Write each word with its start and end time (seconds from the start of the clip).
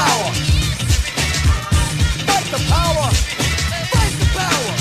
power. 0.00 0.32
Fight 2.28 2.46
the 2.54 2.60
power. 2.74 3.06
Fight 3.92 4.14
the 4.20 4.28
power. 4.38 4.72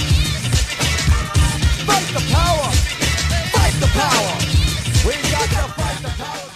Fight 1.87 2.07
the 2.15 2.23
power. 2.35 2.69
Fight 3.55 3.75
the 3.83 3.89
power. 4.01 4.33
We 5.05 5.13
got 5.33 5.47
to 5.55 5.63
fight 5.77 5.99
the 6.05 6.11
power. 6.21 6.49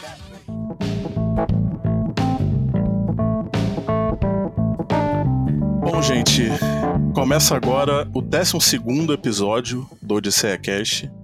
Bom, 5.82 6.02
gente, 6.02 6.44
começa 7.14 7.56
agora 7.56 8.08
o 8.14 8.22
12 8.22 9.14
episódio 9.14 9.88
do 10.02 10.16
Odisseia 10.16 10.58
Cast. 10.58 11.23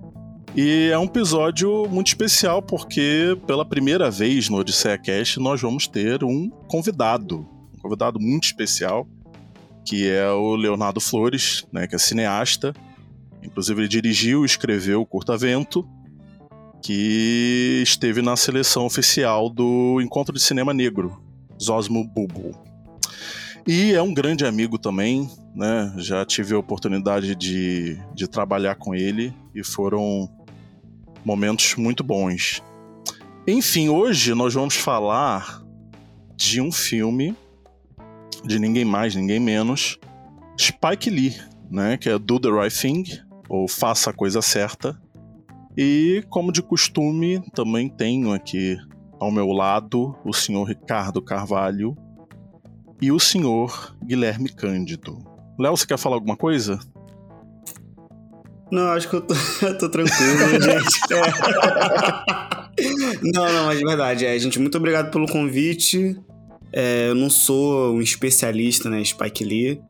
E 0.62 0.90
é 0.92 1.00
um 1.00 1.06
episódio 1.06 1.88
muito 1.88 2.08
especial 2.08 2.62
porque, 2.62 3.34
pela 3.48 3.64
primeira 3.64 4.12
vez 4.12 4.50
no 4.50 4.58
Odisseia 4.58 4.98
Cast, 4.98 5.40
nós 5.40 5.62
vamos 5.62 5.88
ter 5.88 6.22
um 6.22 6.50
convidado. 6.68 7.48
Um 7.74 7.82
convidado 7.82 8.20
muito 8.20 8.44
especial, 8.44 9.08
que 9.86 10.10
é 10.10 10.30
o 10.30 10.58
Leonardo 10.58 11.00
Flores, 11.00 11.66
né, 11.72 11.88
que 11.88 11.96
é 11.96 11.98
cineasta. 11.98 12.74
Inclusive, 13.42 13.80
ele 13.80 13.88
dirigiu 13.88 14.44
e 14.44 14.46
escreveu 14.46 15.00
o 15.00 15.06
Curta 15.06 15.38
Vento, 15.38 15.88
que 16.84 17.82
esteve 17.82 18.22
na 18.22 18.36
seleção 18.36 18.86
oficial 18.86 19.50
do 19.50 20.02
Encontro 20.02 20.34
de 20.36 20.42
Cinema 20.42 20.74
Negro, 20.74 21.24
Zosmo 21.58 22.04
Bubu. 22.04 22.54
E 23.66 23.94
é 23.94 24.02
um 24.02 24.14
grande 24.14 24.46
amigo 24.46 24.78
também, 24.78 25.30
né? 25.56 25.94
Já 25.98 26.26
tive 26.26 26.54
a 26.54 26.60
oportunidade 26.60 27.34
de, 27.34 27.98
de 28.14 28.28
trabalhar 28.28 28.76
com 28.76 28.94
ele 28.94 29.34
e 29.56 29.64
foram 29.64 30.28
momentos 31.24 31.76
muito 31.76 32.04
bons. 32.04 32.64
Enfim, 33.48 33.90
hoje 33.90 34.34
nós 34.34 34.54
vamos 34.54 34.76
falar 34.76 35.64
de 36.36 36.62
um 36.62 36.72
filme 36.72 37.36
de 38.46 38.60
ninguém 38.60 38.86
mais, 38.86 39.16
ninguém 39.16 39.40
menos, 39.40 40.00
Spike 40.58 41.10
Lee, 41.10 41.36
né? 41.70 41.98
Que 41.98 42.10
é 42.10 42.20
Do 42.20 42.40
the 42.40 42.50
Right 42.50 42.76
Thing, 42.78 43.04
ou 43.48 43.68
Faça 43.68 44.10
a 44.10 44.14
Coisa 44.14 44.42
Certa. 44.42 45.00
E, 45.78 46.24
como 46.30 46.52
de 46.52 46.62
costume, 46.62 47.42
também 47.54 47.90
tenho 47.90 48.34
aqui 48.34 48.78
ao 49.20 49.32
meu 49.32 49.48
lado 49.48 50.16
o 50.26 50.34
senhor 50.34 50.64
Ricardo 50.64 51.22
Carvalho 51.22 51.96
e 53.02 53.12
o 53.12 53.20
senhor 53.20 53.96
Guilherme 54.04 54.50
Cândido. 54.50 55.18
Léo, 55.58 55.76
você 55.76 55.86
quer 55.86 55.98
falar 55.98 56.16
alguma 56.16 56.38
coisa? 56.38 56.80
Não, 58.72 58.90
acho 58.90 59.10
que 59.10 59.16
eu 59.16 59.22
tô, 59.22 59.34
tô 59.80 59.90
tranquilo, 59.90 60.62
gente. 60.62 61.00
É. 61.14 61.22
Não, 63.34 63.52
não, 63.52 63.66
mas 63.66 63.80
de 63.80 63.86
verdade, 63.86 64.26
é, 64.26 64.38
gente, 64.38 64.60
muito 64.60 64.78
obrigado 64.78 65.12
pelo 65.12 65.28
convite. 65.28 66.16
É, 66.72 67.10
eu 67.10 67.16
não 67.16 67.30
sou 67.30 67.94
um 67.94 68.02
especialista, 68.02 68.90
né, 68.90 69.04
Spike 69.04 69.44
Lee, 69.44 69.82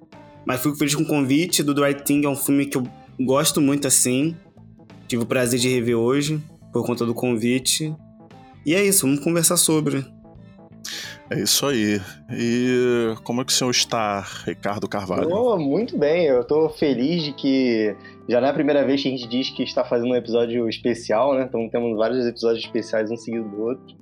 mas 0.46 0.62
fico 0.62 0.76
feliz 0.76 0.96
com 0.96 1.04
o 1.04 1.08
convite. 1.08 1.62
Do 1.62 1.76
The 1.76 1.94
Thing 1.94 2.26
é 2.26 2.30
um 2.30 2.36
filme 2.36 2.66
que 2.66 2.78
eu 2.78 2.88
gosto 3.20 3.60
muito 3.60 3.88
assim. 3.88 4.36
Tive 5.08 5.24
o 5.24 5.26
prazer 5.26 5.60
de 5.60 5.68
rever 5.68 5.98
hoje, 5.98 6.42
por 6.72 6.86
conta 6.86 7.06
do 7.06 7.14
convite. 7.14 7.94
E 8.66 8.74
é 8.74 8.84
isso, 8.84 9.06
vamos 9.06 9.24
conversar 9.24 9.58
sobre. 9.58 10.06
É 11.32 11.40
isso 11.40 11.66
aí. 11.68 12.02
E 12.32 13.14
como 13.24 13.42
é 13.42 13.46
que 13.46 13.52
o 13.52 13.56
senhor 13.56 13.70
está, 13.70 14.26
Ricardo 14.46 14.88
Carvalho? 14.88 15.30
Oh, 15.32 15.58
muito 15.58 15.98
bem, 15.98 16.26
eu 16.26 16.44
tô 16.44 16.70
feliz 16.70 17.24
de 17.24 17.34
que 17.34 17.96
já 18.28 18.42
não 18.42 18.48
é 18.48 18.52
a 18.52 18.54
primeira 18.54 18.84
vez 18.84 19.02
que 19.02 19.08
a 19.08 19.12
gente 19.12 19.28
diz 19.28 19.50
que 19.52 19.62
está 19.62 19.86
fazendo 19.86 20.12
um 20.12 20.16
episódio 20.16 20.68
especial, 20.68 21.36
né? 21.36 21.46
Então 21.48 21.70
temos 21.70 21.96
vários 21.98 22.26
episódios 22.26 22.66
especiais 22.66 23.12
um 23.12 23.18
seguido 23.18 23.48
do 23.48 23.62
outro. 23.62 23.96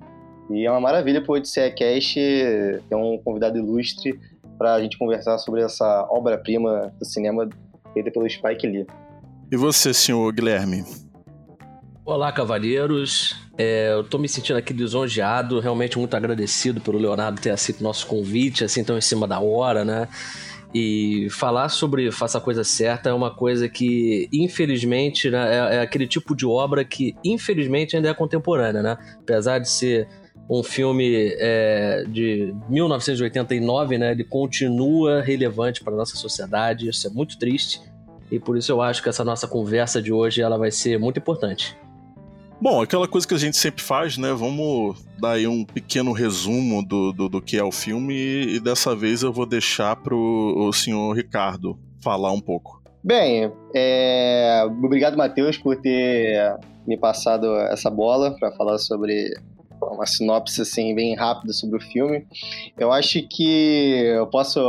E 0.50 0.64
é 0.64 0.70
uma 0.70 0.80
maravilha 0.80 1.22
pro 1.22 1.34
Odisseia 1.34 1.70
Cast 1.70 2.14
ter 2.14 2.94
um 2.94 3.18
convidado 3.22 3.58
ilustre 3.58 4.18
para 4.56 4.74
a 4.74 4.80
gente 4.80 4.96
conversar 4.98 5.36
sobre 5.38 5.62
essa 5.62 6.06
obra-prima 6.10 6.92
do 6.98 7.04
cinema 7.04 7.46
feita 7.92 8.10
pelo 8.10 8.28
Spike 8.28 8.66
Lee. 8.66 8.86
E 9.52 9.56
você, 9.56 9.92
senhor 9.92 10.32
Guilherme? 10.32 10.84
Olá, 12.08 12.32
cavalheiros. 12.32 13.36
É, 13.58 13.92
eu 13.92 14.02
tô 14.02 14.16
me 14.16 14.26
sentindo 14.26 14.56
aqui 14.56 14.72
lisonjeado, 14.72 15.60
realmente 15.60 15.98
muito 15.98 16.16
agradecido 16.16 16.80
pelo 16.80 16.98
Leonardo 16.98 17.38
ter 17.38 17.50
aceito 17.50 17.84
nosso 17.84 18.06
convite, 18.06 18.64
assim, 18.64 18.82
tão 18.82 18.96
em 18.96 19.00
cima 19.02 19.28
da 19.28 19.38
hora, 19.40 19.84
né? 19.84 20.08
E 20.74 21.28
falar 21.30 21.68
sobre 21.68 22.10
Faça 22.10 22.38
a 22.38 22.40
Coisa 22.40 22.64
Certa 22.64 23.10
é 23.10 23.12
uma 23.12 23.30
coisa 23.30 23.68
que, 23.68 24.26
infelizmente, 24.32 25.28
né, 25.28 25.54
é, 25.54 25.76
é 25.76 25.80
aquele 25.82 26.06
tipo 26.06 26.34
de 26.34 26.46
obra 26.46 26.82
que, 26.82 27.14
infelizmente, 27.22 27.94
ainda 27.94 28.08
é 28.08 28.14
contemporânea, 28.14 28.82
né? 28.82 28.96
Apesar 29.20 29.58
de 29.58 29.68
ser 29.68 30.08
um 30.48 30.62
filme 30.62 31.34
é, 31.38 32.06
de 32.08 32.54
1989, 32.70 33.98
né? 33.98 34.12
Ele 34.12 34.24
continua 34.24 35.20
relevante 35.20 35.84
para 35.84 35.94
nossa 35.94 36.16
sociedade, 36.16 36.88
isso 36.88 37.06
é 37.06 37.10
muito 37.10 37.38
triste. 37.38 37.82
E 38.30 38.38
por 38.38 38.56
isso 38.56 38.72
eu 38.72 38.80
acho 38.80 39.02
que 39.02 39.10
essa 39.10 39.22
nossa 39.22 39.46
conversa 39.46 40.00
de 40.00 40.10
hoje 40.10 40.40
ela 40.40 40.56
vai 40.56 40.70
ser 40.70 40.98
muito 40.98 41.18
importante. 41.18 41.76
Bom, 42.60 42.82
aquela 42.82 43.06
coisa 43.06 43.26
que 43.26 43.34
a 43.34 43.38
gente 43.38 43.56
sempre 43.56 43.82
faz, 43.82 44.18
né? 44.18 44.32
Vamos 44.32 44.96
dar 45.20 45.32
aí 45.32 45.46
um 45.46 45.64
pequeno 45.64 46.12
resumo 46.12 46.84
do, 46.84 47.12
do, 47.12 47.28
do 47.28 47.40
que 47.40 47.56
é 47.56 47.62
o 47.62 47.70
filme 47.70 48.14
e, 48.14 48.56
e, 48.56 48.60
dessa 48.60 48.96
vez 48.96 49.22
eu 49.22 49.32
vou 49.32 49.46
deixar 49.46 49.94
pro 49.94 50.16
o 50.16 50.72
senhor 50.72 51.14
Ricardo 51.14 51.78
falar 52.02 52.32
um 52.32 52.40
pouco. 52.40 52.82
Bem, 53.02 53.52
é... 53.74 54.64
obrigado, 54.66 55.16
Matheus, 55.16 55.56
por 55.56 55.76
ter 55.76 56.58
me 56.84 56.96
passado 56.96 57.54
essa 57.60 57.88
bola 57.88 58.36
para 58.40 58.50
falar 58.52 58.78
sobre 58.78 59.32
uma 59.80 60.04
sinopse 60.04 60.60
assim 60.60 60.96
bem 60.96 61.14
rápida 61.14 61.52
sobre 61.52 61.76
o 61.76 61.80
filme. 61.80 62.26
Eu 62.76 62.90
acho 62.90 63.22
que 63.28 64.02
eu 64.16 64.26
posso 64.26 64.60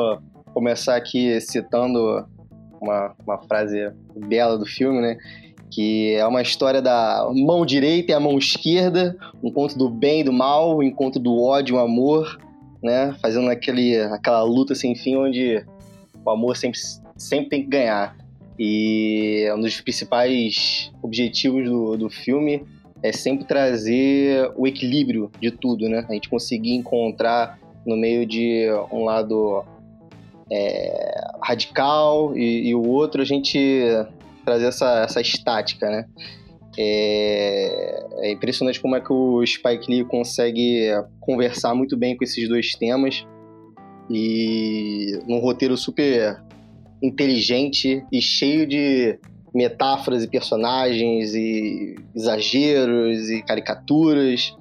começar 0.54 0.96
aqui 0.96 1.42
citando 1.42 2.24
uma, 2.80 3.16
uma 3.26 3.38
frase 3.40 3.92
bela 4.16 4.60
do 4.60 4.66
filme, 4.66 5.02
né? 5.02 5.18
Que 5.72 6.14
é 6.16 6.26
uma 6.26 6.42
história 6.42 6.82
da 6.82 7.30
mão 7.34 7.66
direita 7.66 8.12
e 8.12 8.16
a 8.16 8.20
mão 8.20 8.38
esquerda, 8.38 9.16
um 9.44 9.50
encontro 9.50 9.78
do 9.78 9.90
bem 9.90 10.22
e 10.22 10.24
do 10.24 10.34
mal, 10.34 10.78
um 10.78 10.84
encontro 10.84 11.20
do 11.20 11.42
ódio 11.42 11.76
e 11.76 11.78
o 11.78 11.80
amor, 11.80 12.40
né? 12.82 13.16
Fazendo 13.22 13.50
aquele, 13.50 13.98
aquela 13.98 14.44
luta 14.44 14.74
sem 14.74 14.96
fim 14.96 15.16
onde 15.16 15.64
o 16.26 16.30
amor 16.30 16.58
sempre, 16.58 16.80
sempre 17.18 17.50
tem 17.50 17.64
que 17.64 17.70
ganhar. 17.70 18.18
E 18.58 19.50
um 19.56 19.62
dos 19.62 19.80
principais 19.80 20.92
objetivos 21.02 21.70
do, 21.70 21.98
do 21.98 22.10
filme 22.10 22.64
é 23.02 23.12
sempre 23.12 23.46
trazer 23.46 24.52
o 24.58 24.68
equilíbrio 24.68 25.32
de 25.40 25.52
tudo, 25.52 25.88
né? 25.88 26.06
A 26.10 26.14
gente 26.14 26.28
conseguir 26.28 26.74
encontrar 26.74 27.58
no 27.86 27.96
meio 27.96 28.26
de 28.26 28.68
um 28.92 29.06
lado 29.06 29.64
é, 30.52 31.22
radical 31.42 32.36
e, 32.36 32.70
e 32.70 32.76
o 32.76 32.86
outro 32.86 33.22
a 33.22 33.26
gente 33.26 33.88
trazer 34.50 34.66
essa, 34.66 35.04
essa 35.04 35.22
estática, 35.22 35.90
né? 35.90 36.06
É, 36.78 38.06
é, 38.22 38.32
impressionante 38.32 38.80
como 38.80 38.96
é 38.96 39.02
que 39.02 39.12
o 39.12 39.46
Spike 39.46 39.86
Lee 39.90 40.06
consegue 40.06 40.88
conversar 41.20 41.76
muito 41.76 41.98
bem 41.98 42.16
com 42.16 42.24
esses 42.24 42.48
dois 42.48 42.72
temas 42.74 43.26
e 44.10 45.20
num 45.28 45.40
roteiro 45.40 45.76
super 45.76 46.42
inteligente 47.02 48.04
e 48.12 48.22
cheio 48.22 48.66
de 48.66 49.20
metáforas 49.54 50.24
e 50.24 50.28
personagens 50.28 51.36
e 51.36 51.96
exageros 52.16 53.30
e 53.30 53.42
caricaturas 53.42 54.56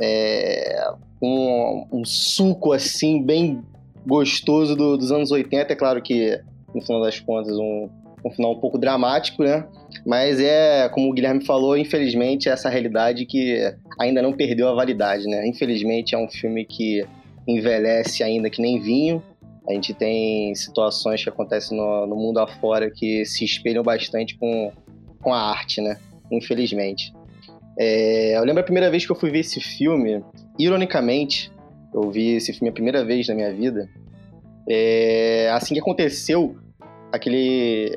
é, 0.00 0.92
um, 1.22 1.86
um, 1.92 2.04
suco 2.04 2.72
assim 2.72 3.22
bem 3.22 3.62
gostoso 4.06 4.74
do, 4.76 4.96
dos 4.96 5.12
anos 5.12 5.30
80 5.30 5.72
é 5.72 5.76
claro 5.76 6.02
que 6.02 6.40
no 6.74 6.80
final 6.82 7.02
das 7.02 7.18
contas 7.20 7.56
um 7.56 7.88
um 8.24 8.30
final 8.30 8.52
um 8.52 8.60
pouco 8.60 8.78
dramático, 8.78 9.42
né? 9.42 9.66
Mas 10.06 10.40
é, 10.40 10.88
como 10.88 11.10
o 11.10 11.12
Guilherme 11.12 11.44
falou, 11.44 11.76
infelizmente, 11.76 12.48
essa 12.48 12.68
realidade 12.68 13.26
que 13.26 13.58
ainda 13.98 14.22
não 14.22 14.32
perdeu 14.32 14.68
a 14.68 14.74
validade, 14.74 15.26
né? 15.26 15.46
Infelizmente, 15.46 16.14
é 16.14 16.18
um 16.18 16.28
filme 16.28 16.64
que 16.64 17.04
envelhece 17.46 18.22
ainda 18.22 18.50
que 18.50 18.60
nem 18.60 18.80
vinho. 18.80 19.22
A 19.68 19.72
gente 19.72 19.94
tem 19.94 20.54
situações 20.54 21.22
que 21.22 21.28
acontecem 21.28 21.76
no, 21.76 22.06
no 22.06 22.16
mundo 22.16 22.38
afora 22.38 22.90
que 22.90 23.24
se 23.24 23.44
espelham 23.44 23.82
bastante 23.82 24.36
com, 24.38 24.72
com 25.20 25.32
a 25.32 25.40
arte, 25.40 25.80
né? 25.80 25.98
Infelizmente. 26.30 27.12
É, 27.78 28.36
eu 28.36 28.44
lembro 28.44 28.60
a 28.60 28.64
primeira 28.64 28.90
vez 28.90 29.06
que 29.06 29.12
eu 29.12 29.16
fui 29.16 29.30
ver 29.30 29.40
esse 29.40 29.60
filme, 29.60 30.22
ironicamente, 30.58 31.50
eu 31.94 32.10
vi 32.10 32.36
esse 32.36 32.52
filme 32.52 32.68
a 32.68 32.72
primeira 32.72 33.04
vez 33.04 33.28
na 33.28 33.34
minha 33.34 33.52
vida. 33.52 33.88
É, 34.68 35.50
assim 35.52 35.74
que 35.74 35.80
aconteceu, 35.80 36.56
aquele 37.12 37.94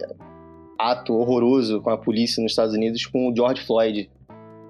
ato 0.77 1.13
horroroso 1.13 1.81
com 1.81 1.89
a 1.89 1.98
polícia 1.98 2.42
nos 2.42 2.51
Estados 2.51 2.74
Unidos 2.74 3.06
com 3.06 3.30
o 3.30 3.36
George 3.36 3.65
Floyd. 3.65 4.10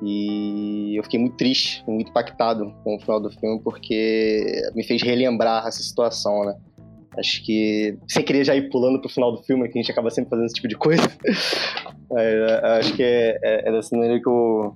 E 0.01 0.97
eu 0.97 1.03
fiquei 1.03 1.19
muito 1.19 1.37
triste, 1.37 1.83
muito 1.87 2.09
impactado 2.09 2.73
com 2.83 2.95
o 2.95 2.99
final 2.99 3.21
do 3.21 3.31
filme, 3.31 3.61
porque 3.63 4.61
me 4.75 4.83
fez 4.83 5.01
relembrar 5.01 5.65
essa 5.65 5.81
situação, 5.81 6.45
né? 6.45 6.55
Acho 7.17 7.43
que, 7.45 7.97
sem 8.07 8.23
querer 8.23 8.43
já 8.43 8.55
ir 8.55 8.69
pulando 8.69 8.99
pro 8.99 9.09
final 9.09 9.31
do 9.31 9.43
filme, 9.43 9.69
que 9.69 9.77
a 9.77 9.81
gente 9.81 9.91
acaba 9.91 10.09
sempre 10.09 10.31
fazendo 10.31 10.45
esse 10.45 10.55
tipo 10.55 10.67
de 10.67 10.75
coisa, 10.75 11.03
acho 12.79 12.95
que 12.95 13.03
é, 13.03 13.39
é, 13.41 13.69
é 13.69 13.71
dessa 13.71 13.95
maneira 13.95 14.19
que 14.19 14.27
eu, 14.27 14.75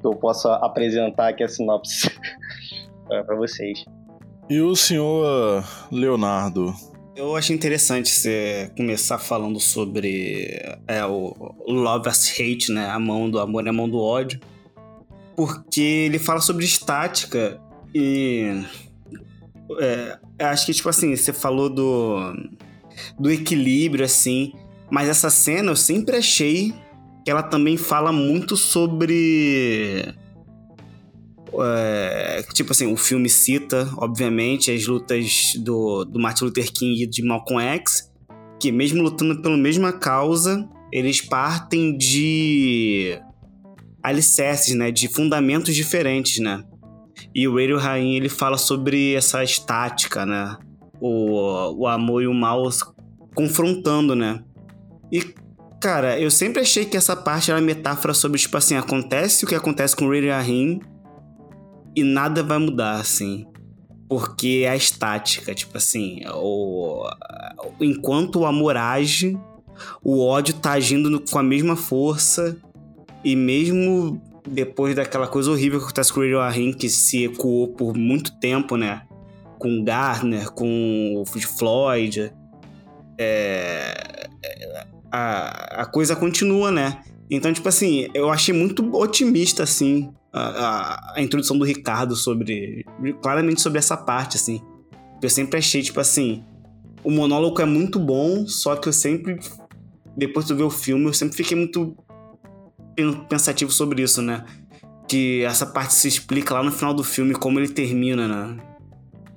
que 0.00 0.06
eu 0.06 0.12
posso 0.12 0.48
apresentar 0.48 1.28
aqui 1.28 1.42
a 1.42 1.48
sinopse 1.48 2.08
para 3.06 3.36
vocês. 3.36 3.84
E 4.48 4.60
o 4.60 4.76
senhor 4.76 5.64
Leonardo? 5.90 6.72
Eu 7.16 7.34
achei 7.34 7.56
interessante 7.56 8.10
você 8.10 8.70
começar 8.76 9.16
falando 9.16 9.58
sobre 9.58 10.60
é, 10.86 11.02
o 11.06 11.34
Love 11.66 12.10
as 12.10 12.28
Hate, 12.28 12.70
né? 12.70 12.90
A 12.90 12.98
mão 12.98 13.30
do 13.30 13.38
amor 13.38 13.64
e 13.64 13.70
a 13.70 13.72
mão 13.72 13.88
do 13.88 13.98
ódio. 13.98 14.38
Porque 15.34 15.80
ele 15.80 16.18
fala 16.18 16.42
sobre 16.42 16.66
estática 16.66 17.58
e. 17.94 18.62
É, 19.80 20.18
acho 20.40 20.66
que, 20.66 20.74
tipo 20.74 20.90
assim, 20.90 21.16
você 21.16 21.32
falou 21.32 21.70
do, 21.70 22.34
do 23.18 23.30
equilíbrio, 23.30 24.04
assim. 24.04 24.52
Mas 24.90 25.08
essa 25.08 25.30
cena 25.30 25.70
eu 25.70 25.76
sempre 25.76 26.16
achei 26.16 26.74
que 27.24 27.30
ela 27.30 27.42
também 27.42 27.78
fala 27.78 28.12
muito 28.12 28.58
sobre 28.58 30.14
é, 31.64 32.15
tipo 32.42 32.72
assim, 32.72 32.92
o 32.92 32.96
filme 32.96 33.28
cita, 33.28 33.88
obviamente, 33.96 34.70
as 34.70 34.86
lutas 34.86 35.54
do, 35.58 36.04
do 36.04 36.18
Martin 36.18 36.44
Luther 36.44 36.72
King 36.72 37.02
e 37.02 37.06
de 37.06 37.22
Malcolm 37.22 37.62
X, 37.62 38.10
que 38.60 38.72
mesmo 38.72 39.02
lutando 39.02 39.40
pela 39.42 39.56
mesma 39.56 39.92
causa, 39.92 40.68
eles 40.92 41.20
partem 41.20 41.96
de 41.96 43.18
alicerces, 44.02 44.74
né, 44.74 44.90
de 44.90 45.08
fundamentos 45.08 45.74
diferentes, 45.74 46.38
né? 46.38 46.62
E 47.34 47.46
o 47.48 47.56
Radio 47.56 47.78
Rain, 47.78 48.14
ele 48.14 48.28
fala 48.28 48.56
sobre 48.56 49.14
essa 49.14 49.42
estática, 49.42 50.24
né? 50.24 50.56
O, 51.00 51.82
o 51.82 51.86
amor 51.86 52.22
e 52.22 52.26
o 52.26 52.34
mal 52.34 52.62
confrontando, 53.34 54.14
né? 54.14 54.42
E, 55.12 55.34
cara, 55.80 56.18
eu 56.18 56.30
sempre 56.30 56.62
achei 56.62 56.84
que 56.84 56.96
essa 56.96 57.14
parte 57.14 57.50
era 57.50 57.60
metáfora 57.60 58.14
sobre, 58.14 58.38
tipo 58.38 58.56
assim, 58.56 58.76
acontece 58.76 59.44
o 59.44 59.48
que 59.48 59.54
acontece 59.54 59.94
com 59.94 60.06
o 60.06 60.10
Radio 60.10 60.30
Rahim, 60.30 60.80
e 61.96 62.04
nada 62.04 62.42
vai 62.42 62.58
mudar, 62.58 63.00
assim. 63.00 63.46
Porque 64.08 64.62
é 64.64 64.68
a 64.68 64.76
estática, 64.76 65.54
tipo 65.54 65.76
assim, 65.76 66.20
o... 66.32 67.08
enquanto 67.80 68.40
o 68.40 68.46
amor 68.46 68.76
age, 68.76 69.36
o 70.04 70.24
ódio 70.24 70.54
tá 70.54 70.72
agindo 70.72 71.10
no... 71.10 71.18
com 71.20 71.38
a 71.38 71.42
mesma 71.42 71.74
força, 71.74 72.56
e 73.24 73.34
mesmo 73.34 74.22
depois 74.46 74.94
daquela 74.94 75.26
coisa 75.26 75.50
horrível 75.50 75.80
que 75.80 75.86
acontece 75.86 76.12
com 76.12 76.20
o 76.20 76.22
Radio 76.22 76.40
Ahim, 76.40 76.72
que 76.72 76.88
se 76.88 77.24
ecoou 77.24 77.68
por 77.68 77.96
muito 77.96 78.38
tempo, 78.38 78.76
né? 78.76 79.02
Com 79.58 79.82
Gardner, 79.82 80.52
com 80.52 81.14
o 81.16 81.24
Floyd, 81.24 82.30
é... 83.18 84.28
a, 85.10 85.82
a 85.82 85.86
coisa 85.86 86.14
continua, 86.14 86.70
né? 86.70 87.02
Então, 87.28 87.52
tipo 87.52 87.68
assim, 87.68 88.06
eu 88.14 88.30
achei 88.30 88.54
muito 88.54 88.88
otimista, 88.94 89.64
assim, 89.64 90.12
a, 90.38 91.14
a, 91.16 91.22
introdução 91.22 91.58
do 91.58 91.64
Ricardo 91.64 92.14
sobre. 92.14 92.84
claramente 93.22 93.60
sobre 93.60 93.78
essa 93.78 93.96
parte, 93.96 94.36
assim. 94.36 94.60
Eu 95.22 95.30
sempre 95.30 95.58
achei, 95.58 95.82
tipo 95.82 95.98
assim. 95.98 96.44
O 97.02 97.10
monólogo 97.10 97.60
é 97.62 97.64
muito 97.64 97.98
bom, 97.98 98.46
só 98.46 98.76
que 98.76 98.88
eu 98.88 98.92
sempre. 98.92 99.38
Depois 100.16 100.46
de 100.46 100.54
ver 100.54 100.62
o 100.62 100.70
filme, 100.70 101.06
eu 101.06 101.14
sempre 101.14 101.36
fiquei 101.36 101.56
muito 101.56 101.96
pensativo 103.28 103.70
sobre 103.70 104.02
isso, 104.02 104.20
né? 104.20 104.44
Que 105.08 105.42
essa 105.44 105.66
parte 105.66 105.94
se 105.94 106.08
explica 106.08 106.54
lá 106.54 106.62
no 106.62 106.72
final 106.72 106.92
do 106.92 107.04
filme 107.04 107.34
como 107.34 107.58
ele 107.58 107.68
termina, 107.68 108.26
né? 108.26 108.56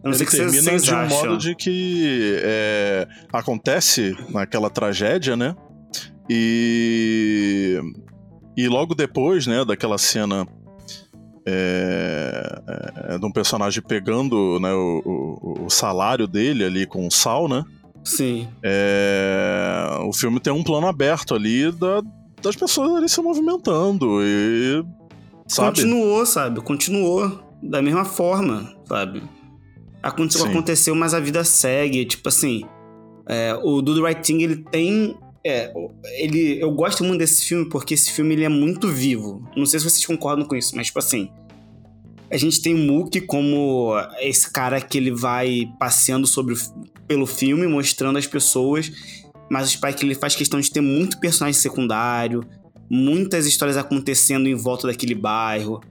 Eu 0.03 0.11
não 0.11 0.17
ele 0.17 0.25
termina 0.25 0.61
vocês, 0.63 0.83
de 0.83 0.93
um 0.93 0.97
acham. 0.97 1.17
modo 1.17 1.37
de 1.37 1.55
que 1.55 2.37
é, 2.41 3.07
acontece 3.31 4.15
naquela 4.29 4.69
tragédia, 4.69 5.35
né? 5.35 5.55
E 6.29 7.79
e 8.59 8.67
logo 8.67 8.93
depois, 8.93 9.47
né, 9.47 9.63
daquela 9.63 9.97
cena 9.97 10.45
é, 11.51 12.61
é, 13.13 13.17
de 13.17 13.25
um 13.25 13.31
personagem 13.31 13.81
pegando 13.81 14.59
né, 14.59 14.71
o, 14.73 15.01
o, 15.05 15.65
o, 15.65 15.69
salário 15.69 16.27
dele 16.27 16.63
ali 16.63 16.85
com 16.85 17.07
o 17.07 17.11
sal, 17.11 17.47
né? 17.47 17.63
Sim. 18.03 18.47
É, 18.63 19.97
o 20.01 20.13
filme 20.13 20.39
tem 20.39 20.53
um 20.53 20.63
plano 20.63 20.87
aberto 20.87 21.33
ali 21.33 21.71
da, 21.71 22.01
das 22.41 22.55
pessoas 22.55 22.95
ali 22.95 23.09
se 23.09 23.21
movimentando 23.21 24.21
e. 24.21 24.83
Sabe? 25.47 25.81
Continuou, 25.81 26.25
sabe? 26.25 26.61
Continuou 26.61 27.39
da 27.61 27.81
mesma 27.81 28.05
forma, 28.05 28.71
sabe? 28.85 29.23
Aconteceu, 30.01 30.45
aconteceu, 30.45 30.95
mas 30.95 31.13
a 31.13 31.19
vida 31.19 31.43
segue. 31.43 32.05
Tipo 32.05 32.29
assim, 32.29 32.63
é, 33.27 33.59
o 33.63 33.81
Do 33.81 33.95
The 33.95 34.07
Right 34.07 34.21
Thing, 34.21 34.43
ele 34.43 34.57
tem 34.57 35.17
é, 35.43 35.71
ele, 36.17 36.61
eu 36.61 36.71
gosto 36.71 37.03
muito 37.03 37.19
desse 37.19 37.45
filme 37.45 37.69
porque 37.69 37.93
esse 37.93 38.11
filme 38.11 38.35
ele 38.35 38.43
é 38.43 38.49
muito 38.49 38.87
vivo. 38.87 39.47
Não 39.55 39.65
sei 39.65 39.79
se 39.79 39.89
vocês 39.89 40.05
concordam 40.05 40.45
com 40.45 40.55
isso, 40.55 40.75
mas 40.75 40.87
tipo 40.87 40.99
assim, 40.99 41.29
a 42.31 42.37
gente 42.37 42.61
tem 42.61 42.73
o 42.73 42.77
Mook 42.77 43.21
como 43.21 43.93
esse 44.19 44.51
cara 44.51 44.79
que 44.79 44.97
ele 44.97 45.11
vai 45.11 45.71
passeando 45.79 46.27
sobre 46.27 46.55
pelo 47.07 47.25
filme, 47.25 47.65
mostrando 47.65 48.19
as 48.19 48.27
pessoas, 48.27 48.91
mas 49.49 49.67
o 49.67 49.71
Spike 49.71 50.05
ele 50.05 50.13
faz 50.13 50.35
questão 50.35 50.59
de 50.59 50.69
ter 50.69 50.81
muito 50.81 51.19
personagem 51.19 51.59
secundário, 51.59 52.43
muitas 52.89 53.47
histórias 53.47 53.77
acontecendo 53.77 54.47
em 54.47 54.55
volta 54.55 54.87
daquele 54.87 55.15
bairro. 55.15 55.81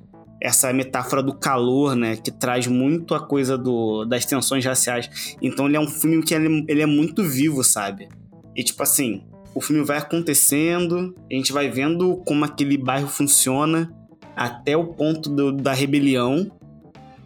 Essa 0.41 0.73
metáfora 0.73 1.21
do 1.21 1.35
calor, 1.35 1.97
né, 1.97 2.17
que 2.17 2.31
traz 2.31 2.69
muito 2.69 3.13
a 3.13 3.19
coisa 3.19 3.59
do, 3.59 4.05
das 4.05 4.25
tensões 4.25 4.65
raciais. 4.65 5.37
Então 5.43 5.67
ele 5.67 5.77
é 5.77 5.81
um 5.81 5.89
filme 5.89 6.23
que 6.23 6.33
ele, 6.33 6.65
ele 6.69 6.81
é 6.81 6.87
muito 6.87 7.25
vivo, 7.25 7.65
sabe? 7.65 8.09
E 8.55 8.63
tipo 8.63 8.81
assim, 8.81 9.25
o 9.55 9.61
filme 9.61 9.85
vai 9.85 9.99
acontecendo, 9.99 11.15
a 11.31 11.35
gente 11.35 11.53
vai 11.53 11.69
vendo 11.69 12.17
como 12.27 12.45
aquele 12.45 12.77
bairro 12.77 13.09
funciona 13.09 13.93
até 14.37 14.77
o 14.77 14.87
ponto 14.87 15.29
do, 15.29 15.53
da 15.53 15.73
rebelião, 15.73 16.51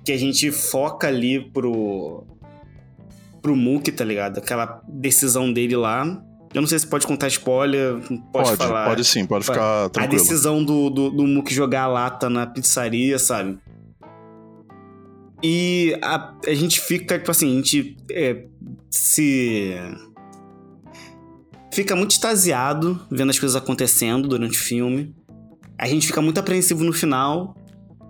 que 0.05 0.13
a 0.13 0.17
gente 0.17 0.51
foca 0.51 1.09
ali 1.09 1.41
pro 1.51 2.25
pro 3.43 3.57
Mook, 3.57 3.91
tá 3.91 4.05
ligado? 4.05 4.39
Aquela 4.39 4.81
decisão 4.89 5.53
dele 5.53 5.77
lá. 5.77 6.23
Eu 6.55 6.61
não 6.61 6.69
sei 6.69 6.79
se 6.79 6.87
pode 6.87 7.07
contar 7.07 7.27
spoiler, 7.29 7.97
pode, 8.07 8.31
pode 8.31 8.57
falar. 8.57 8.87
Pode 8.87 9.05
sim, 9.05 9.27
pode 9.27 9.45
ficar 9.45 9.89
tranquilo. 9.91 10.21
A 10.21 10.23
decisão 10.23 10.65
do, 10.65 10.89
do, 10.91 11.11
do 11.11 11.27
Mook 11.27 11.53
jogar 11.53 11.83
a 11.83 11.87
lata 11.89 12.31
na 12.31 12.47
pizzaria, 12.47 13.19
sabe? 13.19 13.59
E 15.43 15.99
a, 16.01 16.35
a 16.47 16.55
gente 16.55 16.81
fica, 16.81 17.19
tipo 17.19 17.31
assim, 17.31 17.51
a 17.53 17.57
gente 17.57 17.97
é, 18.11 18.45
se 18.89 19.75
fica 21.73 21.97
muito 21.97 22.13
extasiado 22.13 23.01
vendo 23.11 23.31
as 23.31 23.39
coisas 23.39 23.57
acontecendo 23.57 24.29
durante 24.29 24.59
o 24.59 24.63
filme. 24.63 25.15
A 25.79 25.87
gente 25.87 26.07
fica 26.07 26.21
muito 26.21 26.39
apreensivo 26.39 26.85
no 26.85 26.93
final, 26.93 27.57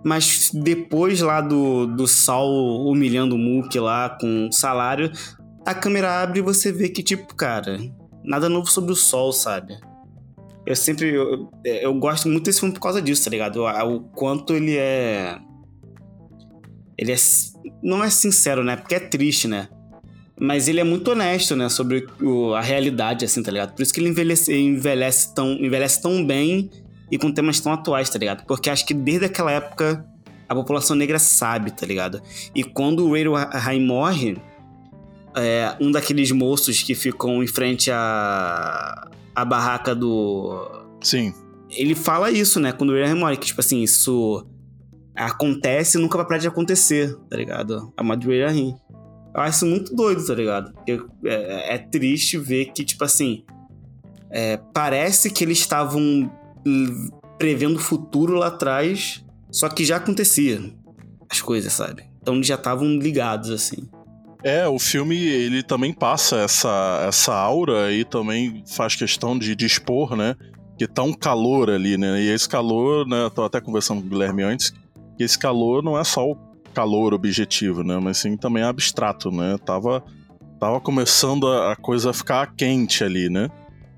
mas 0.03 0.51
depois 0.53 1.21
lá 1.21 1.41
do, 1.41 1.87
do 1.87 2.05
Sol 2.07 2.85
humilhando 2.87 3.35
o 3.35 3.37
Mook 3.37 3.79
lá 3.79 4.09
com 4.09 4.47
o 4.47 4.51
salário, 4.51 5.11
a 5.65 5.73
câmera 5.73 6.21
abre 6.21 6.39
e 6.39 6.43
você 6.43 6.71
vê 6.71 6.89
que, 6.89 7.01
tipo, 7.01 7.33
cara, 7.33 7.79
nada 8.23 8.49
novo 8.49 8.69
sobre 8.69 8.91
o 8.91 8.95
Sol, 8.95 9.31
sabe? 9.31 9.77
Eu 10.65 10.75
sempre. 10.75 11.13
Eu, 11.13 11.49
eu 11.63 11.93
gosto 11.93 12.29
muito 12.29 12.45
desse 12.45 12.59
filme 12.59 12.73
por 12.73 12.81
causa 12.81 13.01
disso, 13.01 13.23
tá 13.23 13.29
ligado? 13.29 13.61
O, 13.61 13.95
o 13.95 13.99
quanto 14.01 14.53
ele 14.53 14.77
é. 14.77 15.37
Ele 16.97 17.11
é. 17.11 17.15
Não 17.81 18.03
é 18.03 18.09
sincero, 18.09 18.63
né? 18.63 18.75
Porque 18.77 18.95
é 18.95 18.99
triste, 18.99 19.47
né? 19.47 19.67
Mas 20.39 20.67
ele 20.67 20.79
é 20.79 20.83
muito 20.83 21.11
honesto, 21.11 21.55
né? 21.55 21.69
Sobre 21.69 22.07
o, 22.21 22.53
a 22.53 22.61
realidade, 22.61 23.23
assim, 23.23 23.43
tá 23.43 23.51
ligado? 23.51 23.73
Por 23.73 23.81
isso 23.81 23.93
que 23.93 23.99
ele 23.99 24.09
envelhece, 24.09 24.53
envelhece, 24.53 25.33
tão, 25.33 25.53
envelhece 25.53 26.01
tão 26.01 26.25
bem 26.25 26.69
e 27.11 27.17
com 27.17 27.31
temas 27.31 27.59
tão 27.59 27.71
atuais, 27.71 28.09
tá 28.09 28.17
ligado? 28.17 28.45
Porque 28.45 28.69
acho 28.69 28.85
que 28.85 28.93
desde 28.93 29.25
aquela 29.25 29.51
época 29.51 30.05
a 30.49 30.55
população 30.55 30.95
negra 30.95 31.19
sabe, 31.19 31.71
tá 31.71 31.85
ligado? 31.85 32.21
E 32.55 32.63
quando 32.63 33.05
o 33.05 33.11
Ray 33.13 33.25
Rai 33.51 33.79
morre, 33.79 34.37
é, 35.35 35.75
um 35.79 35.91
daqueles 35.91 36.31
moços 36.31 36.81
que 36.81 36.95
ficam 36.95 37.43
em 37.43 37.47
frente 37.47 37.91
à, 37.91 39.09
à 39.35 39.45
barraca 39.45 39.93
do. 39.95 40.85
Sim. 41.01 41.33
Ele 41.69 41.95
fala 41.95 42.31
isso, 42.31 42.59
né? 42.59 42.71
Quando 42.71 42.91
o 42.91 42.93
Ray 42.93 43.13
morre, 43.13 43.37
que 43.37 43.47
tipo 43.47 43.59
assim, 43.59 43.81
isso 43.81 44.45
acontece 45.15 45.97
e 45.97 46.01
nunca 46.01 46.17
vai 46.17 46.25
parar 46.25 46.39
de 46.39 46.47
acontecer, 46.47 47.15
tá 47.29 47.37
ligado? 47.37 47.93
A 47.95 48.03
Madureira 48.03 48.51
Rim. 48.51 48.75
Eu 49.33 49.41
acho 49.41 49.65
muito 49.65 49.95
doido, 49.95 50.25
tá 50.25 50.35
ligado? 50.35 50.73
É, 51.25 51.75
é 51.75 51.77
triste 51.77 52.37
ver 52.37 52.71
que, 52.73 52.85
tipo 52.85 53.03
assim, 53.03 53.43
é, 54.29 54.57
parece 54.73 55.29
que 55.29 55.43
eles 55.43 55.59
estavam 55.59 56.31
prevendo 57.37 57.75
o 57.75 57.79
futuro 57.79 58.35
lá 58.35 58.47
atrás, 58.47 59.23
só 59.51 59.67
que 59.69 59.83
já 59.83 59.97
acontecia 59.97 60.73
as 61.29 61.41
coisas, 61.41 61.73
sabe? 61.73 62.03
Então 62.21 62.35
eles 62.35 62.47
já 62.47 62.55
estavam 62.55 62.87
ligados, 62.97 63.49
assim. 63.49 63.89
É, 64.43 64.67
o 64.67 64.77
filme 64.77 65.15
ele 65.15 65.63
também 65.63 65.93
passa 65.93 66.37
essa, 66.37 67.05
essa 67.07 67.33
aura 67.33 67.91
e 67.91 68.03
também 68.03 68.63
faz 68.67 68.95
questão 68.95 69.37
de, 69.37 69.55
expor, 69.65 70.15
né? 70.15 70.35
Que 70.77 70.87
tá 70.87 71.01
um 71.01 71.13
calor 71.13 71.69
ali, 71.69 71.97
né? 71.97 72.21
E 72.21 72.29
esse 72.29 72.47
calor, 72.47 73.07
né? 73.07 73.29
Tô 73.33 73.43
até 73.43 73.61
conversando 73.61 74.01
com 74.01 74.07
o 74.07 74.09
Guilherme 74.09 74.43
antes, 74.43 74.73
que 75.17 75.23
esse 75.23 75.39
calor 75.39 75.81
não 75.81 75.97
é 75.97 76.03
só 76.03 76.29
o 76.29 76.35
calor 76.73 77.13
objetivo, 77.13 77.83
né? 77.83 77.99
Mas 78.01 78.17
sim 78.17 78.35
também 78.35 78.63
abstrato, 78.63 79.31
né? 79.31 79.57
Tava, 79.65 80.03
tava 80.59 80.79
começando 80.81 81.47
a, 81.47 81.73
a 81.73 81.75
coisa 81.75 82.09
a 82.09 82.13
ficar 82.13 82.53
quente 82.55 83.03
ali, 83.03 83.29
né? 83.29 83.49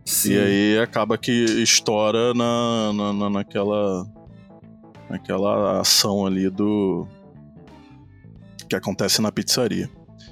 Sim. 0.03 0.33
E 0.33 0.37
aí 0.39 0.79
acaba 0.79 1.17
que 1.17 1.31
estoura 1.31 2.33
na, 2.33 2.93
na, 2.93 3.13
na, 3.13 3.29
naquela 3.29 4.05
naquela 5.09 5.79
ação 5.81 6.25
ali 6.25 6.49
do 6.49 7.07
que 8.69 8.75
acontece 8.75 9.21
na 9.21 9.31
pizzaria. 9.31 9.89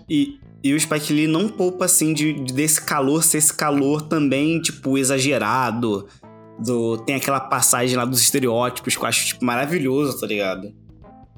E, 0.09 0.39
e 0.63 0.73
o 0.73 0.79
Spike 0.79 1.13
Lee 1.13 1.27
não 1.27 1.47
poupa, 1.47 1.85
assim, 1.85 2.13
de, 2.13 2.33
de- 2.33 2.53
desse 2.53 2.81
calor 2.83 3.23
ser 3.23 3.38
esse 3.38 3.53
calor 3.53 4.01
também, 4.01 4.59
tipo, 4.62 4.97
exagerado. 4.97 6.07
Do, 6.59 6.97
tem 6.97 7.15
aquela 7.15 7.39
passagem 7.39 7.95
lá 7.95 8.05
dos 8.05 8.21
estereótipos 8.21 8.95
que 8.95 9.01
eu 9.03 9.07
acho, 9.07 9.25
tipo, 9.27 9.45
maravilhoso, 9.45 10.19
tá 10.19 10.25
ligado? 10.27 10.73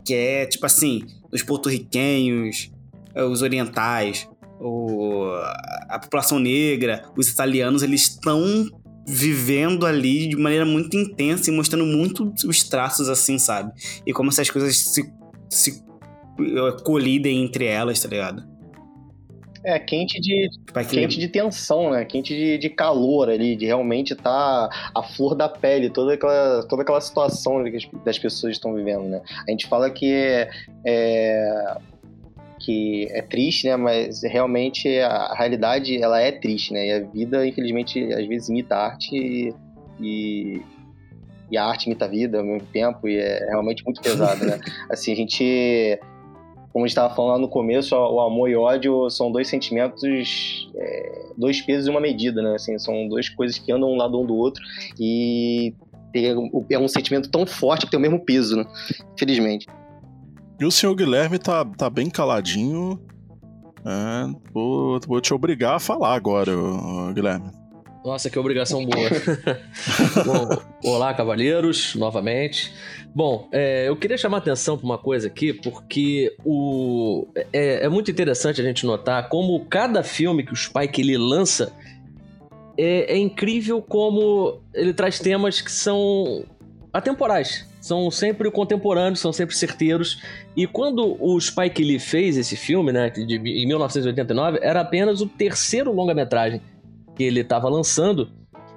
Que 0.05 0.13
é, 0.13 0.45
tipo 0.45 0.65
assim, 0.65 1.03
os 1.31 1.41
porto-riquenhos, 1.41 2.71
eh, 3.13 3.23
os 3.23 3.41
orientais, 3.41 4.29
o, 4.59 5.31
a 5.89 5.99
população 5.99 6.39
negra, 6.39 7.03
os 7.17 7.27
italianos, 7.27 7.83
eles 7.83 8.01
estão 8.01 8.69
vivendo 9.07 9.85
ali 9.85 10.27
de 10.27 10.35
maneira 10.35 10.65
muito 10.65 10.97
intensa 10.97 11.49
e 11.49 11.53
mostrando 11.53 11.85
muito 11.85 12.33
os 12.47 12.63
traços, 12.63 13.07
assim, 13.07 13.37
sabe? 13.37 13.71
E 14.05 14.11
como 14.11 14.29
essas 14.29 14.49
coisas 14.49 14.77
se, 14.77 15.11
se 15.49 15.83
eh, 16.39 16.77
colidem 16.83 17.43
entre 17.43 17.65
elas, 17.65 17.99
tá 17.99 18.09
ligado? 18.09 18.54
É, 19.65 19.79
quente 19.79 20.21
de, 20.21 20.47
quente 20.87 21.19
de 21.19 21.27
tensão, 21.27 21.89
né? 21.89 22.05
Quente 22.05 22.35
de, 22.35 22.57
de 22.59 22.69
calor 22.69 23.31
ali, 23.31 23.55
de 23.55 23.65
realmente 23.65 24.13
estar 24.13 24.69
a 24.93 25.01
flor 25.01 25.33
da 25.33 25.49
pele, 25.49 25.89
toda 25.89 26.13
aquela, 26.13 26.63
toda 26.69 26.83
aquela 26.83 27.01
situação 27.01 27.63
que 27.63 27.75
as, 27.75 28.03
das 28.03 28.19
pessoas 28.19 28.53
estão 28.53 28.75
vivendo, 28.75 29.05
né? 29.05 29.21
A 29.47 29.49
gente 29.49 29.65
fala 29.65 29.89
que 29.89 30.13
é, 30.13 30.49
é- 30.85 31.77
que 32.59 33.07
é 33.09 33.23
triste, 33.23 33.67
né? 33.67 33.75
Mas 33.75 34.21
realmente 34.21 34.99
a, 34.99 35.07
a 35.07 35.35
realidade 35.35 35.99
ela 36.01 36.21
é 36.21 36.31
triste, 36.31 36.71
né? 36.71 36.85
E 36.87 36.91
a 36.91 36.99
vida, 36.99 37.45
infelizmente, 37.47 38.13
às 38.13 38.27
vezes 38.27 38.49
imita 38.49 38.75
a 38.75 38.85
arte 38.85 39.15
e, 39.15 39.53
e, 39.99 40.61
e 41.49 41.57
a 41.57 41.65
arte 41.65 41.87
imita 41.87 42.05
a 42.05 42.07
vida 42.07 42.37
ao 42.37 42.43
mesmo 42.43 42.67
tempo 42.67 43.07
e 43.07 43.17
é 43.17 43.47
realmente 43.49 43.83
muito 43.83 43.99
pesado, 43.99 44.45
né? 44.45 44.59
Assim, 44.91 45.11
a 45.11 45.15
gente 45.15 45.99
como 46.75 46.83
a 46.83 46.87
gente 46.89 46.97
estava 46.97 47.15
falando 47.15 47.31
lá 47.31 47.39
no 47.39 47.47
começo, 47.47 47.95
o 47.95 48.19
amor 48.19 48.49
e 48.49 48.55
ódio 48.57 49.09
são 49.09 49.31
dois 49.31 49.47
sentimentos, 49.47 50.03
é, 50.75 51.31
dois 51.37 51.61
pesos 51.61 51.87
e 51.87 51.89
uma 51.89 52.01
medida, 52.01 52.41
né? 52.41 52.55
Assim, 52.55 52.77
são 52.77 53.07
duas 53.07 53.29
coisas 53.29 53.57
que 53.57 53.71
andam 53.71 53.89
um 53.89 53.95
lado 53.95 54.19
um 54.19 54.25
do 54.25 54.35
outro 54.35 54.61
e 54.99 55.73
é 56.69 56.77
um 56.77 56.89
sentimento 56.89 57.31
tão 57.31 57.45
forte 57.47 57.85
que 57.85 57.91
tem 57.91 57.97
o 57.97 58.01
mesmo 58.01 58.19
peso, 58.19 58.57
né? 58.57 58.65
Infelizmente. 59.13 59.67
E 60.59 60.65
o 60.65 60.71
senhor 60.71 60.93
Guilherme 60.95 61.39
tá, 61.39 61.63
tá 61.63 61.89
bem 61.89 62.09
caladinho. 62.09 62.99
É, 63.85 64.35
vou, 64.53 64.99
vou 65.07 65.21
te 65.21 65.33
obrigar 65.33 65.75
a 65.75 65.79
falar 65.79 66.13
agora, 66.13 66.51
Guilherme. 67.13 67.51
Nossa, 68.05 68.29
que 68.29 68.37
obrigação 68.37 68.85
boa. 68.85 69.09
Bom, 70.23 70.61
olá, 70.91 71.11
cavalheiros, 71.11 71.95
novamente. 71.95 72.71
Bom, 73.15 73.49
é, 73.51 73.89
eu 73.89 73.95
queria 73.95 74.15
chamar 74.15 74.37
a 74.37 74.39
atenção 74.41 74.77
para 74.77 74.85
uma 74.85 74.97
coisa 74.99 75.25
aqui, 75.25 75.51
porque 75.51 76.35
o, 76.45 77.27
é, 77.51 77.83
é 77.83 77.89
muito 77.89 78.11
interessante 78.11 78.61
a 78.61 78.63
gente 78.63 78.85
notar 78.85 79.27
como 79.27 79.59
cada 79.65 80.03
filme 80.03 80.45
que 80.45 80.53
o 80.53 80.55
Spike 80.55 81.01
ele 81.01 81.17
lança 81.17 81.73
é, 82.77 83.15
é 83.15 83.17
incrível 83.17 83.81
como 83.81 84.61
ele 84.71 84.93
traz 84.93 85.17
temas 85.17 85.59
que 85.59 85.71
são 85.71 86.45
atemporais. 86.93 87.67
São 87.81 88.11
sempre 88.11 88.51
contemporâneos, 88.51 89.19
são 89.19 89.33
sempre 89.33 89.55
certeiros. 89.55 90.21
E 90.55 90.67
quando 90.67 91.17
o 91.19 91.39
Spike 91.41 91.83
Lee 91.83 91.97
fez 91.97 92.37
esse 92.37 92.55
filme, 92.55 92.91
né, 92.91 93.09
de, 93.09 93.35
em 93.35 93.67
1989, 93.67 94.59
era 94.61 94.81
apenas 94.81 95.21
o 95.21 95.25
terceiro 95.25 95.91
longa-metragem 95.91 96.61
que 97.15 97.23
ele 97.23 97.41
estava 97.41 97.69
lançando 97.69 98.29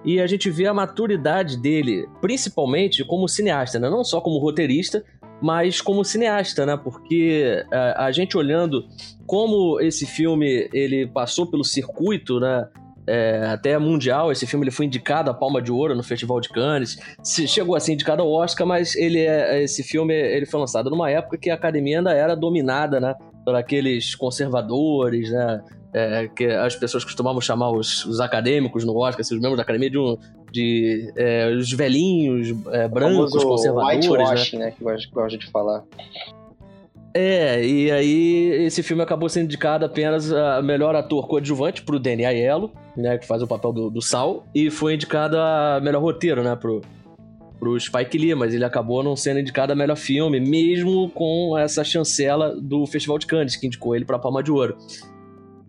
e 0.04 0.20
a 0.20 0.26
gente 0.26 0.48
vê 0.48 0.66
a 0.66 0.74
maturidade 0.74 1.56
dele, 1.60 2.08
principalmente 2.20 3.04
como 3.04 3.28
cineasta, 3.28 3.78
né? 3.78 3.90
não 3.90 4.04
só 4.04 4.20
como 4.20 4.38
roteirista, 4.38 5.04
mas 5.40 5.80
como 5.80 6.04
cineasta, 6.04 6.66
né? 6.66 6.76
Porque 6.76 7.64
a, 7.70 8.06
a 8.06 8.12
gente 8.12 8.36
olhando 8.36 8.84
como 9.26 9.80
esse 9.80 10.06
filme 10.06 10.68
ele 10.72 11.06
passou 11.06 11.46
pelo 11.46 11.64
circuito, 11.64 12.40
né? 12.40 12.66
É, 13.06 13.46
até 13.46 13.78
mundial, 13.78 14.30
esse 14.30 14.46
filme 14.46 14.64
ele 14.64 14.70
foi 14.70 14.84
indicado 14.84 15.30
a 15.30 15.34
Palma 15.34 15.62
de 15.62 15.72
Ouro 15.72 15.94
no 15.94 16.02
Festival 16.02 16.40
de 16.42 16.50
Cannes, 16.50 16.98
chegou 17.24 17.74
a 17.74 17.80
ser 17.80 17.94
indicado 17.94 18.20
ao 18.20 18.30
Oscar, 18.30 18.66
mas 18.66 18.94
ele 18.94 19.20
é, 19.20 19.62
esse 19.62 19.82
filme 19.82 20.12
ele 20.12 20.44
foi 20.44 20.60
lançado 20.60 20.90
numa 20.90 21.10
época 21.10 21.38
que 21.38 21.48
a 21.48 21.54
academia 21.54 21.98
ainda 21.98 22.12
era 22.12 22.34
dominada, 22.34 23.00
né? 23.00 23.14
Por 23.46 23.54
aqueles 23.54 24.14
conservadores, 24.14 25.30
né? 25.30 25.62
É, 25.92 26.28
que 26.28 26.46
as 26.46 26.76
pessoas 26.76 27.04
costumavam 27.04 27.40
chamar 27.40 27.70
os, 27.70 28.04
os 28.04 28.20
acadêmicos 28.20 28.84
no 28.84 28.96
Oscar, 28.96 29.20
assim, 29.20 29.34
os 29.34 29.40
membros 29.40 29.56
da 29.56 29.62
academia 29.62 29.90
de, 29.90 29.98
um, 29.98 30.16
de 30.52 31.12
é, 31.16 31.50
os 31.50 31.72
velhinhos 31.72 32.48
é, 32.72 32.88
brancos, 32.88 33.34
O 33.34 33.40
famoso 33.40 33.48
conservadores, 33.48 34.06
né? 34.06 34.10
whitewashing, 34.10 34.58
né? 34.58 34.70
Que 34.72 34.84
gosto 34.84 35.38
de 35.38 35.50
falar. 35.50 35.84
É, 37.14 37.64
e 37.64 37.90
aí 37.90 38.64
esse 38.66 38.82
filme 38.82 39.02
acabou 39.02 39.28
sendo 39.28 39.46
indicado 39.46 39.84
apenas 39.84 40.30
a 40.30 40.60
melhor 40.62 40.94
ator 40.94 41.26
coadjuvante 41.26 41.82
pro 41.82 41.98
Danny 41.98 42.24
Aiello, 42.24 42.70
né, 42.96 43.16
que 43.16 43.26
faz 43.26 43.42
o 43.42 43.46
papel 43.46 43.72
do, 43.72 43.90
do 43.90 44.02
Sal, 44.02 44.46
e 44.54 44.70
foi 44.70 44.94
indicado 44.94 45.36
a 45.38 45.80
melhor 45.82 46.02
roteiro, 46.02 46.44
né, 46.44 46.54
pro, 46.54 46.82
pro 47.58 47.80
Spike 47.80 48.18
Lee, 48.18 48.34
mas 48.34 48.54
ele 48.54 48.64
acabou 48.64 49.02
não 49.02 49.16
sendo 49.16 49.40
indicado 49.40 49.72
a 49.72 49.76
melhor 49.76 49.96
filme, 49.96 50.38
mesmo 50.38 51.08
com 51.10 51.56
essa 51.58 51.82
chancela 51.82 52.54
do 52.54 52.86
Festival 52.86 53.18
de 53.18 53.26
Cannes, 53.26 53.56
que 53.56 53.66
indicou 53.66 53.96
ele 53.96 54.04
pra 54.04 54.18
Palma 54.18 54.42
de 54.42 54.52
Ouro. 54.52 54.76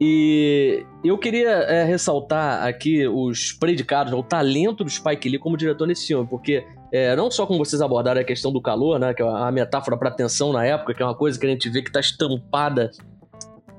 E 0.02 0.86
eu 1.04 1.18
queria 1.18 1.50
é, 1.50 1.84
ressaltar 1.84 2.66
aqui 2.66 3.06
os 3.08 3.52
predicados, 3.52 4.14
o 4.14 4.24
talento 4.24 4.84
do 4.84 4.90
Spike 4.90 5.28
Lee 5.28 5.40
como 5.40 5.58
diretor 5.58 5.86
nesse 5.86 6.08
filme, 6.08 6.26
porque 6.26 6.66
é, 6.92 7.16
não 7.18 7.30
só 7.30 7.46
como 7.46 7.60
vocês 7.60 7.82
abordaram 7.82 8.22
a 8.22 8.24
questão 8.24 8.52
do 8.52 8.62
calor, 8.62 8.98
né, 8.98 9.14
que 9.14 9.22
é 9.22 9.28
a 9.28 9.52
metáfora 9.52 9.98
para 9.98 10.10
tensão 10.10 10.54
na 10.54 10.66
época, 10.66 10.94
que 10.94 11.04
é 11.04 11.06
uma 11.06 11.16
coisa 11.16 11.38
que 11.38 11.46
a 11.46 11.50
gente 11.50 11.70
vê 11.70 11.82
que 11.82 11.92
tá 11.92 12.00
estampada 12.00 12.92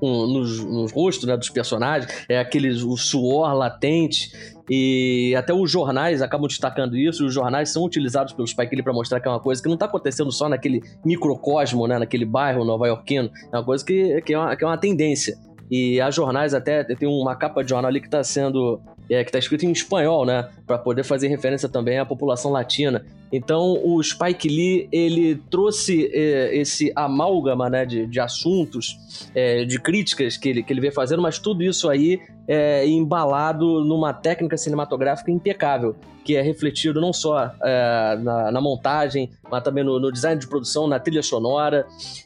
nos, 0.01 0.63
nos 0.63 0.91
rostos 0.91 1.27
né, 1.27 1.37
dos 1.37 1.49
personagens, 1.49 2.11
é 2.27 2.39
aqueles 2.39 2.81
o 2.81 2.97
suor 2.97 3.53
latente 3.53 4.31
e 4.69 5.35
até 5.35 5.53
os 5.53 5.69
jornais 5.69 6.21
acabam 6.21 6.47
destacando 6.47 6.97
isso. 6.97 7.25
Os 7.25 7.33
jornais 7.33 7.69
são 7.69 7.83
utilizados 7.83 8.33
pelo 8.33 8.47
Spike 8.47 8.75
Lee 8.75 8.83
para 8.83 8.93
mostrar 8.93 9.19
que 9.19 9.27
é 9.27 9.31
uma 9.31 9.39
coisa 9.39 9.61
que 9.61 9.69
não 9.69 9.77
tá 9.77 9.85
acontecendo 9.85 10.31
só 10.31 10.49
naquele 10.49 10.81
microcosmo, 11.05 11.87
né, 11.87 11.99
naquele 11.99 12.25
bairro 12.25 12.65
nova-iorquino, 12.65 13.29
é 13.51 13.57
uma 13.57 13.63
coisa 13.63 13.85
que, 13.85 14.21
que, 14.21 14.33
é 14.33 14.37
uma, 14.37 14.55
que 14.55 14.63
é 14.63 14.67
uma 14.67 14.77
tendência. 14.77 15.37
E 15.71 16.01
as 16.01 16.13
jornais 16.13 16.53
até 16.53 16.83
tem 16.83 17.07
uma 17.07 17.33
capa 17.33 17.63
de 17.63 17.69
jornal 17.69 17.87
ali 17.89 18.01
que 18.01 18.07
está 18.07 18.21
sendo 18.23 18.81
é, 19.09 19.23
que 19.23 19.29
está 19.29 19.39
escrito 19.39 19.65
em 19.65 19.71
espanhol, 19.71 20.25
né, 20.25 20.49
para 20.67 20.77
poder 20.77 21.03
fazer 21.03 21.27
referência 21.27 21.67
também 21.69 21.97
à 21.97 22.05
população 22.05 22.51
latina. 22.51 23.05
Então 23.31 23.79
o 23.83 24.01
Spike 24.03 24.47
Lee 24.49 24.89
ele 24.91 25.35
trouxe 25.49 26.09
é, 26.13 26.55
esse 26.57 26.91
amálgama, 26.95 27.69
né, 27.69 27.85
de, 27.85 28.05
de 28.05 28.19
assuntos, 28.19 28.97
é, 29.33 29.63
de 29.63 29.79
críticas 29.79 30.35
que 30.37 30.49
ele 30.49 30.61
que 30.63 30.71
ele 30.73 30.81
vem 30.81 30.91
fazendo, 30.91 31.21
mas 31.21 31.39
tudo 31.39 31.63
isso 31.63 31.89
aí 31.89 32.19
é 32.47 32.85
embalado 32.87 33.83
numa 33.85 34.13
técnica 34.13 34.57
cinematográfica 34.57 35.31
impecável, 35.31 35.95
que 36.25 36.35
é 36.35 36.41
refletido 36.41 36.99
não 36.99 37.13
só 37.13 37.51
é, 37.63 38.17
na, 38.21 38.51
na 38.51 38.61
montagem, 38.61 39.29
mas 39.49 39.63
também 39.63 39.83
no, 39.85 39.99
no 39.99 40.11
design 40.11 40.39
de 40.39 40.47
produção, 40.47 40.87
na 40.87 40.99
trilha 40.99 41.23
sonora 41.23 41.85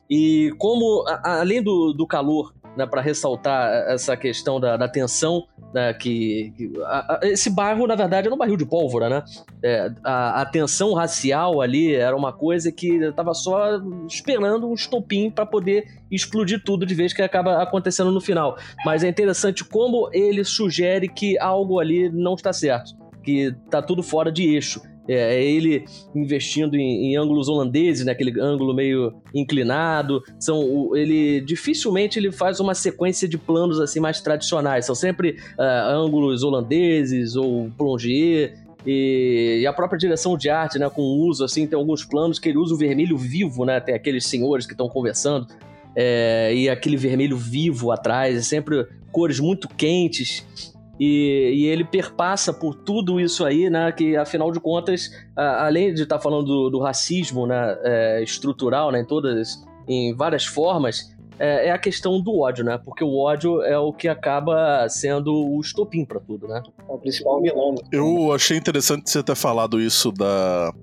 e 0.10 0.52
como 0.58 1.04
a- 1.08 1.42
além 1.42 1.62
do, 1.62 1.94
do 1.94 2.08
calor 2.08 2.54
né, 2.78 2.86
para 2.86 3.02
ressaltar 3.02 3.72
essa 3.90 4.16
questão 4.18 4.60
da, 4.60 4.76
da 4.78 4.88
tensão, 4.88 5.46
né, 5.74 5.94
que, 5.94 6.54
que- 6.56 6.72
a- 6.84 7.16
a- 7.16 7.20
esse 7.24 7.50
bairro, 7.50 7.86
na 7.88 7.96
verdade, 7.96 8.28
era 8.28 8.36
um 8.36 8.38
barril 8.38 8.58
de 8.58 8.66
pólvora, 8.66 9.10
né? 9.10 9.24
É, 9.64 9.92
a, 10.04 10.42
a 10.42 10.46
tensão 10.46 10.94
racial 10.94 11.62
ali 11.62 11.94
era 11.96 12.16
uma 12.16 12.32
coisa 12.34 12.72
que 12.72 12.96
estava 12.96 13.34
só 13.34 13.80
esperando 14.08 14.68
um 14.70 14.74
estopim 14.74 15.30
para 15.30 15.46
poder 15.46 15.86
explodir 16.12 16.64
tudo 16.64 16.86
de 16.86 16.94
vez 16.96 17.14
que 17.14 17.22
acaba 17.22 17.62
acontecendo 17.62 18.12
no 18.12 18.22
final. 18.22 18.58
Mas 18.86 19.04
é 19.04 19.08
interessante 19.10 19.64
como 19.66 20.10
ele 20.14 20.44
sugere 20.44 21.08
que 21.10 21.38
algo 21.40 21.80
ali 21.80 22.10
não 22.10 22.36
está 22.36 22.54
certo, 22.54 22.92
que 23.24 23.54
tá 23.70 23.82
tudo 23.82 24.02
fora 24.04 24.32
de 24.32 24.44
eixo. 24.54 24.82
É, 25.08 25.36
é 25.36 25.44
ele 25.44 25.86
investindo 26.16 26.76
em, 26.76 27.12
em 27.12 27.18
ângulos 27.18 27.48
holandeses, 27.48 28.06
né, 28.06 28.12
aquele 28.12 28.40
ângulo 28.40 28.74
meio 28.74 29.14
inclinado. 29.34 30.24
São 30.40 30.96
ele 30.96 31.42
dificilmente 31.42 32.18
ele 32.20 32.32
faz 32.32 32.60
uma 32.60 32.74
sequência 32.74 33.28
de 33.28 33.38
planos 33.38 33.80
assim 33.80 34.00
mais 34.00 34.22
tradicionais. 34.22 34.86
São 34.86 34.96
sempre 34.96 35.38
ah, 35.58 35.92
ângulos 35.92 36.44
holandeses 36.44 37.36
ou 37.36 37.70
plongé. 37.78 38.54
E, 38.86 39.62
e 39.62 39.68
a 39.68 39.74
própria 39.74 39.98
direção 39.98 40.38
de 40.38 40.48
arte, 40.48 40.78
né, 40.78 40.88
com 40.90 41.02
o 41.02 41.28
uso 41.28 41.44
assim, 41.44 41.66
tem 41.66 41.78
alguns 41.78 42.06
planos 42.06 42.38
que 42.38 42.50
ele 42.50 42.60
usa 42.60 42.76
o 42.76 42.78
vermelho 42.78 43.18
vivo, 43.18 43.66
né? 43.66 43.80
Tem 43.80 43.96
aqueles 43.96 44.28
senhores 44.28 44.68
que 44.68 44.74
estão 44.74 44.88
conversando 44.88 45.48
é, 45.96 46.54
e 46.54 46.70
aquele 46.70 46.98
vermelho 46.98 47.38
vivo 47.38 47.92
atrás, 47.92 48.38
é 48.38 48.42
sempre 48.42 48.86
cores 49.12 49.40
muito 49.40 49.68
quentes. 49.70 50.75
E, 51.00 51.52
e 51.56 51.66
ele 51.66 51.84
perpassa 51.84 52.54
por 52.54 52.74
tudo 52.76 53.20
isso 53.20 53.44
aí, 53.44 53.70
né? 53.70 53.92
Que 53.92 54.16
afinal 54.16 54.52
de 54.52 54.60
contas, 54.60 55.10
a- 55.36 55.66
além 55.66 55.94
de 55.94 56.04
estar 56.04 56.20
falando 56.20 56.46
do, 56.46 56.70
do 56.70 56.80
racismo, 56.80 57.46
né? 57.46 57.78
é, 57.84 58.24
estrutural, 58.24 58.92
né? 58.92 59.02
Em 59.02 59.06
todas, 59.06 59.64
em 59.88 60.16
várias 60.16 60.46
formas, 60.46 61.14
é, 61.38 61.68
é 61.68 61.72
a 61.72 61.78
questão 61.78 62.22
do 62.22 62.40
ódio, 62.40 62.64
né? 62.64 62.80
Porque 62.84 63.04
o 63.04 63.18
ódio 63.18 63.62
é 63.62 63.78
o 63.78 63.92
que 63.92 64.08
acaba 64.08 64.88
sendo 64.88 65.34
o 65.34 65.60
estopim 65.60 66.06
para 66.06 66.20
tudo, 66.22 66.48
né? 66.48 66.64
É 66.88 66.92
o 66.94 66.98
principal 66.98 67.42
vilão. 67.42 67.76
Eu 67.92 68.32
achei 68.34 68.58
interessante 68.58 69.10
você 69.10 69.22
ter 69.22 69.36
falado 69.36 69.82
isso 69.82 70.14
da, 70.14 70.74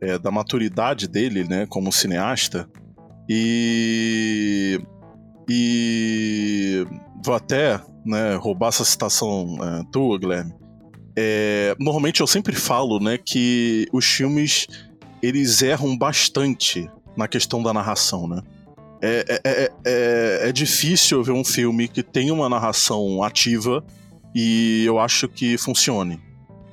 é, 0.00 0.18
da 0.20 0.30
maturidade 0.30 1.08
dele, 1.08 1.42
né, 1.42 1.66
como 1.68 1.90
cineasta. 1.92 2.68
E. 3.28 4.80
E. 5.48 6.86
Vou 7.24 7.34
até 7.34 7.80
né, 8.04 8.34
roubar 8.36 8.68
essa 8.68 8.84
citação 8.84 9.58
é, 9.60 9.84
tua, 9.90 10.18
Guilherme. 10.18 10.52
É, 11.16 11.76
normalmente 11.78 12.20
eu 12.20 12.26
sempre 12.26 12.54
falo 12.54 12.98
né, 12.98 13.18
que 13.18 13.86
os 13.92 14.04
filmes 14.04 14.66
eles 15.22 15.62
erram 15.62 15.96
bastante 15.96 16.90
na 17.16 17.28
questão 17.28 17.62
da 17.62 17.72
narração, 17.72 18.26
né? 18.26 18.42
É, 19.04 19.24
é, 19.28 19.40
é, 19.44 19.72
é, 19.84 20.48
é 20.48 20.52
difícil 20.52 21.22
ver 21.24 21.32
um 21.32 21.44
filme 21.44 21.88
que 21.88 22.02
tem 22.02 22.30
uma 22.30 22.48
narração 22.48 23.22
ativa 23.22 23.84
e 24.34 24.84
eu 24.86 24.98
acho 24.98 25.28
que 25.28 25.58
funcione. 25.58 26.20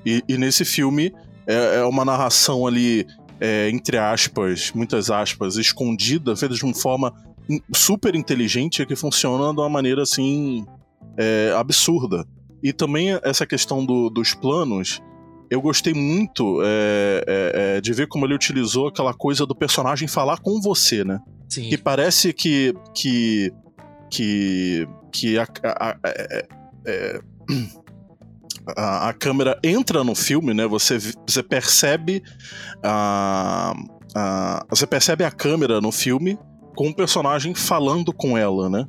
E, 0.05 0.23
e 0.27 0.37
nesse 0.37 0.63
filme 0.63 1.13
é, 1.47 1.77
é 1.77 1.83
uma 1.83 2.05
narração 2.05 2.67
ali, 2.67 3.05
é, 3.39 3.69
entre 3.69 3.97
aspas, 3.97 4.71
muitas 4.73 5.09
aspas, 5.09 5.57
escondida, 5.57 6.35
feita 6.35 6.53
de 6.53 6.63
uma 6.63 6.73
forma 6.73 7.13
super 7.73 8.13
inteligente 8.13 8.85
que 8.85 8.95
funciona 8.95 9.51
de 9.51 9.59
uma 9.59 9.69
maneira 9.69 10.03
assim 10.03 10.65
é, 11.17 11.53
absurda. 11.55 12.25
E 12.61 12.73
também 12.73 13.17
essa 13.23 13.45
questão 13.45 13.85
do, 13.85 14.09
dos 14.09 14.33
planos, 14.33 15.01
eu 15.49 15.61
gostei 15.61 15.93
muito 15.93 16.61
é, 16.63 17.23
é, 17.27 17.77
é, 17.77 17.81
de 17.81 17.93
ver 17.93 18.07
como 18.07 18.25
ele 18.25 18.35
utilizou 18.35 18.87
aquela 18.87 19.13
coisa 19.13 19.45
do 19.45 19.55
personagem 19.55 20.07
falar 20.07 20.39
com 20.39 20.61
você, 20.61 21.03
né? 21.03 21.19
Sim. 21.47 21.69
Que 21.69 21.77
parece 21.77 22.33
que. 22.33 22.73
que. 22.93 23.51
que. 24.11 24.87
que 25.11 25.39
a, 25.39 25.47
a, 25.63 25.89
a, 25.89 25.97
é, 26.05 26.47
é, 26.85 27.21
a, 28.77 29.09
a 29.09 29.13
câmera 29.13 29.59
entra 29.63 30.03
no 30.03 30.13
filme, 30.13 30.53
né? 30.53 30.67
Você, 30.67 30.99
você 31.25 31.41
percebe 31.41 32.21
a, 32.83 33.73
a, 34.15 34.65
você 34.69 34.85
percebe 34.85 35.23
a 35.23 35.31
câmera 35.31 35.81
no 35.81 35.91
filme 35.91 36.37
com 36.75 36.89
o 36.89 36.95
personagem 36.95 37.55
falando 37.55 38.13
com 38.13 38.37
ela, 38.37 38.69
né? 38.69 38.87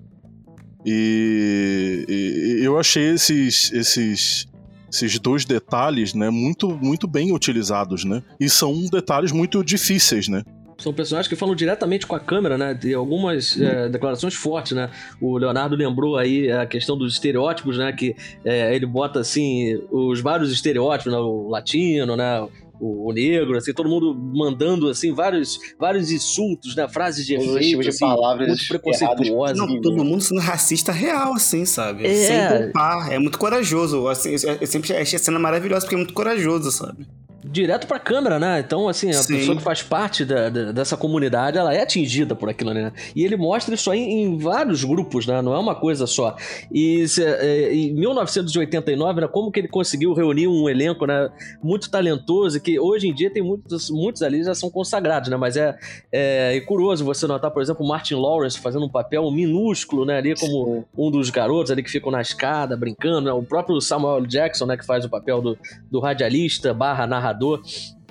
E, 0.84 2.04
e, 2.08 2.64
eu 2.64 2.78
achei 2.78 3.10
esses, 3.10 3.72
esses, 3.72 4.46
esses 4.90 5.18
dois 5.18 5.44
detalhes, 5.44 6.14
né, 6.14 6.30
muito, 6.30 6.70
muito 6.70 7.06
bem 7.06 7.32
utilizados, 7.32 8.04
né? 8.04 8.22
E 8.38 8.48
são 8.48 8.86
detalhes 8.86 9.32
muito 9.32 9.62
difíceis, 9.62 10.28
né? 10.28 10.42
São 10.78 10.94
personagens 10.94 11.28
que 11.28 11.36
falam 11.36 11.54
diretamente 11.54 12.06
com 12.06 12.16
a 12.16 12.20
câmera, 12.20 12.56
né? 12.56 12.74
Tem 12.74 12.94
algumas 12.94 13.60
é, 13.60 13.90
declarações 13.90 14.34
fortes, 14.34 14.72
né? 14.72 14.90
O 15.20 15.36
Leonardo 15.36 15.76
lembrou 15.76 16.16
aí 16.16 16.50
a 16.50 16.64
questão 16.64 16.96
dos 16.96 17.12
estereótipos, 17.12 17.76
né? 17.76 17.92
Que 17.92 18.16
é, 18.42 18.74
ele 18.74 18.86
bota, 18.86 19.20
assim, 19.20 19.78
os 19.90 20.22
vários 20.22 20.50
estereótipos, 20.50 21.12
né? 21.12 21.18
O 21.18 21.48
latino, 21.48 22.16
né? 22.16 22.48
O, 22.80 23.08
o, 23.08 23.12
negro, 23.12 23.56
assim, 23.56 23.72
todo 23.72 23.88
mundo 23.88 24.14
mandando 24.14 24.88
assim 24.88 25.12
vários, 25.12 25.58
vários 25.78 26.10
insultos, 26.10 26.74
né, 26.74 26.88
frases 26.88 27.26
de 27.26 27.34
efeito, 27.34 27.60
tipo 27.60 27.82
de 27.82 27.88
assim, 27.90 27.98
palavras 27.98 28.48
muito 28.48 28.68
preconceituosas. 28.68 29.58
Não, 29.58 29.80
todo 29.80 30.04
mundo 30.04 30.22
sendo 30.22 30.40
racista 30.40 30.90
real, 30.90 31.34
assim, 31.34 31.64
sabe? 31.64 32.06
É. 32.06 32.14
Sem 32.14 32.58
poupar. 32.64 33.12
É 33.12 33.18
muito 33.18 33.38
corajoso. 33.38 34.08
Assim, 34.08 34.30
eu 34.32 34.66
sempre 34.66 34.94
achei 34.96 35.16
a 35.16 35.22
cena 35.22 35.38
maravilhosa 35.38 35.82
porque 35.82 35.94
é 35.94 35.98
muito 35.98 36.14
corajoso, 36.14 36.72
sabe? 36.72 37.06
Direto 37.50 37.86
pra 37.86 37.98
câmera, 37.98 38.38
né? 38.38 38.60
Então, 38.60 38.88
assim, 38.88 39.10
a 39.10 39.14
Sim. 39.14 39.36
pessoa 39.36 39.56
que 39.56 39.62
faz 39.62 39.82
parte 39.82 40.24
da, 40.24 40.48
da, 40.48 40.72
dessa 40.72 40.96
comunidade, 40.96 41.58
ela 41.58 41.74
é 41.74 41.82
atingida 41.82 42.34
por 42.34 42.48
aquilo, 42.48 42.72
né? 42.72 42.92
E 43.14 43.24
ele 43.24 43.36
mostra 43.36 43.74
isso 43.74 43.90
aí 43.90 44.00
em 44.00 44.38
vários 44.38 44.84
grupos, 44.84 45.26
né? 45.26 45.42
Não 45.42 45.52
é 45.52 45.58
uma 45.58 45.74
coisa 45.74 46.06
só. 46.06 46.36
E 46.72 47.06
se, 47.08 47.24
é, 47.24 47.74
em 47.74 47.92
1989, 47.94 49.22
né, 49.22 49.28
como 49.28 49.50
que 49.50 49.58
ele 49.58 49.68
conseguiu 49.68 50.14
reunir 50.14 50.46
um 50.46 50.68
elenco, 50.68 51.04
né? 51.06 51.28
Muito 51.62 51.90
talentoso, 51.90 52.60
que 52.60 52.78
hoje 52.78 53.08
em 53.08 53.14
dia 53.14 53.30
tem 53.32 53.42
muitos, 53.42 53.90
muitos 53.90 54.22
ali 54.22 54.44
já 54.44 54.54
são 54.54 54.70
consagrados, 54.70 55.28
né? 55.28 55.36
Mas 55.36 55.56
é, 55.56 55.76
é, 56.12 56.56
é 56.56 56.60
curioso 56.60 57.04
você 57.04 57.26
notar, 57.26 57.50
por 57.50 57.62
exemplo, 57.62 57.86
Martin 57.86 58.14
Lawrence 58.14 58.60
fazendo 58.60 58.86
um 58.86 58.90
papel 58.90 59.28
minúsculo, 59.32 60.04
né? 60.04 60.18
Ali 60.18 60.36
como 60.38 60.84
um 60.96 61.10
dos 61.10 61.30
garotos 61.30 61.72
ali 61.72 61.82
que 61.82 61.90
ficam 61.90 62.12
na 62.12 62.20
escada, 62.20 62.76
brincando, 62.76 63.22
né? 63.22 63.32
O 63.32 63.42
próprio 63.42 63.80
Samuel 63.80 64.24
Jackson, 64.24 64.66
né? 64.66 64.76
Que 64.76 64.86
faz 64.86 65.04
o 65.04 65.08
papel 65.08 65.42
do, 65.42 65.58
do 65.90 65.98
radialista 65.98 66.72
barra 66.72 67.08
narrador 67.08 67.39
narrador 67.40 67.62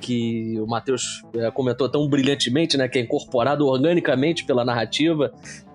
que 0.02 0.58
o 0.60 0.66
Matheus 0.66 1.24
é, 1.36 1.52
comentou 1.52 1.90
tão 1.90 2.08
brilhantemente, 2.08 2.78
né, 2.78 2.88
que 2.88 2.98
é 2.98 3.02
incorporado 3.02 3.68
organicamente 3.68 4.46
pela 4.46 4.64
narrativa. 4.64 5.32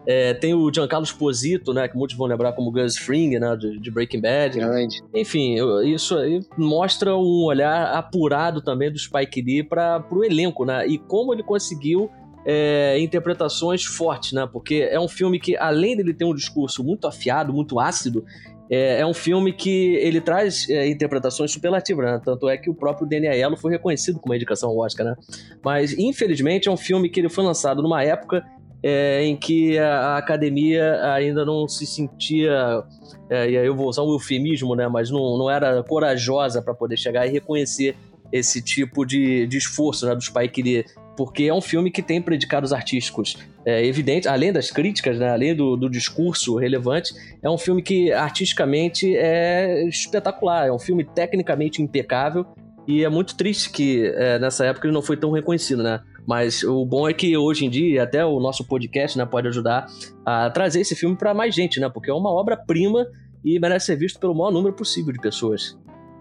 É, 0.07 0.33
tem 0.35 0.55
o 0.55 0.73
Giancarlo 0.73 1.05
Esposito, 1.05 1.73
né, 1.75 1.87
que 1.89 1.97
muitos 1.97 2.17
vão 2.17 2.27
lembrar 2.27 2.53
como 2.53 2.71
Gus 2.71 2.97
Fring, 2.97 3.39
né, 3.39 3.55
de, 3.57 3.79
de 3.79 3.91
Breaking 3.91 4.21
Bad. 4.21 4.59
Grande. 4.59 5.03
Enfim, 5.15 5.57
isso 5.85 6.17
aí 6.17 6.41
mostra 6.57 7.15
um 7.15 7.45
olhar 7.45 7.95
apurado 7.95 8.63
também 8.63 8.91
do 8.91 8.99
Spike 8.99 9.43
Lee 9.43 9.63
para 9.63 10.03
o 10.11 10.25
elenco, 10.25 10.65
né, 10.65 10.87
e 10.87 10.97
como 10.99 11.35
ele 11.35 11.43
conseguiu 11.43 12.11
é, 12.47 12.99
interpretações 13.01 13.85
fortes, 13.85 14.33
né? 14.33 14.47
Porque 14.51 14.87
é 14.91 15.01
um 15.01 15.09
filme 15.09 15.41
que, 15.41 15.57
além 15.57 15.97
dele 15.97 16.13
ter 16.13 16.27
um 16.27 16.35
discurso 16.35 16.85
muito 16.85 17.07
afiado, 17.07 17.55
muito 17.55 17.81
ácido, 17.81 18.25
é, 18.71 19.01
é 19.01 19.07
um 19.07 19.15
filme 19.15 19.53
que 19.53 19.95
ele 19.97 20.21
traz 20.21 20.69
é, 20.69 20.89
interpretações 20.89 21.51
superlativas, 21.51 22.07
né? 22.07 22.21
Tanto 22.25 22.49
é 22.49 22.57
que 22.57 22.71
o 22.71 22.75
próprio 22.75 23.07
Danny 23.07 23.27
foi 23.57 23.73
reconhecido 23.73 24.19
com 24.19 24.29
uma 24.29 24.37
indicação 24.37 24.71
ao 24.71 24.79
Oscar, 24.79 25.07
né? 25.07 25.17
Mas, 25.63 25.97
infelizmente, 25.99 26.69
é 26.69 26.71
um 26.71 26.77
filme 26.77 27.09
que 27.09 27.21
ele 27.21 27.29
foi 27.29 27.45
lançado 27.45 27.83
numa 27.83 28.03
época 28.03 28.45
é, 28.83 29.25
em 29.25 29.37
que 29.37 29.79
a, 29.79 29.99
a, 29.99 30.19
academia 30.19 31.01
ainda 31.15 31.45
não 31.45 31.67
se 31.67 31.87
sentia, 31.87 32.83
é, 33.31 33.51
e 33.51 33.57
aí 33.57 33.67
eu 33.67 33.75
vou 33.75 33.89
usar 33.89 34.03
um 34.03 34.13
eufemismo, 34.13 34.75
né? 34.75 34.89
Mas 34.89 35.11
não, 35.11 35.39
não 35.39 35.51
era 35.51 35.83
corajosa 35.83 36.61
para 36.61 36.75
poder 36.75 36.97
chegar 36.97 37.27
e 37.27 37.31
reconhecer 37.31 37.97
esse 38.33 38.61
tipo 38.63 39.05
de, 39.05 39.47
de 39.47 39.57
esforço 39.57 40.07
né, 40.07 40.15
do 40.15 40.21
Spike 40.21 40.63
Lee 40.63 40.85
porque 41.17 41.45
é 41.45 41.55
um 41.55 41.61
filme 41.61 41.91
que 41.91 42.03
tem 42.03 42.21
predicados 42.21 42.73
artísticos 42.73 43.37
é, 43.65 43.85
evidentes, 43.85 44.27
além 44.29 44.53
das 44.53 44.71
críticas, 44.71 45.19
né, 45.19 45.31
além 45.31 45.55
do, 45.55 45.77
do, 45.77 45.89
discurso 45.89 46.57
relevante, 46.57 47.15
é 47.43 47.49
um 47.49 47.57
filme 47.57 47.83
que 47.83 48.13
artisticamente 48.13 49.17
é 49.17 49.87
espetacular, 49.89 50.67
é 50.67 50.73
um 50.73 50.79
filme 50.79 51.05
tecnicamente 51.05 51.81
impecável 51.81 52.47
e 52.87 53.03
é 53.05 53.09
muito 53.09 53.37
triste 53.37 53.71
que 53.71 54.05
é, 54.05 54.39
nessa 54.39 54.67
época 54.67 54.87
ele 54.87 54.95
não 54.95 55.03
foi 55.03 55.17
tão 55.17 55.31
reconhecido, 55.31 55.83
né? 55.83 56.01
Mas 56.27 56.63
o 56.63 56.85
bom 56.87 57.09
é 57.09 57.13
que 57.13 57.37
hoje 57.37 57.67
em 57.67 57.71
dia, 57.71 58.03
até 58.03 58.25
o 58.25 58.41
nosso 58.41 58.67
podcast 58.67 59.17
né, 59.17 59.27
pode 59.27 59.49
ajudar 59.49 59.87
a 60.25 60.51
trazer 60.51 60.81
esse 60.81 60.95
filme 60.95 61.17
para 61.17 61.35
mais 61.35 61.55
gente, 61.55 61.79
né? 61.79 61.89
Porque 61.89 62.11
é 62.11 62.15
uma 62.15 62.31
obra-prima 62.31 63.07
e 63.45 63.59
merece 63.59 63.87
ser 63.87 63.97
visto 63.97 64.19
pelo 64.19 64.35
maior 64.35 64.51
número 64.51 64.75
possível 64.75 65.13
de 65.13 65.21
pessoas. 65.21 65.79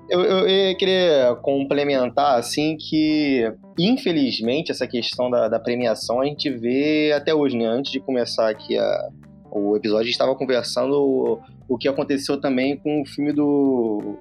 Eu, 0.09 0.21
eu, 0.21 0.47
eu 0.47 0.77
queria 0.77 1.37
complementar, 1.41 2.37
assim, 2.37 2.75
que 2.77 3.49
infelizmente 3.77 4.71
essa 4.71 4.87
questão 4.87 5.29
da, 5.29 5.47
da, 5.47 5.59
premiação 5.59 6.21
a 6.21 6.25
gente 6.25 6.49
vê 6.49 7.11
até 7.15 7.33
hoje, 7.33 7.57
né? 7.57 7.65
Antes 7.65 7.91
de 7.91 7.99
começar 7.99 8.49
aqui 8.49 8.77
a, 8.77 9.09
o 9.51 9.75
episódio, 9.75 10.01
a 10.01 10.05
gente 10.05 10.13
estava 10.13 10.35
conversando 10.35 10.93
o, 10.93 11.39
o 11.67 11.77
que 11.77 11.87
aconteceu 11.87 12.39
também 12.39 12.77
com 12.77 13.01
o 13.01 13.05
filme 13.05 13.31
do, 13.31 14.17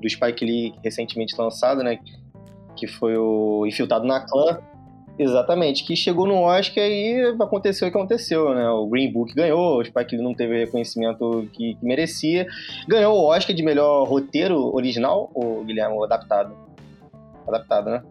do 0.00 0.08
Spike 0.08 0.44
Lee 0.44 0.74
recentemente 0.82 1.34
lançado, 1.38 1.82
né? 1.82 1.98
Que 2.76 2.86
foi 2.86 3.16
o 3.16 3.66
Infiltrado 3.66 4.06
na 4.06 4.20
Clã. 4.20 4.58
Exatamente, 5.18 5.84
que 5.84 5.94
chegou 5.94 6.26
no 6.26 6.36
Oscar 6.36 6.82
e 6.82 7.36
aconteceu 7.38 7.86
o 7.86 7.90
que 7.90 7.96
aconteceu, 7.98 8.54
né? 8.54 8.66
O 8.70 8.86
Green 8.86 9.12
Book 9.12 9.34
ganhou, 9.34 9.78
o 9.78 9.84
Spike 9.84 10.16
Lee 10.16 10.24
não 10.24 10.32
teve 10.32 10.54
o 10.54 10.58
reconhecimento 10.58 11.46
que, 11.52 11.74
que, 11.74 11.84
merecia. 11.84 12.46
Ganhou 12.88 13.14
o 13.14 13.26
Oscar 13.26 13.54
de 13.54 13.62
melhor 13.62 14.08
roteiro 14.08 14.74
original, 14.74 15.30
o 15.34 15.62
Guilherme, 15.62 16.02
adaptado. 16.02 16.56
Adaptado, 17.46 17.90
né? 17.90 18.02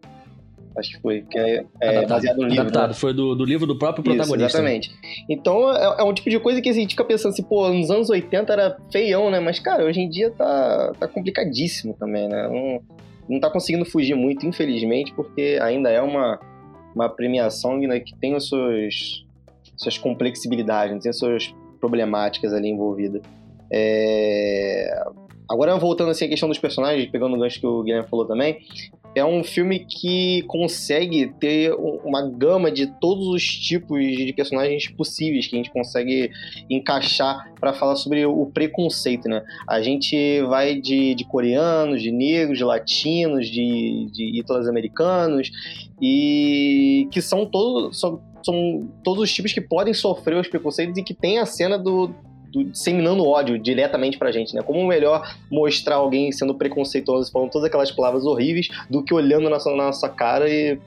Acho 0.77 0.91
que 0.91 1.01
foi, 1.01 1.21
porque 1.21 1.39
é, 1.39 1.65
é 1.82 2.05
baseado 2.05 2.38
no 2.38 2.43
livro. 2.43 2.62
Adaptado, 2.62 2.89
né? 2.89 2.93
foi 2.93 3.13
do, 3.13 3.36
do 3.36 3.43
livro 3.43 3.65
do 3.65 3.77
próprio 3.77 4.03
protagonista. 4.03 4.45
Isso, 4.45 4.58
exatamente. 4.58 4.91
Então 5.29 5.73
é, 5.75 6.01
é, 6.01 6.03
um 6.03 6.13
tipo 6.13 6.29
de 6.29 6.39
coisa 6.39 6.62
que 6.62 6.69
assim, 6.69 6.79
a 6.79 6.82
gente 6.84 6.91
fica 6.91 7.03
pensando 7.03 7.32
assim, 7.32 7.43
pô, 7.43 7.69
nos 7.69 7.89
anos 7.89 8.10
80 8.10 8.53
era 8.53 8.77
feião, 8.91 9.29
né? 9.29 9.39
Mas, 9.39 9.60
cara, 9.60 9.84
hoje 9.84 9.99
em 9.99 10.10
dia 10.10 10.32
tá, 10.32 10.93
tá 10.99 11.08
complicadíssimo 11.08 11.95
também, 11.99 12.29
né? 12.29 12.47
Não, 12.47 12.82
não 13.27 13.39
tá 13.39 13.49
conseguindo 13.49 13.84
fugir 13.86 14.15
muito, 14.15 14.45
infelizmente, 14.45 15.13
porque 15.13 15.60
ainda 15.62 15.89
é 15.89 16.01
uma 16.01 16.39
uma 16.93 17.10
premiação 17.10 17.77
né, 17.77 17.99
que 17.99 18.15
tem 18.15 18.36
as 18.36 18.45
suas, 18.45 19.25
suas 19.77 19.97
complexibilidades, 19.97 21.01
tem 21.01 21.10
as 21.10 21.17
suas 21.17 21.53
problemáticas 21.79 22.53
ali 22.53 22.69
envolvidas. 22.69 23.21
É... 23.71 25.03
Agora, 25.49 25.77
voltando 25.77 26.12
assim 26.12 26.25
à 26.25 26.29
questão 26.29 26.49
dos 26.49 26.60
personagens, 26.60 27.10
pegando 27.10 27.36
o 27.36 27.39
gancho 27.39 27.60
que 27.60 27.65
o 27.65 27.82
Guilherme 27.82 28.08
falou 28.08 28.25
também, 28.25 28.60
é 29.15 29.26
um 29.26 29.43
filme 29.43 29.80
que 29.80 30.43
consegue 30.43 31.34
ter 31.39 31.74
uma 31.74 32.28
gama 32.30 32.72
de 32.72 32.88
todos 33.00 33.28
os 33.28 33.43
tipos 33.43 34.00
de 34.00 34.32
personagens 34.34 34.88
possíveis 34.88 35.48
que 35.48 35.56
a 35.56 35.58
gente 35.58 35.72
consegue 35.72 36.32
encaixar 36.69 37.52
para 37.60 37.74
falar 37.74 37.95
sobre 37.95 38.26
o 38.26 38.45
preconceito, 38.45 39.28
né? 39.28 39.43
A 39.67 39.82
gente 39.82 40.41
vai 40.43 40.76
de, 40.76 41.15
de 41.15 41.26
coreanos, 41.26 42.02
de 42.02 42.12
negros, 42.12 42.58
de 42.58 42.63
latinos, 42.63 43.48
de, 43.48 44.10
de 44.12 44.43
americanos 44.69 45.52
e 46.02 47.08
que 47.12 47.22
são 47.22 47.45
todos 47.45 48.00
são, 48.00 48.22
são 48.43 48.89
todos 49.04 49.24
os 49.24 49.34
tipos 49.34 49.52
que 49.52 49.62
podem 49.62 49.93
sofrer 49.93 50.38
os 50.38 50.48
preconceitos 50.48 50.98
e 50.98 51.04
que 51.04 51.13
tem 51.13 51.39
a 51.39 51.45
cena 51.45 51.78
do 51.78 52.13
do, 52.51 52.63
disseminando 52.63 53.25
ódio 53.25 53.57
diretamente 53.57 54.17
pra 54.17 54.31
gente, 54.31 54.53
né? 54.55 54.62
Como 54.62 54.85
melhor 54.85 55.35
mostrar 55.51 55.95
alguém 55.95 56.31
sendo 56.31 56.55
preconceituoso, 56.55 57.31
falando 57.31 57.51
todas 57.51 57.67
aquelas 57.67 57.91
palavras 57.91 58.25
horríveis, 58.25 58.67
do 58.89 59.03
que 59.03 59.13
olhando 59.13 59.49
na 59.49 59.57
nossa, 59.57 60.07
na 60.07 60.13
cara 60.13 60.49
e 60.49 60.79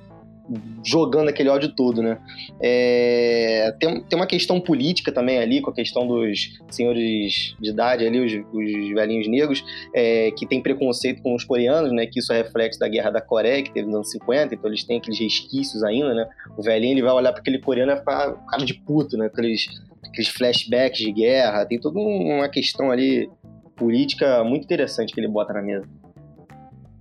jogando 0.84 1.28
aquele 1.28 1.48
ódio 1.48 1.74
todo, 1.74 2.02
né? 2.02 2.18
É, 2.60 3.74
tem, 3.78 4.02
tem 4.02 4.18
uma 4.18 4.26
questão 4.26 4.60
política 4.60 5.12
também 5.12 5.38
ali, 5.38 5.60
com 5.60 5.70
a 5.70 5.74
questão 5.74 6.06
dos 6.06 6.60
senhores 6.68 7.54
de 7.60 7.70
idade 7.70 8.06
ali, 8.06 8.18
os, 8.18 8.32
os 8.52 8.94
velhinhos 8.94 9.28
negros, 9.28 9.64
é, 9.94 10.30
que 10.32 10.46
tem 10.46 10.60
preconceito 10.60 11.22
com 11.22 11.34
os 11.34 11.44
coreanos, 11.44 11.92
né? 11.92 12.06
Que 12.06 12.18
isso 12.18 12.32
é 12.32 12.42
reflexo 12.42 12.78
da 12.78 12.88
guerra 12.88 13.10
da 13.10 13.20
Coreia, 13.20 13.62
que 13.62 13.72
teve 13.72 13.86
nos 13.86 13.94
anos 13.94 14.10
50, 14.10 14.54
então 14.54 14.68
eles 14.68 14.84
têm 14.84 14.98
aqueles 14.98 15.18
resquícios 15.18 15.82
ainda, 15.84 16.12
né? 16.14 16.28
O 16.56 16.62
velhinho 16.62 16.94
ele 16.94 17.02
vai 17.02 17.12
olhar 17.12 17.32
para 17.32 17.40
aquele 17.40 17.58
coreano 17.58 17.92
e 17.92 17.94
vai 17.94 18.00
ficar 18.00 18.32
cara 18.48 18.64
de 18.64 18.74
puto, 18.74 19.16
né? 19.16 19.26
Aqueles, 19.26 19.66
aqueles 20.12 20.30
flashbacks 20.30 20.98
de 20.98 21.12
guerra, 21.12 21.66
tem 21.66 21.80
toda 21.80 21.98
uma 21.98 22.48
questão 22.48 22.90
ali 22.90 23.28
política 23.74 24.44
muito 24.44 24.64
interessante 24.64 25.12
que 25.12 25.20
ele 25.20 25.28
bota 25.28 25.52
na 25.52 25.62
mesa 25.62 25.88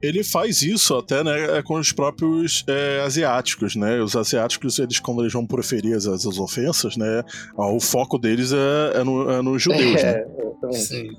ele 0.02 0.24
faz 0.24 0.62
isso 0.62 0.95
até 0.95 1.24
né, 1.24 1.58
é 1.58 1.62
com 1.62 1.76
os 1.76 1.91
próprios 1.91 2.63
é, 2.67 3.02
asiáticos, 3.02 3.76
né? 3.76 4.02
Os 4.02 4.15
asiáticos, 4.15 4.80
eles, 4.80 5.00
quando 5.00 5.21
eles 5.21 5.32
vão 5.32 5.45
proferir 5.45 5.95
as, 5.95 6.08
as 6.08 6.26
ofensas, 6.26 6.97
né? 6.97 7.24
O 7.56 7.80
foco 7.80 8.17
deles 8.17 8.52
é, 8.52 9.00
é, 9.00 9.04
no, 9.04 9.30
é 9.30 9.41
nos 9.41 9.62
judeus, 9.62 10.02
é, 10.02 10.26
né? 10.26 10.71
Sim. 10.71 11.10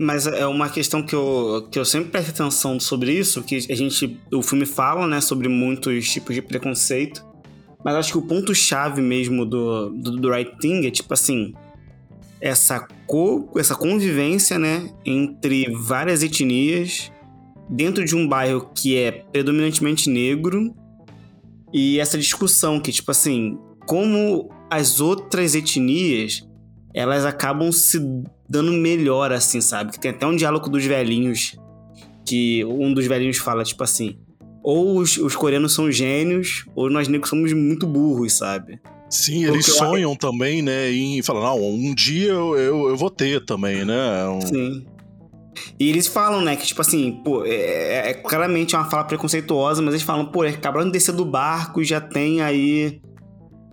Mas 0.00 0.26
é 0.26 0.46
uma 0.46 0.70
questão 0.70 1.02
que 1.02 1.14
eu, 1.14 1.68
que 1.70 1.78
eu 1.78 1.84
sempre 1.84 2.10
presto 2.10 2.30
atenção 2.30 2.80
sobre 2.80 3.12
isso, 3.12 3.42
que 3.42 3.56
a 3.56 3.76
gente, 3.76 4.18
o 4.32 4.42
filme 4.42 4.64
fala, 4.64 5.06
né, 5.06 5.20
sobre 5.20 5.48
muitos 5.48 6.10
tipos 6.10 6.34
de 6.34 6.40
preconceito, 6.40 7.22
mas 7.84 7.94
acho 7.96 8.12
que 8.12 8.18
o 8.18 8.22
ponto-chave 8.22 9.00
mesmo 9.00 9.44
do, 9.44 9.90
do, 9.90 10.16
do 10.18 10.30
Right 10.30 10.56
Thing 10.58 10.86
é, 10.86 10.90
tipo 10.90 11.12
assim, 11.12 11.54
essa, 12.40 12.86
co, 13.06 13.48
essa 13.56 13.74
convivência, 13.74 14.58
né, 14.58 14.90
entre 15.04 15.70
várias 15.70 16.22
etnias 16.22 17.10
dentro 17.68 18.04
de 18.04 18.14
um 18.14 18.26
bairro 18.26 18.70
que 18.74 18.96
é 18.98 19.10
predominantemente 19.10 20.10
negro 20.10 20.74
e 21.72 21.98
essa 21.98 22.18
discussão 22.18 22.80
que, 22.80 22.92
tipo 22.92 23.10
assim, 23.10 23.58
como 23.86 24.50
as 24.70 25.00
outras 25.00 25.54
etnias 25.54 26.46
elas 26.94 27.24
acabam 27.24 27.72
se 27.72 27.98
dando 28.48 28.72
melhor, 28.72 29.32
assim, 29.32 29.60
sabe? 29.62 29.92
Que 29.92 29.98
tem 29.98 30.10
até 30.10 30.26
um 30.26 30.36
diálogo 30.36 30.68
dos 30.68 30.84
velhinhos 30.84 31.56
que 32.24 32.64
um 32.64 32.92
dos 32.92 33.06
velhinhos 33.06 33.38
fala, 33.38 33.64
tipo 33.64 33.82
assim, 33.82 34.18
ou 34.62 34.98
os, 34.98 35.16
os 35.16 35.34
coreanos 35.36 35.74
são 35.74 35.90
gênios, 35.90 36.64
ou 36.74 36.88
nós 36.90 37.08
negros 37.08 37.30
somos 37.30 37.52
muito 37.52 37.86
burros, 37.86 38.34
sabe? 38.34 38.80
Sim, 39.10 39.44
eles 39.44 39.66
Porque 39.66 39.70
eu- 39.70 39.86
sonham 39.88 40.16
também, 40.16 40.62
né? 40.62 40.90
Em 40.90 41.20
falar, 41.22 41.40
não, 41.42 41.62
um 41.62 41.94
dia 41.94 42.28
eu, 42.30 42.56
eu, 42.56 42.88
eu 42.88 42.96
vou 42.96 43.10
ter 43.10 43.44
também, 43.44 43.84
né? 43.84 44.26
Um- 44.28 44.40
Sim. 44.40 44.86
E 45.78 45.88
eles 45.90 46.06
falam, 46.06 46.40
né, 46.40 46.56
que 46.56 46.66
tipo 46.66 46.80
assim, 46.80 47.20
pô, 47.22 47.44
é, 47.44 48.10
é 48.10 48.14
claramente 48.14 48.74
uma 48.74 48.88
fala 48.88 49.04
preconceituosa, 49.04 49.82
mas 49.82 49.92
eles 49.94 50.02
falam, 50.02 50.24
pô, 50.24 50.42
acabaram 50.42 50.86
de 50.86 50.92
descer 50.92 51.14
do 51.14 51.26
barco 51.26 51.82
e 51.82 51.84
já 51.84 52.00
tem 52.00 52.40
aí 52.40 53.00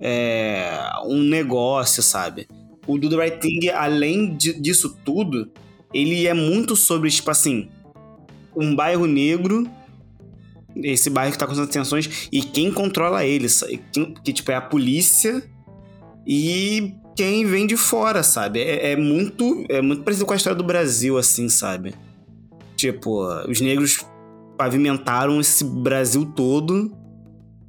é, 0.01 0.77
um 1.05 1.21
negócio, 1.21 2.03
sabe? 2.03 2.47
O 2.87 2.97
do 2.97 3.09
The 3.09 3.15
Right 3.15 3.39
Thing, 3.39 3.69
além 3.69 4.35
de- 4.35 4.59
disso 4.59 4.97
tudo, 5.05 5.49
ele 5.93 6.27
é 6.27 6.33
muito 6.33 6.75
sobre, 6.75 7.09
tipo 7.09 7.31
assim, 7.31 7.69
um 8.55 8.75
bairro 8.75 9.05
negro, 9.05 9.65
esse 10.75 11.09
bairro 11.09 11.31
que 11.31 11.37
tá 11.37 11.45
com 11.45 11.53
essas 11.53 11.69
tensões, 11.69 12.27
e 12.31 12.41
quem 12.41 12.71
controla 12.71 13.25
ele, 13.25 13.49
sa- 13.49 13.67
quem- 13.91 14.13
que 14.23 14.31
tipo 14.33 14.51
é 14.51 14.55
a 14.55 14.61
polícia 14.61 15.43
e 16.25 16.93
quem 17.15 17.45
vem 17.45 17.65
de 17.67 17.75
fora, 17.75 18.23
sabe? 18.23 18.59
É, 18.61 18.91
é 18.91 18.95
muito 18.95 19.65
é 19.69 19.81
muito 19.81 20.03
parecido 20.03 20.25
com 20.25 20.33
a 20.33 20.35
história 20.35 20.57
do 20.57 20.63
Brasil, 20.63 21.17
assim, 21.17 21.49
sabe? 21.49 21.93
Tipo, 22.75 23.23
os 23.49 23.59
negros 23.59 24.05
pavimentaram 24.57 25.39
esse 25.41 25.63
Brasil 25.63 26.25
todo 26.35 26.95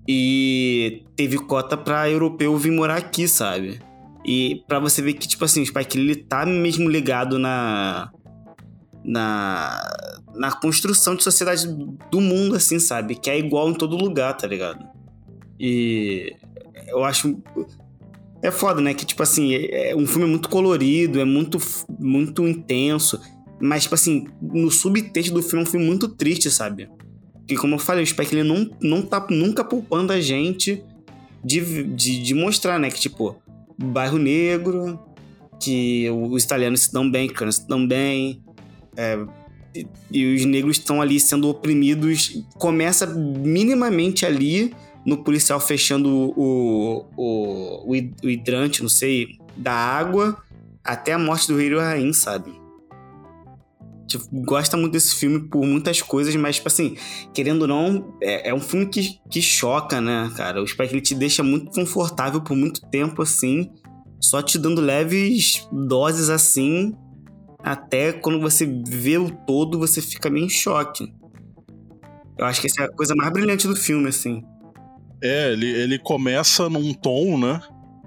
e 0.09 1.03
teve 1.17 1.39
cota 1.39 1.77
pra 1.77 2.09
europeu 2.11 2.57
vir 2.57 2.71
morar 2.73 2.97
aqui, 2.97 3.27
sabe? 3.29 3.81
E 4.25 4.63
pra 4.69 4.79
você 4.79 5.01
ver 5.01 5.15
que, 5.15 5.27
tipo 5.27 5.45
assim, 5.45 5.63
o 5.63 5.67
Spike 5.67 5.99
ele 5.99 6.15
tá 6.15 6.45
mesmo 6.45 6.89
ligado 6.89 7.39
na. 7.39 8.11
Na. 9.05 9.81
Na 10.35 10.53
construção 10.53 11.17
de 11.17 11.25
sociedade 11.25 11.67
do 12.11 12.21
mundo, 12.21 12.55
assim, 12.55 12.79
sabe? 12.79 13.17
Que 13.17 13.31
é 13.31 13.39
igual 13.39 13.71
em 13.71 13.75
todo 13.75 13.97
lugar, 13.97 14.37
tá 14.37 14.47
ligado? 14.47 14.85
E. 15.59 16.35
Eu 16.87 17.05
acho. 17.05 17.37
É 18.43 18.51
foda, 18.51 18.81
né? 18.81 18.95
Que, 18.95 19.05
tipo 19.05 19.23
assim, 19.23 19.55
é 19.55 19.91
é 19.91 19.97
um 19.97 20.07
filme 20.07 20.27
muito 20.27 20.49
colorido, 20.49 21.21
é 21.21 21.25
muito, 21.25 21.59
muito 21.99 22.47
intenso. 22.47 23.21
Mas, 23.61 23.83
tipo 23.83 23.95
assim, 23.95 24.27
no 24.41 24.71
subtexto 24.71 25.35
do 25.35 25.43
filme 25.43 25.65
é 25.65 25.69
um 25.69 25.71
filme 25.71 25.87
muito 25.87 26.09
triste, 26.09 26.51
sabe? 26.51 26.89
Porque, 27.35 27.57
como 27.57 27.75
eu 27.75 27.79
falei, 27.79 28.03
o 28.03 28.07
Spike 28.07 28.35
ele 28.35 28.49
não, 28.49 28.71
não 28.81 29.03
tá 29.03 29.27
nunca 29.29 29.63
poupando 29.63 30.13
a 30.13 30.21
gente 30.21 30.83
de, 31.45 31.85
de, 31.85 32.23
de 32.23 32.35
mostrar, 32.35 32.79
né? 32.79 32.91
Que, 32.91 32.99
tipo, 32.99 33.37
bairro 33.77 34.17
negro, 34.17 34.99
que 35.61 36.09
os 36.11 36.43
italianos 36.43 36.83
se 36.83 36.93
dão 36.93 37.11
bem, 37.11 37.29
que 37.29 37.45
os 37.45 37.57
se 37.57 37.69
dão 37.69 37.87
bem. 37.87 38.43
É, 38.97 39.19
e, 39.75 39.87
e 40.11 40.35
os 40.35 40.45
negros 40.45 40.77
estão 40.77 41.01
ali 41.01 41.19
sendo 41.19 41.49
oprimidos. 41.49 42.43
Começa 42.55 43.07
minimamente 43.07 44.27
ali 44.27 44.75
no 45.05 45.25
policial 45.25 45.61
fechando 45.61 46.09
o, 46.09 47.07
o, 47.17 47.87
o, 47.87 47.91
o 47.91 48.29
hidrante, 48.29 48.83
não 48.83 48.89
sei, 48.89 49.39
da 49.57 49.73
água 49.73 50.37
até 50.85 51.13
a 51.13 51.19
morte 51.19 51.49
do 51.49 51.57
Rei 51.57 51.75
Rain, 51.75 52.13
sabe? 52.13 52.61
Tipo, 54.07 54.25
gosta 54.43 54.77
muito 54.77 54.93
desse 54.93 55.15
filme 55.15 55.49
por 55.49 55.65
muitas 55.65 56.03
coisas, 56.03 56.35
mas, 56.35 56.57
tipo 56.57 56.67
assim, 56.67 56.97
querendo 57.33 57.63
ou 57.63 57.69
não, 57.69 58.17
é, 58.21 58.49
é 58.49 58.55
um 58.55 58.61
filme 58.61 58.87
que, 58.87 59.21
que 59.31 59.41
choca, 59.41 60.01
né, 60.01 60.31
cara? 60.37 60.61
O 60.61 60.67
Spike 60.67 60.95
ele 60.95 61.01
te 61.01 61.15
deixa 61.15 61.45
muito 61.45 61.71
confortável 61.71 62.41
por 62.41 62.57
muito 62.57 62.81
tempo, 62.91 63.23
assim, 63.23 63.71
só 64.21 64.43
te 64.43 64.59
dando 64.59 64.81
leves 64.81 65.67
doses 65.71 66.29
assim, 66.29 66.93
até 67.63 68.13
quando 68.13 68.41
você 68.41 68.67
vê 68.87 69.19
o 69.19 69.31
todo, 69.31 69.79
você 69.79 70.01
fica 70.01 70.31
meio 70.31 70.47
em 70.47 70.51
choque. 70.51 71.13
Eu 72.39 72.47
acho 72.47 72.61
que 72.61 72.67
essa 72.67 72.83
é 72.83 72.85
a 72.87 72.93
coisa 72.93 73.15
mais 73.15 73.31
brilhante 73.33 73.67
do 73.69 73.77
filme, 73.77 74.09
assim. 74.09 74.43
É, 75.23 75.53
ele, 75.53 75.69
ele 75.69 75.99
começa 75.99 76.69
num 76.69 76.95
tom, 76.95 77.39
né? 77.39 77.61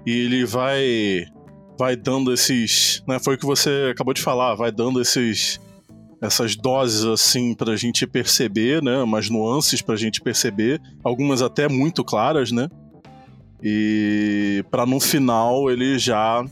E 0.04 0.10
ele 0.10 0.44
vai 0.44 1.26
vai 1.78 1.96
dando 1.96 2.32
esses, 2.32 3.02
né, 3.06 3.18
foi 3.18 3.34
o 3.34 3.38
que 3.38 3.44
você 3.44 3.88
acabou 3.90 4.14
de 4.14 4.22
falar, 4.22 4.54
vai 4.54 4.70
dando 4.70 5.00
esses 5.00 5.60
essas 6.20 6.54
doses 6.54 7.04
assim 7.04 7.52
pra 7.52 7.76
gente 7.76 8.06
perceber, 8.06 8.80
né, 8.82 8.98
umas 9.02 9.28
nuances 9.28 9.82
pra 9.82 9.96
gente 9.96 10.20
perceber, 10.20 10.80
algumas 11.02 11.42
até 11.42 11.68
muito 11.68 12.04
claras, 12.04 12.52
né? 12.52 12.68
E 13.62 14.64
pra 14.70 14.86
no 14.86 15.00
final 15.00 15.70
ele 15.70 15.98
já 15.98 16.44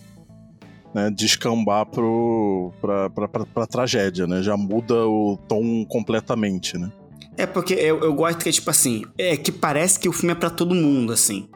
né, 0.94 1.10
descambar 1.10 1.86
pra 1.86 3.66
tragédia, 3.66 4.26
né? 4.26 4.42
Já 4.42 4.56
muda 4.56 5.06
o 5.06 5.38
tom 5.48 5.84
completamente, 5.86 6.76
né? 6.76 6.90
É 7.36 7.46
porque 7.46 7.74
eu, 7.74 8.00
eu 8.00 8.14
gosto 8.14 8.44
que, 8.44 8.52
tipo 8.52 8.70
assim, 8.70 9.04
é 9.16 9.36
que 9.36 9.50
parece 9.50 9.98
que 9.98 10.08
o 10.08 10.12
filme 10.12 10.32
é 10.32 10.34
pra 10.34 10.50
todo 10.50 10.74
mundo, 10.74 11.12
assim. 11.12 11.48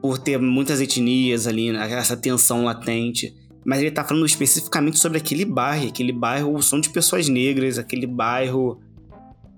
Por 0.00 0.18
ter 0.18 0.38
muitas 0.38 0.80
etnias 0.80 1.46
ali, 1.46 1.72
né, 1.72 1.90
essa 1.92 2.16
tensão 2.16 2.64
latente. 2.64 3.34
Mas 3.64 3.80
ele 3.80 3.90
tá 3.90 4.04
falando 4.04 4.26
especificamente 4.26 4.98
sobre 4.98 5.18
aquele 5.18 5.44
bairro. 5.44 5.88
Aquele 5.88 6.12
bairro 6.12 6.60
são 6.62 6.80
de 6.80 6.90
pessoas 6.90 7.28
negras, 7.28 7.78
aquele 7.78 8.06
bairro. 8.06 8.80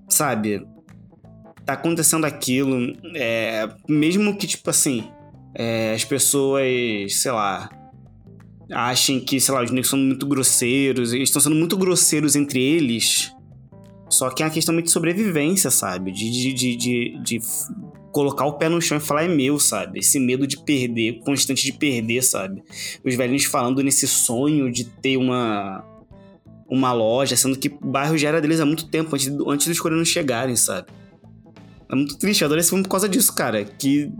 Sabe? 0.09 0.65
Tá 1.65 1.73
acontecendo 1.73 2.25
aquilo. 2.25 2.95
É, 3.17 3.69
mesmo 3.89 4.37
que, 4.37 4.47
tipo 4.47 4.69
assim, 4.71 5.09
é, 5.55 5.95
as 5.95 6.05
pessoas, 6.05 6.63
sei 7.09 7.33
lá. 7.33 7.69
Achem 8.71 9.21
que, 9.21 9.41
sei 9.41 9.55
lá, 9.55 9.63
os 9.63 9.71
negros 9.71 9.89
são 9.89 9.99
muito 9.99 10.27
grosseiros. 10.27 11.13
Eles 11.13 11.29
estão 11.29 11.41
sendo 11.41 11.57
muito 11.57 11.77
grosseiros 11.77 12.35
entre 12.35 12.63
eles. 12.63 13.33
Só 14.09 14.31
que 14.31 14.43
é 14.43 14.47
uma 14.47 14.53
questão 14.53 14.81
de 14.81 14.91
sobrevivência, 14.91 15.71
sabe? 15.71 16.13
De, 16.13 16.31
de, 16.31 16.53
de, 16.53 16.77
de, 16.77 17.23
de 17.23 17.41
colocar 18.13 18.47
o 18.47 18.55
pé 18.55 18.69
no 18.69 18.81
chão 18.81 18.99
e 18.99 19.01
falar 19.01 19.25
é 19.25 19.29
meu, 19.29 19.59
sabe? 19.59 19.99
Esse 19.99 20.21
medo 20.21 20.47
de 20.47 20.63
perder, 20.63 21.21
constante 21.21 21.65
de 21.65 21.73
perder, 21.73 22.23
sabe? 22.23 22.63
Os 23.05 23.15
velhinhos 23.15 23.45
falando 23.45 23.83
nesse 23.83 24.07
sonho 24.07 24.71
de 24.71 24.85
ter 24.85 25.17
uma 25.17 25.85
uma 26.67 26.93
loja, 26.93 27.37
sendo 27.37 27.59
que 27.59 27.69
o 27.69 27.87
bairro 27.87 28.17
já 28.17 28.29
era 28.29 28.41
deles 28.41 28.59
há 28.59 28.65
muito 28.65 28.89
tempo, 28.89 29.15
antes, 29.15 29.29
antes 29.47 29.69
dos 29.69 29.79
coreanos 29.79 30.09
chegarem, 30.09 30.57
sabe? 30.57 30.89
É 31.91 31.95
muito 31.95 32.19
triste, 32.19 32.41
eu 32.41 32.47
adoro 32.47 32.61
esse 32.61 32.71
filme 32.71 32.83
por 32.83 32.91
causa 32.91 33.09
disso, 33.09 33.35
cara. 33.35 33.65
Que 33.65 34.11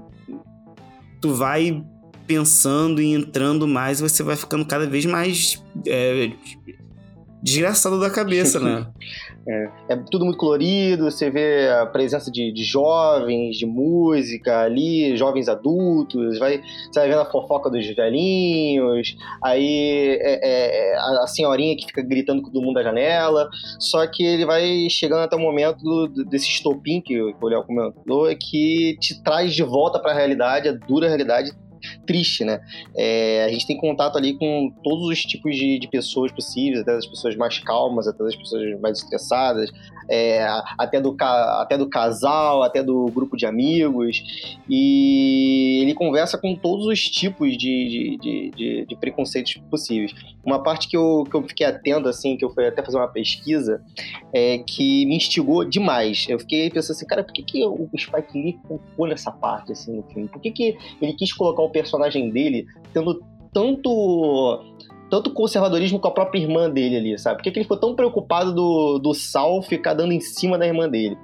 tu 1.21 1.35
vai 1.35 1.83
pensando 2.27 3.01
e 3.01 3.13
entrando 3.13 3.67
mais 3.67 4.01
você 4.01 4.23
vai 4.23 4.37
ficando 4.37 4.65
cada 4.65 4.87
vez 4.87 5.05
mais 5.07 5.63
é, 5.87 6.31
desgraçado 7.43 8.01
da 8.01 8.11
cabeça, 8.11 8.59
né? 8.59 8.87
É 9.91 9.97
tudo 10.11 10.25
muito 10.25 10.39
colorido, 10.39 11.05
você 11.05 11.29
vê 11.29 11.69
a 11.69 11.85
presença 11.85 12.31
de, 12.31 12.51
de 12.51 12.65
jovens, 12.65 13.59
de 13.59 13.67
música 13.67 14.61
ali, 14.63 15.15
jovens 15.19 15.51
adultos, 15.51 16.39
vai, 16.39 16.63
você 16.91 17.01
vai 17.01 17.11
vendo 17.11 17.21
a 17.21 17.31
fofoca 17.31 17.69
dos 17.69 17.87
velhinhos, 17.95 19.15
aí 19.43 20.17
é, 20.19 20.93
é, 20.93 20.97
a, 20.97 21.25
a 21.25 21.27
senhorinha 21.27 21.77
que 21.77 21.85
fica 21.85 22.01
gritando 22.01 22.41
com 22.41 22.51
todo 22.51 22.63
mundo 22.65 22.77
da 22.77 22.83
janela, 22.83 23.47
só 23.79 24.07
que 24.07 24.25
ele 24.25 24.47
vai 24.47 24.89
chegando 24.89 25.21
até 25.21 25.37
o 25.37 25.41
momento 25.41 25.83
do- 25.85 26.25
desse 26.25 26.49
estopim 26.49 27.03
que 27.03 27.21
o 27.21 27.35
que 27.35 27.45
o 27.45 27.49
Léo 27.49 27.65
comentou, 27.65 28.27
é 28.27 28.35
que 28.35 28.97
te 28.99 29.23
traz 29.23 29.53
de 29.55 29.63
volta 29.63 29.99
para 29.99 30.13
a 30.13 30.15
realidade, 30.15 30.71
a 30.71 30.73
dura 30.73 31.07
realidade 31.07 31.53
triste, 32.07 32.45
né? 32.45 32.61
É, 32.97 33.45
a 33.45 33.49
gente 33.49 33.67
tem 33.67 33.77
contato 33.77 34.17
ali 34.17 34.35
com 34.39 34.73
todos 34.83 35.07
os 35.09 35.21
tipos 35.23 35.57
de, 35.57 35.79
de 35.79 35.89
pessoas 35.89 36.33
possíveis, 36.33 36.81
até 36.81 36.93
as 36.97 37.07
pessoas 37.07 37.37
mais 37.37 37.59
calmas, 37.59 38.07
até 38.07 38.23
as 38.25 38.37
pessoas 38.37 38.79
mais 38.81 38.99
estressadas, 38.99 39.71
é, 40.11 40.47
até, 40.79 41.01
do, 41.01 41.17
até 41.21 41.79
do 41.79 41.89
casal, 41.89 42.63
até 42.63 42.83
do 42.83 43.07
grupo 43.07 43.37
de 43.37 43.47
amigos. 43.47 44.23
E 44.69 45.81
ele 45.83 45.95
conversa 45.95 46.37
com 46.39 46.55
todos 46.55 46.87
os 46.87 47.01
tipos 47.03 47.51
de, 47.57 47.59
de, 47.59 48.19
de, 48.19 48.51
de- 48.51 48.87
de 48.87 48.97
preconceitos 48.97 49.55
possíveis. 49.71 50.13
Uma 50.45 50.63
parte 50.63 50.89
que 50.89 50.97
eu, 50.97 51.25
que 51.31 51.35
eu 51.37 51.43
fiquei 51.43 51.67
atento, 51.67 52.09
assim, 52.09 52.37
que 52.37 52.45
eu 52.45 52.51
fui 52.51 52.67
até 52.67 52.83
fazer 52.83 52.99
uma 52.99 53.09
pesquisa, 53.09 53.83
é, 54.33 54.59
que 54.59 55.07
me 55.07 55.17
instigou 55.17 55.65
demais. 55.65 56.27
Eu 56.29 56.39
fiquei 56.39 56.69
pensando 56.71 56.97
assim, 56.97 57.07
cara, 57.07 57.25
por 57.25 57.33
que, 57.33 57.43
que 57.43 57.65
o 57.65 57.89
Spike 57.97 58.37
Lee 58.39 58.59
colocou 58.67 59.07
nessa 59.07 59.31
parte, 59.31 59.73
assim, 59.73 59.97
no 59.97 60.03
filme? 60.05 60.29
Por 60.29 60.41
que, 60.41 60.51
que 60.51 60.77
ele 61.01 61.13
quis 61.15 61.33
colocar 61.33 61.63
o 61.63 61.71
personagem 61.75 62.31
dele 62.31 62.67
tendo 62.93 63.21
tanto 63.53 64.63
tanto 65.11 65.31
conservadorismo 65.31 66.01
com 66.01 66.09
a 66.09 66.11
própria 66.11 66.41
irmã 66.41 66.69
dele 66.71 66.97
ali, 66.97 67.19
sabe? 67.19 67.37
Por 67.37 67.45
que, 67.45 67.51
que 67.51 67.59
ele 67.59 67.65
ficou 67.65 67.77
tão 67.77 67.95
preocupado 67.95 68.53
do, 68.53 68.99
do 68.99 69.15
Sal 69.15 69.63
ficar 69.63 69.95
dando 69.95 70.13
em 70.13 70.21
cima 70.21 70.59
da 70.59 70.67
irmã 70.67 70.89
dele? 70.89 71.17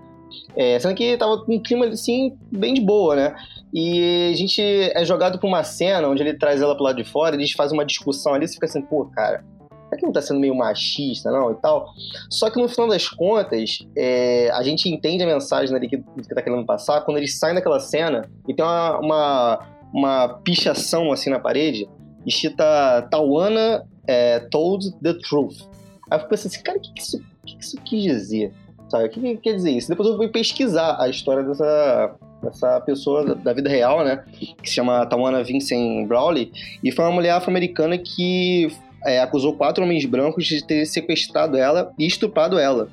É, 0.55 0.79
sendo 0.79 0.95
que 0.95 1.17
tava 1.17 1.45
com 1.45 1.55
um 1.55 1.63
clima 1.63 1.87
assim, 1.87 2.37
bem 2.53 2.75
de 2.75 2.81
boa, 2.81 3.17
né? 3.17 3.35
E 3.73 4.31
a 4.33 4.37
gente 4.37 4.61
é 4.63 5.05
jogado 5.05 5.39
pra 5.39 5.49
uma 5.49 5.65
cena 5.65 6.09
onde 6.09 6.23
ele 6.23 6.35
traz 6.35 6.61
ela 6.61 6.75
pro 6.75 6.85
lado 6.85 7.03
de 7.03 7.05
fora, 7.05 7.35
eles 7.35 7.53
fazem 7.53 7.77
uma 7.77 7.85
discussão 7.85 8.35
ali, 8.35 8.47
você 8.47 8.55
fica 8.55 8.67
assim, 8.67 8.83
pô, 8.83 9.07
cara, 9.07 9.45
será 9.91 9.97
que 9.99 10.07
não 10.07 10.13
tá 10.13 10.23
sendo 10.23 10.39
meio 10.39 10.55
machista, 10.55 11.31
não? 11.31 11.51
E 11.51 11.55
tal. 11.57 11.89
Só 12.31 12.49
que 12.49 12.61
no 12.61 12.69
final 12.69 12.89
das 12.89 13.09
contas, 13.09 13.81
é, 13.97 14.51
a 14.53 14.63
gente 14.63 14.89
entende 14.89 15.25
a 15.25 15.27
mensagem 15.27 15.75
ali 15.75 15.89
que, 15.89 15.99
que 15.99 16.35
tá 16.35 16.43
querendo 16.43 16.65
passar 16.65 17.01
quando 17.03 17.19
eles 17.19 17.39
saem 17.39 17.55
daquela 17.55 17.81
cena 17.81 18.31
e 18.49 18.55
tem 18.55 18.65
uma, 18.65 18.99
uma, 18.99 19.67
uma 19.93 20.29
pichação 20.29 21.13
assim 21.13 21.31
na 21.31 21.39
parede, 21.39 21.89
escrita 22.27 23.03
Tawana 23.11 23.85
é, 24.07 24.41
told 24.51 24.93
the 25.03 25.15
truth. 25.15 25.63
Aí 26.11 26.17
eu 26.17 26.19
fico 26.19 26.31
pensando 26.31 26.53
assim, 26.53 26.63
cara, 26.63 26.79
o 26.79 26.81
que, 26.81 26.93
que, 26.93 27.01
isso, 27.01 27.19
que, 27.47 27.57
que 27.57 27.65
isso 27.65 27.77
quis 27.83 28.03
dizer? 28.03 28.53
Sabe? 28.89 29.05
O 29.05 29.11
que, 29.11 29.21
que 29.21 29.37
quer 29.37 29.55
dizer 29.55 29.71
isso? 29.71 29.89
Depois 29.89 30.09
eu 30.09 30.17
fui 30.17 30.29
pesquisar 30.29 31.01
a 31.01 31.09
história 31.09 31.45
dessa, 31.45 32.17
dessa 32.43 32.81
pessoa 32.81 33.25
da, 33.25 33.35
da 33.35 33.53
vida 33.53 33.71
real, 33.71 34.05
né? 34.05 34.25
Que 34.33 34.69
se 34.69 34.75
chama 34.75 35.07
Tawana 35.07 35.45
Vincent 35.45 36.07
Brawley. 36.09 36.53
E 36.83 36.91
foi 36.91 37.05
uma 37.05 37.13
mulher 37.13 37.31
afro-americana 37.31 37.97
que 37.97 38.69
é, 39.05 39.21
acusou 39.21 39.55
quatro 39.55 39.85
homens 39.85 40.05
brancos 40.05 40.45
de 40.45 40.65
ter 40.65 40.85
sequestrado 40.87 41.57
ela 41.57 41.93
e 41.99 42.07
estuprado 42.07 42.59
ela. 42.59 42.89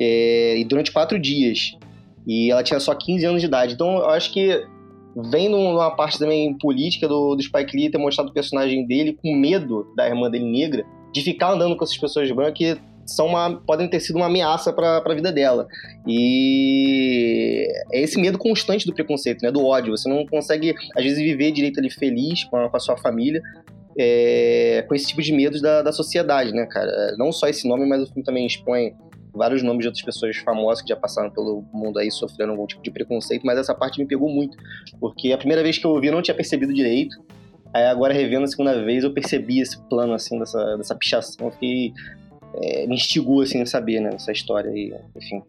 É, 0.00 0.58
e 0.58 0.64
durante 0.64 0.90
quatro 0.90 1.18
dias. 1.18 1.76
E 2.26 2.50
ela 2.50 2.64
tinha 2.64 2.80
só 2.80 2.92
15 2.92 3.24
anos 3.24 3.40
de 3.40 3.46
idade. 3.46 3.74
Então 3.74 3.98
eu 3.98 4.10
acho 4.10 4.32
que 4.32 4.66
vem 5.30 5.48
numa 5.48 5.90
parte 5.90 6.18
também 6.18 6.56
política 6.58 7.06
do, 7.06 7.34
do 7.34 7.42
Spike 7.42 7.76
Lee 7.76 7.90
ter 7.90 7.98
mostrado 7.98 8.30
o 8.30 8.32
personagem 8.32 8.86
dele 8.86 9.18
com 9.20 9.34
medo 9.34 9.92
da 9.96 10.06
irmã 10.08 10.30
dele 10.30 10.46
negra, 10.46 10.84
de 11.12 11.20
ficar 11.22 11.52
andando 11.52 11.76
com 11.76 11.84
essas 11.84 11.98
pessoas 11.98 12.30
brancas 12.30 12.54
que 12.56 12.80
são 13.06 13.26
uma, 13.26 13.60
podem 13.66 13.88
ter 13.88 14.00
sido 14.00 14.16
uma 14.16 14.26
ameaça 14.26 14.72
para 14.72 15.02
a 15.04 15.14
vida 15.14 15.32
dela. 15.32 15.66
E 16.06 17.66
é 17.92 18.00
esse 18.00 18.20
medo 18.20 18.38
constante 18.38 18.86
do 18.86 18.94
preconceito, 18.94 19.42
né, 19.42 19.50
do 19.50 19.64
ódio. 19.64 19.96
Você 19.96 20.08
não 20.08 20.24
consegue, 20.26 20.74
às 20.96 21.02
vezes, 21.02 21.18
viver 21.18 21.52
direito 21.52 21.78
ali 21.78 21.90
feliz 21.90 22.44
com 22.44 22.56
a, 22.56 22.68
com 22.68 22.76
a 22.76 22.80
sua 22.80 22.96
família, 22.96 23.42
é, 23.98 24.84
com 24.88 24.94
esse 24.94 25.08
tipo 25.08 25.20
de 25.20 25.32
medos 25.32 25.60
da, 25.60 25.82
da 25.82 25.92
sociedade, 25.92 26.52
né, 26.52 26.66
cara? 26.66 27.14
Não 27.18 27.32
só 27.32 27.48
esse 27.48 27.68
nome, 27.68 27.86
mas 27.86 28.02
o 28.02 28.06
filme 28.06 28.22
também 28.22 28.46
expõe 28.46 28.94
vários 29.34 29.62
nomes 29.62 29.80
de 29.80 29.88
outras 29.88 30.04
pessoas 30.04 30.36
famosas 30.36 30.82
que 30.82 30.88
já 30.88 30.96
passaram 30.96 31.30
pelo 31.30 31.64
mundo 31.72 31.98
aí 31.98 32.10
sofrendo 32.10 32.52
algum 32.52 32.66
tipo 32.66 32.82
de 32.82 32.90
preconceito, 32.90 33.44
mas 33.44 33.58
essa 33.58 33.74
parte 33.74 33.98
me 33.98 34.06
pegou 34.06 34.28
muito, 34.28 34.56
porque 35.00 35.32
a 35.32 35.38
primeira 35.38 35.62
vez 35.62 35.78
que 35.78 35.86
eu 35.86 35.90
ouvi 35.90 36.08
eu 36.08 36.12
não 36.12 36.22
tinha 36.22 36.34
percebido 36.34 36.72
direito, 36.72 37.16
aí 37.72 37.86
agora 37.86 38.12
revendo 38.12 38.44
a 38.44 38.48
segunda 38.48 38.84
vez 38.84 39.04
eu 39.04 39.12
percebi 39.12 39.60
esse 39.60 39.80
plano, 39.88 40.12
assim, 40.12 40.38
dessa, 40.38 40.76
dessa 40.76 40.94
pichação, 40.94 41.46
eu 41.46 41.52
fiquei... 41.52 41.92
é, 42.62 42.86
me 42.86 42.94
instigou, 42.94 43.40
assim, 43.40 43.62
a 43.62 43.66
saber, 43.66 44.00
né, 44.00 44.10
essa 44.14 44.32
história 44.32 44.70
aí, 44.70 44.94
enfim. 45.16 45.42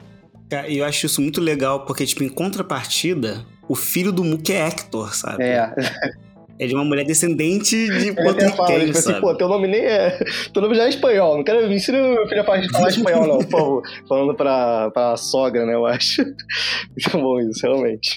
Cara, 0.49 0.69
E 0.69 0.77
eu 0.77 0.85
acho 0.85 1.05
isso 1.05 1.21
muito 1.21 1.41
legal, 1.41 1.85
porque, 1.85 2.05
tipo, 2.05 2.23
em 2.23 2.29
contrapartida, 2.29 3.45
o 3.67 3.75
filho 3.75 4.11
do 4.11 4.23
Mook 4.23 4.51
é 4.51 4.67
Hector, 4.67 5.15
sabe? 5.15 5.43
É, 5.43 5.73
É 6.59 6.67
de 6.67 6.75
uma 6.75 6.83
mulher 6.83 7.03
descendente 7.03 7.75
de 7.75 8.13
falo, 8.15 8.27
porto-riquenho, 8.27 8.79
tipo 8.85 8.91
assim, 8.91 9.01
sabe? 9.01 9.21
pô, 9.21 9.35
teu 9.35 9.47
nome 9.47 9.67
nem 9.67 9.81
é... 9.81 10.17
Teu 10.53 10.61
nome 10.61 10.75
já 10.75 10.85
é 10.85 10.89
espanhol, 10.89 11.37
não 11.37 11.43
quero 11.43 11.67
me 11.67 11.75
ensina 11.75 11.97
meu 11.97 12.27
filho 12.27 12.41
a 12.41 12.43
falar 12.43 12.89
espanhol, 12.89 13.27
não, 13.27 13.37
por 13.39 13.49
favor. 13.49 13.83
Falando 14.07 14.35
pra, 14.35 14.91
pra 14.91 15.17
sogra, 15.17 15.65
né, 15.65 15.73
eu 15.73 15.85
acho. 15.85 16.23
Muito 16.93 17.11
bom 17.13 17.39
isso, 17.39 17.65
realmente. 17.65 18.15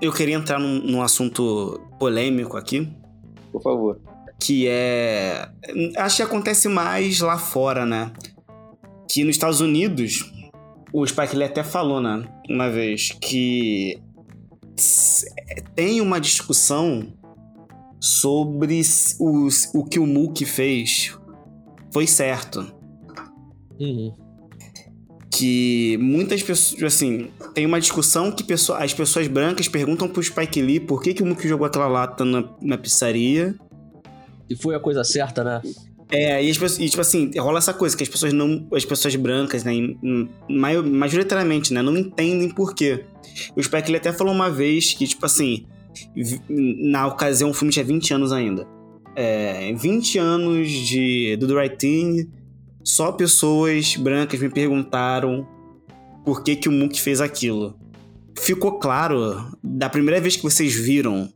Eu 0.00 0.12
queria 0.12 0.36
entrar 0.36 0.58
num, 0.58 0.80
num 0.80 1.02
assunto 1.02 1.80
polêmico 1.98 2.56
aqui, 2.56 2.88
Por 3.52 3.62
favor. 3.62 4.00
que 4.40 4.68
é. 4.68 5.48
Acho 5.96 6.16
que 6.18 6.22
acontece 6.22 6.68
mais 6.68 7.20
lá 7.20 7.36
fora, 7.36 7.84
né? 7.84 8.12
Que 9.08 9.24
nos 9.24 9.34
Estados 9.34 9.60
Unidos, 9.60 10.32
o 10.92 11.04
Spike 11.04 11.34
Lee 11.34 11.46
até 11.46 11.64
falou, 11.64 12.00
né? 12.00 12.22
Uma 12.48 12.70
vez, 12.70 13.10
que 13.20 14.00
tem 15.74 16.00
uma 16.00 16.20
discussão 16.20 17.12
sobre 18.00 18.80
os, 18.80 19.70
o 19.74 19.84
que 19.84 19.98
o 19.98 20.06
Mook 20.06 20.44
fez 20.44 21.16
foi 21.92 22.06
certo. 22.06 22.72
Uhum. 23.80 24.12
que 25.30 25.96
muitas 26.00 26.42
pessoas, 26.42 26.82
assim, 26.82 27.28
tem 27.54 27.64
uma 27.64 27.78
discussão 27.80 28.32
que 28.32 28.42
pessoa- 28.42 28.82
as 28.82 28.92
pessoas 28.92 29.28
brancas 29.28 29.68
perguntam 29.68 30.08
pro 30.08 30.20
Spike 30.22 30.60
Lee 30.60 30.80
por 30.80 31.00
que, 31.00 31.14
que 31.14 31.22
o 31.22 31.26
Mook 31.26 31.46
jogou 31.46 31.64
aquela 31.66 31.86
lata 31.86 32.24
na, 32.24 32.42
na 32.60 32.76
pizzaria. 32.76 33.54
E 34.50 34.56
foi 34.56 34.74
a 34.74 34.80
coisa 34.80 35.04
certa, 35.04 35.44
né? 35.44 35.62
É, 36.10 36.42
e, 36.42 36.50
as 36.50 36.58
pessoas- 36.58 36.80
e, 36.80 36.88
tipo 36.88 37.00
assim, 37.00 37.30
rola 37.38 37.58
essa 37.58 37.72
coisa 37.72 37.96
que 37.96 38.02
as 38.02 38.08
pessoas 38.08 38.32
não. 38.32 38.66
As 38.72 38.84
pessoas 38.84 39.14
brancas, 39.14 39.62
né, 39.62 39.72
majoritariamente, 40.48 41.72
né, 41.72 41.82
não 41.82 41.96
entendem 41.96 42.48
por 42.48 42.74
quê. 42.74 43.04
O 43.54 43.62
Spike 43.62 43.88
Lee 43.90 43.98
até 43.98 44.12
falou 44.12 44.32
uma 44.34 44.50
vez 44.50 44.94
que, 44.94 45.06
tipo 45.06 45.24
assim, 45.24 45.66
na 46.48 47.06
ocasião 47.06 47.50
o 47.50 47.54
filme 47.54 47.72
tinha 47.72 47.84
20 47.84 48.14
anos 48.14 48.32
ainda. 48.32 48.66
É, 49.14 49.72
20 49.74 50.18
anos 50.18 50.70
de 50.70 51.36
do 51.36 51.48
The 51.48 51.60
Right 51.60 51.76
Thing, 51.76 52.30
só 52.84 53.12
pessoas 53.12 53.96
brancas 53.96 54.40
me 54.40 54.48
perguntaram 54.48 55.46
por 56.24 56.42
que, 56.42 56.56
que 56.56 56.68
o 56.68 56.72
Mook 56.72 57.00
fez 57.00 57.20
aquilo. 57.20 57.76
Ficou 58.38 58.78
claro, 58.78 59.50
da 59.62 59.88
primeira 59.88 60.20
vez 60.20 60.36
que 60.36 60.42
vocês 60.42 60.74
viram 60.74 61.32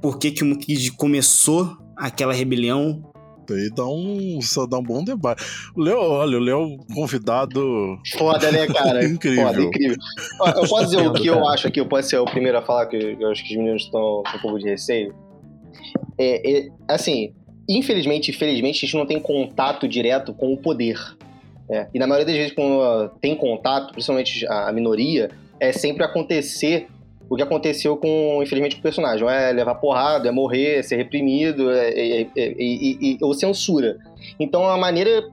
por 0.00 0.18
que, 0.18 0.32
que 0.32 0.42
o 0.42 0.46
Mook 0.46 0.90
começou 0.96 1.76
aquela 1.96 2.32
rebelião, 2.32 3.11
Aí 3.50 3.70
dá 3.74 3.84
um, 3.86 4.40
só 4.40 4.66
dá 4.66 4.78
um 4.78 4.82
bom 4.82 5.02
debate. 5.02 5.42
O 5.74 5.80
Léo, 5.82 5.98
olha, 5.98 6.38
o 6.38 6.40
Léo 6.40 6.78
convidado. 6.94 7.98
Foda, 8.16 8.50
né, 8.52 8.66
cara? 8.66 9.04
Incrível. 9.08 9.46
Foda, 9.46 9.62
incrível. 9.62 9.96
Ó, 10.40 10.48
Eu 10.48 10.68
posso 10.68 10.84
dizer 10.84 11.06
o 11.06 11.12
que 11.12 11.26
eu 11.26 11.48
acho 11.48 11.66
aqui, 11.68 11.80
eu 11.80 11.86
posso 11.86 12.08
ser 12.08 12.18
o 12.18 12.24
primeiro 12.24 12.58
a 12.58 12.62
falar, 12.62 12.86
que 12.86 12.96
eu 12.96 13.30
acho 13.30 13.42
que 13.44 13.54
os 13.54 13.56
meninos 13.58 13.82
estão 13.82 14.22
com 14.30 14.36
um 14.36 14.40
pouco 14.40 14.58
de 14.58 14.68
receio. 14.68 15.14
É, 16.18 16.58
é, 16.58 16.68
assim, 16.88 17.34
infelizmente 17.68 18.30
e 18.30 18.34
felizmente, 18.34 18.84
a 18.84 18.86
gente 18.86 18.96
não 18.96 19.06
tem 19.06 19.20
contato 19.20 19.88
direto 19.88 20.32
com 20.34 20.52
o 20.52 20.56
poder. 20.56 20.98
né? 21.68 21.88
E 21.94 21.98
na 21.98 22.06
maioria 22.06 22.26
das 22.26 22.36
vezes, 22.36 22.54
quando 22.54 23.08
tem 23.20 23.34
contato, 23.36 23.92
principalmente 23.92 24.46
a 24.46 24.72
minoria, 24.72 25.30
é 25.58 25.72
sempre 25.72 26.04
acontecer 26.04 26.86
o 27.32 27.36
que 27.36 27.42
aconteceu 27.42 27.96
com, 27.96 28.42
infelizmente, 28.42 28.74
com 28.74 28.80
o 28.80 28.82
personagem. 28.82 29.26
É 29.26 29.52
levar 29.52 29.76
porrada, 29.76 30.28
é 30.28 30.30
morrer, 30.30 30.80
é 30.80 30.82
ser 30.82 30.96
reprimido, 30.96 31.70
é, 31.70 31.88
é- 31.88 32.20
é- 32.20 32.26
é- 32.36 33.16
ou 33.22 33.32
censura. 33.32 33.96
Então, 34.38 34.68
a 34.68 34.76
maneira 34.76 35.24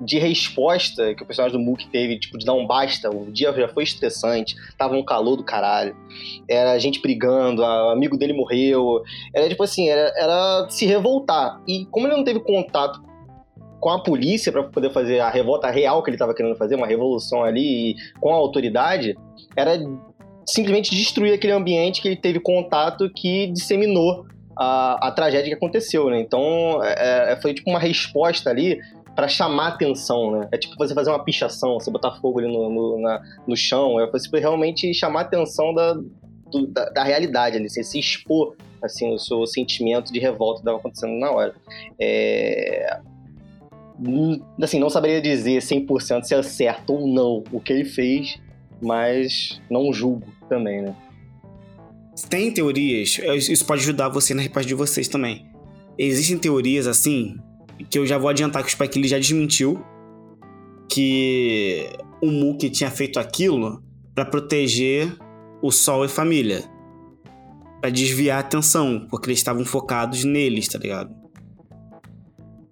de 0.00 0.16
resposta 0.16 1.12
que 1.12 1.24
o 1.24 1.26
personagem 1.26 1.58
do 1.58 1.64
Mook 1.64 1.88
teve, 1.88 2.20
tipo, 2.20 2.38
de 2.38 2.46
dar 2.46 2.54
um 2.54 2.68
basta, 2.68 3.10
o 3.10 3.32
dia 3.32 3.52
já 3.52 3.66
foi 3.66 3.82
estressante, 3.82 4.54
tava 4.78 4.94
um 4.94 5.04
calor 5.04 5.34
do 5.36 5.42
caralho, 5.42 5.96
era 6.48 6.78
gente 6.78 7.02
brigando, 7.02 7.64
amigo 7.64 8.16
dele 8.16 8.32
morreu, 8.32 9.02
era 9.34 9.48
tipo 9.48 9.64
assim, 9.64 9.88
era, 9.88 10.12
era 10.16 10.68
se 10.70 10.86
revoltar. 10.86 11.60
E 11.66 11.84
como 11.86 12.06
ele 12.06 12.16
não 12.16 12.22
teve 12.22 12.38
contato 12.38 13.02
com 13.80 13.90
a 13.90 14.00
polícia 14.00 14.52
para 14.52 14.62
poder 14.62 14.92
fazer 14.92 15.18
a 15.18 15.28
revolta 15.28 15.68
real 15.68 16.00
que 16.02 16.10
ele 16.10 16.16
tava 16.16 16.32
querendo 16.32 16.54
fazer, 16.54 16.76
uma 16.76 16.86
revolução 16.86 17.42
ali, 17.42 17.96
com 18.20 18.32
a 18.32 18.36
autoridade, 18.36 19.18
era 19.56 19.76
simplesmente 20.46 20.94
destruir 20.94 21.34
aquele 21.34 21.52
ambiente 21.52 22.00
que 22.00 22.08
ele 22.08 22.16
teve 22.16 22.40
contato 22.40 23.10
que 23.10 23.48
disseminou 23.48 24.26
a, 24.56 25.08
a 25.08 25.10
tragédia 25.10 25.48
que 25.48 25.54
aconteceu, 25.54 26.10
né? 26.10 26.20
Então, 26.20 26.82
é, 26.82 27.32
é, 27.32 27.36
foi 27.40 27.54
tipo 27.54 27.70
uma 27.70 27.78
resposta 27.78 28.50
ali 28.50 28.78
para 29.14 29.26
chamar 29.28 29.68
atenção, 29.68 30.32
né? 30.32 30.48
É 30.52 30.58
tipo 30.58 30.76
você 30.76 30.94
fazer 30.94 31.10
uma 31.10 31.24
pichação, 31.24 31.74
você 31.80 31.90
botar 31.90 32.12
fogo 32.20 32.40
ali 32.40 32.48
no, 32.48 32.70
no, 32.70 33.00
na, 33.00 33.22
no 33.46 33.56
chão, 33.56 33.98
é 34.00 34.10
você 34.10 34.28
realmente 34.38 34.92
chamar 34.94 35.22
atenção 35.22 35.74
da, 35.74 35.94
do, 36.50 36.66
da, 36.66 36.90
da, 36.90 37.02
realidade 37.02 37.56
ali, 37.56 37.68
você 37.68 37.82
se 37.82 37.98
expor, 37.98 38.54
assim, 38.82 39.12
o 39.14 39.18
seu 39.18 39.46
sentimento 39.46 40.12
de 40.12 40.18
revolta 40.18 40.56
que 40.56 40.60
estava 40.60 40.78
acontecendo 40.78 41.18
na 41.18 41.30
hora. 41.30 41.54
É... 41.98 43.00
Assim, 44.62 44.78
não 44.78 44.88
saberia 44.88 45.20
dizer 45.20 45.60
100% 45.60 46.22
se 46.22 46.34
é 46.34 46.42
certo 46.42 46.94
ou 46.94 47.06
não 47.06 47.44
o 47.52 47.60
que 47.60 47.72
ele 47.72 47.84
fez, 47.84 48.38
mas 48.80 49.60
não 49.70 49.92
julgo 49.92 50.26
também, 50.48 50.82
né? 50.82 50.94
Tem 52.28 52.50
teorias, 52.52 53.18
isso 53.48 53.64
pode 53.64 53.82
ajudar 53.82 54.08
você 54.08 54.34
na 54.34 54.42
resposta 54.42 54.68
de 54.68 54.74
vocês 54.74 55.08
também. 55.08 55.46
Existem 55.98 56.36
teorias 56.38 56.86
assim, 56.86 57.38
que 57.88 57.98
eu 57.98 58.06
já 58.06 58.18
vou 58.18 58.28
adiantar 58.28 58.62
que 58.62 58.68
o 58.68 58.72
Spike 58.72 58.98
Lee 58.98 59.08
já 59.08 59.18
desmentiu, 59.18 59.82
que 60.88 61.88
o 62.22 62.26
Mookie 62.30 62.68
tinha 62.68 62.90
feito 62.90 63.18
aquilo 63.18 63.82
para 64.14 64.24
proteger 64.24 65.16
o 65.62 65.70
Sol 65.70 66.04
e 66.04 66.08
família. 66.08 66.64
para 67.80 67.90
desviar 67.90 68.36
a 68.36 68.40
atenção, 68.40 69.06
porque 69.10 69.28
eles 69.30 69.38
estavam 69.38 69.64
focados 69.64 70.22
neles, 70.24 70.68
tá 70.68 70.78
ligado? 70.78 71.14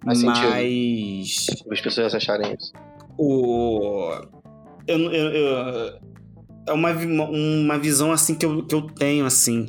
Faz 0.03 0.23
Mas. 0.23 1.47
As 1.71 1.81
pessoas 1.81 2.13
acharem 2.13 2.55
isso. 2.57 2.71
O. 3.17 4.11
Eu, 4.89 4.99
eu, 4.99 5.29
eu, 5.31 5.99
é 6.67 6.73
uma, 6.73 6.91
uma 6.91 7.77
visão 7.77 8.11
assim 8.11 8.33
que 8.33 8.45
eu, 8.45 8.65
que 8.65 8.73
eu 8.73 8.81
tenho, 8.81 9.25
assim. 9.25 9.67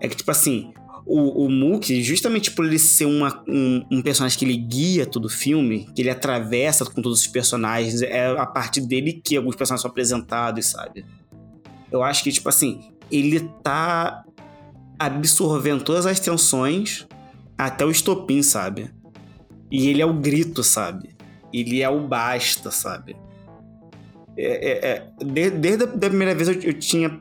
É 0.00 0.08
que, 0.08 0.16
tipo 0.16 0.30
assim, 0.30 0.72
o, 1.04 1.44
o 1.44 1.50
Mookie, 1.50 2.02
justamente 2.02 2.50
por 2.50 2.64
ele 2.64 2.78
ser 2.78 3.04
uma, 3.04 3.44
um, 3.46 3.84
um, 3.90 4.02
personagem 4.02 4.38
que 4.38 4.44
ele 4.44 4.56
guia 4.56 5.04
todo 5.04 5.26
o 5.26 5.28
filme, 5.28 5.86
que 5.94 6.00
ele 6.00 6.10
atravessa 6.10 6.84
com 6.84 7.02
todos 7.02 7.20
os 7.20 7.26
personagens, 7.26 8.00
é 8.02 8.28
a 8.28 8.46
partir 8.46 8.80
dele 8.80 9.20
que 9.22 9.36
alguns 9.36 9.56
personagens 9.56 9.82
são 9.82 9.90
apresentados, 9.90 10.66
sabe? 10.66 11.04
Eu 11.90 12.02
acho 12.02 12.24
que, 12.24 12.32
tipo 12.32 12.48
assim, 12.48 12.80
ele 13.10 13.40
tá 13.62 14.24
absorvendo 14.98 15.84
todas 15.84 16.06
as 16.06 16.18
tensões 16.18 17.06
até 17.58 17.84
o 17.84 17.90
estopim, 17.90 18.42
sabe? 18.42 18.90
E 19.70 19.88
ele 19.88 20.00
é 20.00 20.06
o 20.06 20.14
grito, 20.14 20.62
sabe? 20.62 21.10
Ele 21.52 21.82
é 21.82 21.88
o 21.88 22.06
basta, 22.06 22.70
sabe? 22.70 23.16
É, 24.36 24.44
é, 24.44 24.90
é, 24.90 25.06
desde, 25.24 25.58
desde 25.58 25.84
a 25.84 25.88
primeira 25.88 26.34
vez 26.34 26.48
eu, 26.48 26.54
eu, 26.54 26.74
tinha 26.74 27.20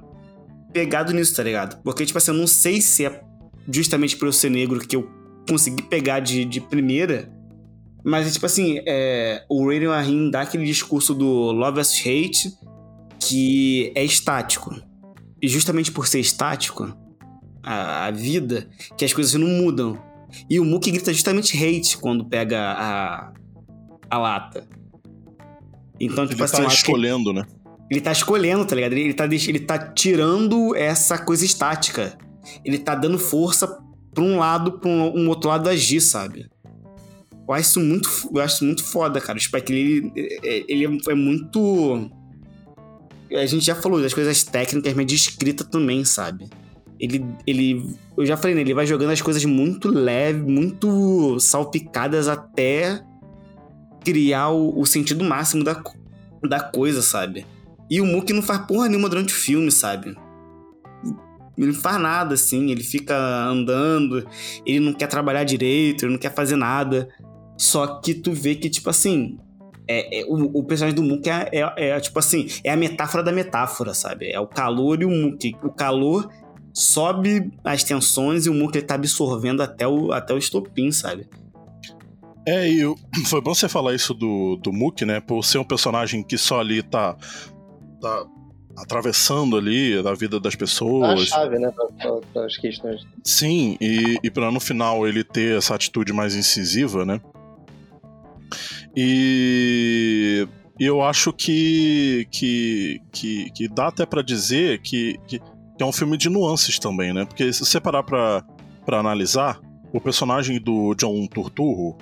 pegado 0.71 1.13
nisso, 1.13 1.35
tá 1.35 1.43
ligado? 1.43 1.81
Porque, 1.83 2.05
tipo 2.05 2.17
assim, 2.17 2.31
eu 2.31 2.37
não 2.37 2.47
sei 2.47 2.81
se 2.81 3.05
é 3.05 3.21
justamente 3.69 4.15
por 4.15 4.27
eu 4.27 4.31
ser 4.33 4.49
negro 4.49 4.79
que 4.79 4.95
eu 4.95 5.09
consegui 5.47 5.83
pegar 5.83 6.19
de, 6.19 6.45
de 6.45 6.61
primeira. 6.61 7.31
Mas, 8.03 8.31
tipo 8.33 8.45
assim, 8.45 8.81
é, 8.85 9.43
o 9.49 9.67
Raiden 9.67 9.89
Rahim 9.89 10.31
dá 10.31 10.41
aquele 10.41 10.65
discurso 10.65 11.13
do 11.13 11.51
Love 11.51 11.81
vs 11.81 11.99
Hate 11.99 12.53
que 13.19 13.91
é 13.95 14.03
estático. 14.03 14.75
E 15.41 15.47
justamente 15.47 15.91
por 15.91 16.07
ser 16.07 16.19
estático, 16.19 16.95
a, 17.63 18.07
a 18.07 18.11
vida, 18.11 18.67
que 18.97 19.05
as 19.05 19.13
coisas 19.13 19.33
não 19.33 19.47
mudam. 19.47 20.01
E 20.49 20.59
o 20.59 20.65
Mookie 20.65 20.91
grita 20.91 21.13
justamente 21.13 21.55
hate 21.57 21.97
quando 21.97 22.25
pega 22.25 22.59
a, 22.59 23.33
a 24.09 24.17
lata. 24.17 24.67
Então, 26.05 26.25
tipo 26.25 26.39
ele 26.39 26.43
assim. 26.43 26.63
Tá 26.63 26.67
escolhendo, 26.67 27.33
né? 27.33 27.45
Ele 27.89 28.01
tá 28.01 28.11
escolhendo, 28.11 28.65
tá 28.65 28.75
ligado? 28.75 28.93
Ele 28.93 29.13
tá, 29.13 29.25
ele 29.25 29.59
tá 29.59 29.77
tirando 29.77 30.75
essa 30.75 31.17
coisa 31.17 31.45
estática. 31.45 32.17
Ele 32.63 32.77
tá 32.77 32.95
dando 32.95 33.19
força 33.19 33.67
pra 34.13 34.23
um 34.23 34.39
lado, 34.39 34.79
pra 34.79 34.89
um, 34.89 35.23
um 35.23 35.29
outro 35.29 35.49
lado 35.49 35.69
agir, 35.69 36.01
sabe? 36.01 36.49
Eu 37.47 37.53
acho 37.53 37.69
isso 37.69 37.79
muito, 37.81 38.09
eu 38.33 38.41
acho 38.41 38.63
muito 38.63 38.83
foda, 38.83 39.19
cara. 39.19 39.37
O 39.37 39.41
Spike 39.41 39.71
Lee, 39.71 40.11
ele, 40.15 40.65
ele 40.67 41.01
é 41.09 41.13
muito. 41.13 42.09
A 43.31 43.45
gente 43.45 43.65
já 43.65 43.75
falou 43.75 44.01
das 44.01 44.13
coisas 44.13 44.43
técnicas, 44.43 44.93
mas 44.93 45.05
de 45.05 45.15
escrita 45.15 45.63
também, 45.63 46.05
sabe? 46.05 46.49
Ele, 46.97 47.25
ele. 47.45 47.85
Eu 48.17 48.25
já 48.25 48.37
falei, 48.37 48.55
né? 48.55 48.61
Ele 48.61 48.73
vai 48.73 48.85
jogando 48.85 49.11
as 49.11 49.21
coisas 49.21 49.43
muito 49.43 49.89
leve, 49.89 50.41
muito 50.41 51.39
salpicadas 51.39 52.27
até 52.27 53.03
criar 54.03 54.49
o, 54.49 54.79
o 54.79 54.85
sentido 54.85 55.23
máximo 55.23 55.63
da, 55.63 55.81
da 56.47 56.59
coisa, 56.59 57.01
sabe? 57.01 57.45
E 57.89 57.99
o 57.99 58.05
Mookie 58.05 58.33
não 58.33 58.41
faz 58.41 58.65
porra 58.65 58.87
nenhuma 58.87 59.09
durante 59.09 59.33
o 59.33 59.37
filme, 59.37 59.71
sabe? 59.71 60.15
Ele 61.57 61.67
não 61.67 61.79
faz 61.79 61.99
nada, 61.99 62.33
assim, 62.33 62.71
ele 62.71 62.83
fica 62.83 63.15
andando, 63.15 64.25
ele 64.65 64.79
não 64.79 64.93
quer 64.93 65.07
trabalhar 65.07 65.43
direito, 65.43 66.05
ele 66.05 66.13
não 66.13 66.19
quer 66.19 66.33
fazer 66.33 66.55
nada. 66.55 67.09
Só 67.57 67.99
que 67.99 68.13
tu 68.13 68.31
vê 68.31 68.55
que, 68.55 68.69
tipo 68.69 68.89
assim, 68.89 69.37
é, 69.87 70.21
é 70.21 70.25
o, 70.25 70.59
o, 70.59 70.63
personagem 70.63 70.95
do 70.95 71.03
Mookie 71.03 71.29
é, 71.29 71.49
é, 71.51 71.89
é, 71.89 71.99
tipo 71.99 72.17
assim, 72.17 72.47
é 72.63 72.71
a 72.71 72.77
metáfora 72.77 73.21
da 73.21 73.31
metáfora, 73.31 73.93
sabe? 73.93 74.31
É 74.31 74.39
o 74.39 74.47
calor 74.47 75.01
e 75.01 75.05
o 75.05 75.09
Mookie. 75.09 75.55
O 75.61 75.69
calor 75.69 76.31
sobe 76.73 77.51
as 77.63 77.83
tensões 77.83 78.45
e 78.45 78.49
o 78.49 78.53
Mookie 78.53 78.81
tá 78.81 78.95
absorvendo 78.95 79.61
até 79.61 79.85
o, 79.87 80.11
até 80.11 80.33
o 80.33 80.37
estopim, 80.37 80.91
sabe? 80.91 81.27
É, 82.45 82.67
e 82.67 82.81
foi 83.25 83.41
bom 83.41 83.53
você 83.53 83.69
falar 83.69 83.93
isso 83.93 84.13
do, 84.13 84.57
do 84.57 84.71
Mook, 84.71 85.05
né? 85.05 85.19
Por 85.19 85.43
ser 85.43 85.57
um 85.57 85.63
personagem 85.63 86.23
que 86.23 86.37
só 86.37 86.59
ali 86.59 86.81
tá, 86.81 87.15
tá 88.01 88.25
atravessando 88.77 89.57
ali 89.57 89.97
a 90.05 90.13
vida 90.13 90.39
das 90.39 90.55
pessoas. 90.55 91.21
A 91.21 91.25
chave, 91.25 91.59
né, 91.59 91.71
para 92.33 92.45
as 92.45 92.57
questões. 92.57 93.05
Sim, 93.23 93.77
e, 93.79 94.19
e 94.23 94.29
para 94.29 94.51
no 94.51 94.59
final 94.59 95.07
ele 95.07 95.23
ter 95.23 95.57
essa 95.57 95.75
atitude 95.75 96.13
mais 96.13 96.35
incisiva, 96.35 97.05
né? 97.05 97.21
E 98.95 100.47
eu 100.79 101.01
acho 101.01 101.31
que, 101.31 102.27
que, 102.31 103.01
que, 103.11 103.51
que 103.51 103.67
dá 103.67 103.87
até 103.87 104.05
para 104.05 104.21
dizer 104.21 104.81
que, 104.81 105.17
que, 105.27 105.39
que, 105.39 105.83
é 105.83 105.85
um 105.85 105.91
filme 105.91 106.17
de 106.17 106.29
nuances 106.29 106.79
também, 106.79 107.13
né? 107.13 107.25
Porque 107.25 107.53
se 107.53 107.59
você 107.63 107.79
parar 107.79 108.03
pra, 108.03 108.43
pra 108.85 108.99
analisar, 108.99 109.59
o 109.93 110.01
personagem 110.01 110.59
do 110.59 110.93
John 110.95 111.25
Turturro, 111.27 111.97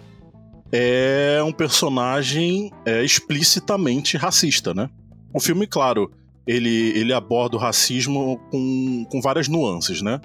é 0.71 1.41
um 1.43 1.51
personagem 1.51 2.71
é, 2.85 3.03
explicitamente 3.03 4.17
racista, 4.17 4.73
né? 4.73 4.89
O 5.33 5.39
filme, 5.39 5.67
claro, 5.67 6.11
ele, 6.45 6.91
ele 6.95 7.13
aborda 7.13 7.55
o 7.55 7.59
racismo 7.59 8.39
com, 8.51 9.05
com 9.09 9.21
várias 9.21 9.47
nuances, 9.47 10.01
né? 10.01 10.19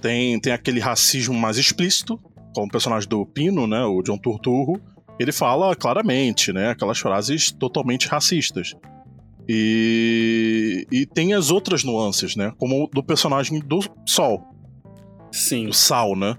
Tem, 0.00 0.38
tem 0.38 0.52
aquele 0.52 0.80
racismo 0.80 1.34
mais 1.34 1.56
explícito, 1.56 2.20
como 2.54 2.66
o 2.66 2.70
personagem 2.70 3.08
do 3.08 3.24
Pino, 3.24 3.66
né? 3.66 3.84
O 3.84 4.02
John 4.02 4.18
Turturro. 4.18 4.80
Ele 5.18 5.32
fala 5.32 5.74
claramente, 5.76 6.52
né? 6.52 6.70
Aquelas 6.70 6.98
frases 6.98 7.50
totalmente 7.50 8.08
racistas. 8.08 8.74
E, 9.48 10.86
e 10.90 11.06
tem 11.06 11.34
as 11.34 11.50
outras 11.50 11.84
nuances, 11.84 12.34
né? 12.34 12.52
Como 12.58 12.88
do 12.92 13.02
personagem 13.02 13.60
do 13.60 13.80
Sol. 14.06 14.42
Sim. 15.30 15.68
O 15.68 15.72
Sal, 15.72 16.16
né? 16.16 16.36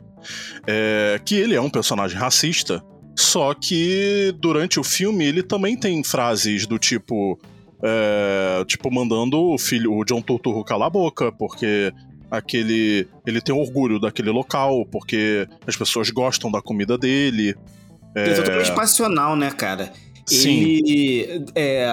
É, 0.68 1.22
que 1.24 1.36
ele 1.36 1.56
é 1.56 1.62
um 1.62 1.70
personagem 1.70 2.18
racista, 2.18 2.84
só 3.16 3.54
que 3.54 4.36
durante 4.40 4.80
o 4.80 4.84
filme 4.84 5.26
ele 5.26 5.42
também 5.42 5.78
tem 5.78 6.04
frases 6.04 6.68
do 6.68 6.78
tipo. 6.78 7.40
É, 7.84 8.64
tipo, 8.66 8.92
mandando 8.92 9.38
o 9.38 9.58
filho, 9.58 9.94
o 9.94 10.04
John 10.04 10.22
Turturro 10.22 10.64
calar 10.64 10.88
a 10.88 10.90
boca, 10.90 11.32
porque 11.32 11.94
aquele. 12.30 13.08
ele 13.26 13.42
tem 13.42 13.56
orgulho 13.56 14.00
daquele 14.00 14.32
local, 14.32 14.86
porque 14.86 15.48
as 15.66 15.76
pessoas 15.76 16.10
gostam 16.10 16.52
da 16.52 16.62
comida 16.62 16.98
dele. 16.98 17.56
É, 18.16 18.30
é 18.30 18.34
totalmente 18.34 18.74
passional, 18.74 19.36
né, 19.36 19.52
cara? 19.52 19.92
Sim. 20.26 20.62
Ele. 20.64 21.46
É, 21.56 21.88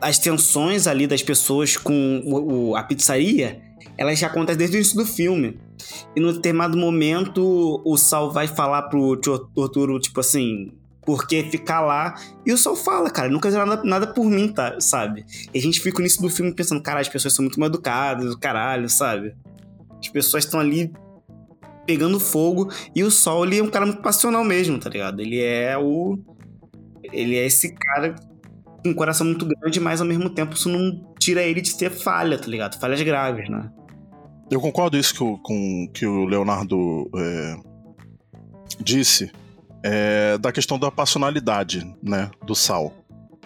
as 0.00 0.18
tensões 0.18 0.86
ali 0.86 1.06
das 1.06 1.22
pessoas 1.22 1.76
com 1.76 2.22
o, 2.24 2.76
a 2.76 2.82
pizzaria, 2.82 3.60
elas 3.96 4.18
já 4.18 4.28
acontecem 4.28 4.58
desde 4.58 4.76
o 4.76 4.78
início 4.78 4.96
do 4.96 5.04
filme. 5.04 5.58
E 6.14 6.20
no 6.20 6.32
determinado 6.32 6.76
momento, 6.76 7.80
o 7.84 7.96
Sal 7.96 8.30
vai 8.32 8.46
falar 8.46 8.82
pro 8.82 9.16
Torturo, 9.16 9.98
tipo 9.98 10.20
assim, 10.20 10.72
por 11.08 11.26
que 11.26 11.42
ficar 11.44 11.80
lá? 11.80 12.14
E 12.44 12.52
o 12.52 12.58
Sol 12.58 12.76
fala, 12.76 13.10
cara, 13.10 13.30
nunca 13.30 13.48
fizeram 13.48 13.64
nada, 13.64 13.82
nada 13.82 14.06
por 14.06 14.26
mim, 14.26 14.46
tá, 14.52 14.78
sabe? 14.78 15.24
E 15.54 15.58
a 15.58 15.62
gente 15.62 15.80
fica 15.80 16.02
nisso 16.02 16.20
do 16.20 16.28
filme 16.28 16.52
pensando, 16.52 16.82
cara, 16.82 17.00
as 17.00 17.08
pessoas 17.08 17.32
são 17.32 17.42
muito 17.42 17.58
mal 17.58 17.70
educadas, 17.70 18.34
caralho, 18.34 18.90
sabe? 18.90 19.34
As 19.98 20.08
pessoas 20.10 20.44
estão 20.44 20.60
ali 20.60 20.92
pegando 21.86 22.20
fogo 22.20 22.70
e 22.94 23.02
o 23.02 23.10
Sol, 23.10 23.46
ele 23.46 23.58
é 23.58 23.62
um 23.62 23.70
cara 23.70 23.86
muito 23.86 24.02
passional 24.02 24.44
mesmo, 24.44 24.78
tá 24.78 24.90
ligado? 24.90 25.20
Ele 25.20 25.40
é 25.40 25.78
o. 25.78 26.18
Ele 27.10 27.36
é 27.36 27.46
esse 27.46 27.74
cara 27.74 28.14
com 28.82 28.90
um 28.90 28.94
coração 28.94 29.26
muito 29.26 29.46
grande, 29.46 29.80
mas 29.80 30.02
ao 30.02 30.06
mesmo 30.06 30.28
tempo 30.28 30.54
isso 30.54 30.68
não 30.68 31.14
tira 31.18 31.42
ele 31.42 31.62
de 31.62 31.74
ter 31.74 31.90
falha, 31.90 32.36
tá 32.36 32.46
ligado? 32.46 32.78
Falhas 32.78 33.00
graves, 33.00 33.48
né? 33.48 33.70
Eu 34.50 34.60
concordo 34.60 34.96
isso 34.96 35.14
que 35.14 35.22
o, 35.22 35.36
com 35.38 35.88
que 35.92 36.06
o 36.06 36.24
Leonardo 36.24 37.10
é, 37.14 37.56
disse 38.80 39.30
é, 39.82 40.38
da 40.38 40.50
questão 40.50 40.78
da 40.78 40.90
passionalidade, 40.90 41.86
né, 42.02 42.30
do 42.44 42.54
Sal. 42.54 42.92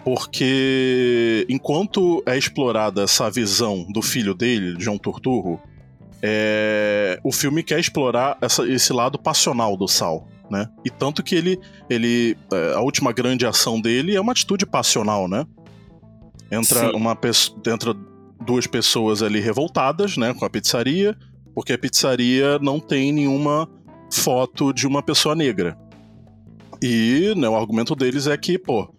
Porque 0.03 1.45
enquanto 1.49 2.21
é 2.25 2.37
explorada 2.37 3.03
essa 3.03 3.29
visão 3.29 3.85
do 3.89 4.01
filho 4.01 4.33
dele, 4.33 4.75
João 4.77 4.97
Turturro, 4.97 5.61
é, 6.21 7.19
o 7.23 7.31
filme 7.31 7.63
quer 7.63 7.79
explorar 7.79 8.37
essa, 8.41 8.67
esse 8.67 8.91
lado 8.91 9.17
passional 9.17 9.77
do 9.77 9.87
Sal, 9.87 10.27
né? 10.49 10.69
E 10.83 10.89
tanto 10.89 11.23
que 11.23 11.35
ele, 11.35 11.59
ele 11.89 12.37
é, 12.51 12.73
a 12.75 12.81
última 12.81 13.11
grande 13.13 13.45
ação 13.45 13.79
dele 13.79 14.15
é 14.15 14.21
uma 14.21 14.31
atitude 14.33 14.65
passional, 14.65 15.27
né? 15.27 15.45
Entra 16.51 16.91
Sim. 16.91 16.95
uma 16.95 17.15
pessoa, 17.15 17.57
entra 17.67 17.95
duas 18.43 18.67
pessoas 18.67 19.23
ali 19.23 19.39
revoltadas, 19.39 20.17
né, 20.17 20.33
com 20.33 20.45
a 20.45 20.49
pizzaria, 20.49 21.17
porque 21.55 21.73
a 21.73 21.77
pizzaria 21.77 22.59
não 22.59 22.79
tem 22.79 23.11
nenhuma 23.11 23.67
foto 24.11 24.73
de 24.73 24.85
uma 24.85 25.01
pessoa 25.01 25.35
negra. 25.35 25.77
E 26.81 27.33
né, 27.37 27.47
o 27.47 27.55
argumento 27.55 27.95
deles 27.95 28.27
é 28.27 28.37
que, 28.37 28.59
pô, 28.59 28.93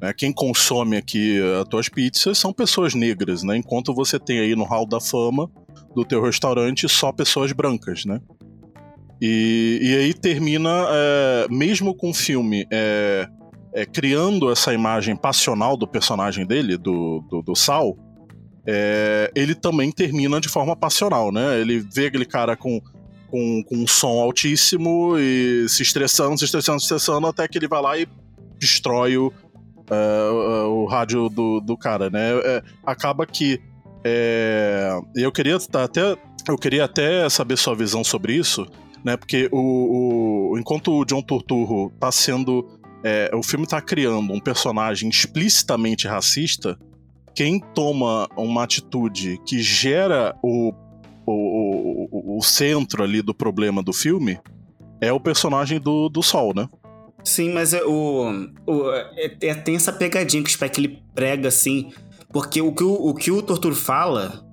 né, 0.00 0.12
quem 0.12 0.32
consome 0.32 0.96
aqui 0.96 1.40
as 1.60 1.68
tuas 1.68 1.88
pizzas 1.88 2.38
são 2.38 2.52
pessoas 2.52 2.94
negras, 2.94 3.42
né? 3.42 3.56
Enquanto 3.56 3.94
você 3.94 4.18
tem 4.18 4.40
aí 4.40 4.54
no 4.54 4.64
hall 4.64 4.86
da 4.86 5.00
fama 5.00 5.50
do 5.94 6.04
teu 6.04 6.22
restaurante 6.22 6.88
só 6.88 7.12
pessoas 7.12 7.52
brancas, 7.52 8.04
né? 8.04 8.20
E, 9.20 9.80
e 9.82 9.96
aí 9.96 10.14
termina, 10.14 10.86
é, 10.90 11.46
mesmo 11.50 11.94
com 11.94 12.10
o 12.10 12.14
filme 12.14 12.66
é, 12.72 13.28
é, 13.72 13.84
criando 13.84 14.50
essa 14.50 14.72
imagem 14.72 15.16
passional 15.16 15.76
do 15.76 15.86
personagem 15.86 16.46
dele, 16.46 16.76
do, 16.76 17.24
do, 17.28 17.42
do 17.42 17.54
Sal, 17.56 17.96
é, 18.70 19.32
ele 19.34 19.54
também 19.54 19.90
termina 19.90 20.38
de 20.38 20.48
forma 20.48 20.76
passional, 20.76 21.32
né? 21.32 21.58
Ele 21.58 21.80
vê 21.80 22.08
aquele 22.08 22.26
cara 22.26 22.54
com, 22.54 22.78
com, 23.30 23.62
com 23.64 23.76
um 23.76 23.86
som 23.86 24.20
altíssimo 24.20 25.16
e 25.18 25.66
se 25.70 25.82
estressando, 25.82 26.36
se 26.36 26.44
estressando, 26.44 26.78
se 26.78 26.84
estressando, 26.84 27.26
até 27.26 27.48
que 27.48 27.56
ele 27.56 27.66
vai 27.66 27.80
lá 27.80 27.96
e 27.96 28.06
destrói 28.58 29.16
o, 29.16 29.32
é, 29.90 30.30
o, 30.30 30.82
o 30.82 30.84
rádio 30.84 31.30
do, 31.30 31.60
do 31.60 31.78
cara, 31.78 32.10
né? 32.10 32.38
É, 32.44 32.62
acaba 32.84 33.24
que 33.24 33.58
é, 34.04 35.00
eu 35.16 35.32
queria 35.32 35.56
até 35.56 36.14
eu 36.46 36.58
queria 36.58 36.84
até 36.84 37.26
saber 37.30 37.56
sua 37.56 37.74
visão 37.74 38.04
sobre 38.04 38.34
isso, 38.34 38.66
né? 39.02 39.16
Porque 39.16 39.48
o, 39.50 40.52
o 40.52 40.58
enquanto 40.58 40.92
o 40.92 41.06
John 41.06 41.22
Turturro 41.22 41.90
tá 41.98 42.12
sendo 42.12 42.68
é, 43.02 43.30
o 43.34 43.42
filme 43.42 43.66
tá 43.66 43.80
criando 43.80 44.30
um 44.30 44.40
personagem 44.40 45.08
explicitamente 45.08 46.06
racista, 46.06 46.78
quem 47.38 47.60
toma 47.60 48.28
uma 48.36 48.64
atitude 48.64 49.40
que 49.46 49.62
gera 49.62 50.34
o, 50.42 50.74
o, 51.24 52.08
o, 52.10 52.36
o 52.36 52.42
centro 52.42 53.04
ali 53.04 53.22
do 53.22 53.32
problema 53.32 53.80
do 53.80 53.92
filme 53.92 54.40
é 55.00 55.12
o 55.12 55.20
personagem 55.20 55.78
do, 55.78 56.08
do 56.08 56.20
Sol, 56.20 56.52
né? 56.52 56.68
Sim, 57.22 57.52
mas 57.52 57.72
é, 57.72 57.84
o, 57.84 58.50
o, 58.66 58.90
é, 58.90 59.36
é- 59.40 59.54
tem 59.54 59.76
essa 59.76 59.92
pegadinha 59.92 60.42
que 60.42 60.50
o 60.50 60.52
Spike 60.52 60.80
ele 60.80 61.00
prega 61.14 61.46
assim, 61.46 61.92
porque 62.32 62.60
o 62.60 62.72
que 62.74 62.82
o, 62.82 62.92
o 62.92 63.14
que 63.14 63.30
o 63.30 63.40
Tortur 63.40 63.72
fala 63.72 64.44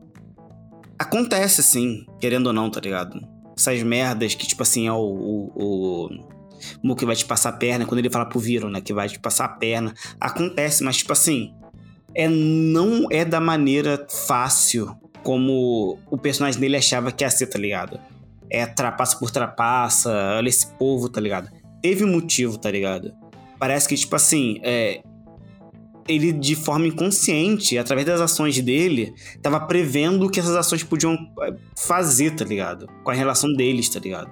acontece 0.99 1.61
assim, 1.61 2.05
querendo 2.19 2.45
ou 2.45 2.53
não, 2.53 2.69
tá 2.69 2.79
ligado? 2.79 3.19
Essas 3.57 3.81
merdas 3.81 4.35
que, 4.35 4.45
tipo 4.45 4.61
assim, 4.61 4.85
é 4.85 4.93
o. 4.93 4.97
o, 4.97 5.51
o 5.55 6.35
Mu 6.83 6.95
que 6.95 7.05
vai 7.05 7.15
te 7.15 7.25
passar 7.25 7.49
a 7.49 7.53
perna, 7.53 7.87
quando 7.87 7.97
ele 7.97 8.11
fala 8.11 8.27
pro 8.27 8.39
Viro, 8.39 8.69
né? 8.69 8.79
Que 8.79 8.93
vai 8.93 9.09
te 9.09 9.19
passar 9.19 9.45
a 9.45 9.49
perna. 9.49 9.91
Acontece, 10.19 10.83
mas, 10.83 10.97
tipo 10.97 11.13
assim. 11.13 11.51
É, 12.15 12.27
não 12.27 13.07
é 13.11 13.25
da 13.25 13.39
maneira 13.39 14.05
fácil 14.09 14.95
como 15.23 15.97
o 16.09 16.17
personagem 16.17 16.59
dele 16.61 16.77
achava 16.77 17.11
que 17.11 17.23
ia 17.23 17.29
ser, 17.29 17.47
tá 17.47 17.57
ligado? 17.57 17.99
É 18.49 18.65
trapaça 18.65 19.17
por 19.17 19.31
trapaça, 19.31 20.11
olha 20.37 20.47
esse 20.47 20.67
povo, 20.77 21.09
tá 21.09 21.19
ligado? 21.19 21.49
Teve 21.81 22.05
um 22.05 22.11
motivo, 22.11 22.57
tá 22.57 22.69
ligado? 22.71 23.11
Parece 23.59 23.87
que, 23.87 23.95
tipo 23.95 24.15
assim, 24.15 24.59
é, 24.63 25.01
ele 26.07 26.31
de 26.31 26.55
forma 26.55 26.87
inconsciente, 26.87 27.77
através 27.77 28.05
das 28.05 28.21
ações 28.21 28.61
dele, 28.61 29.13
tava 29.41 29.59
prevendo 29.59 30.27
o 30.27 30.29
que 30.29 30.39
essas 30.39 30.55
ações 30.55 30.83
podiam 30.83 31.13
é, 31.41 31.55
fazer, 31.75 32.35
tá 32.35 32.45
ligado? 32.45 32.87
Com 33.03 33.11
a 33.11 33.13
relação 33.13 33.51
deles, 33.51 33.89
tá 33.89 33.99
ligado? 33.99 34.29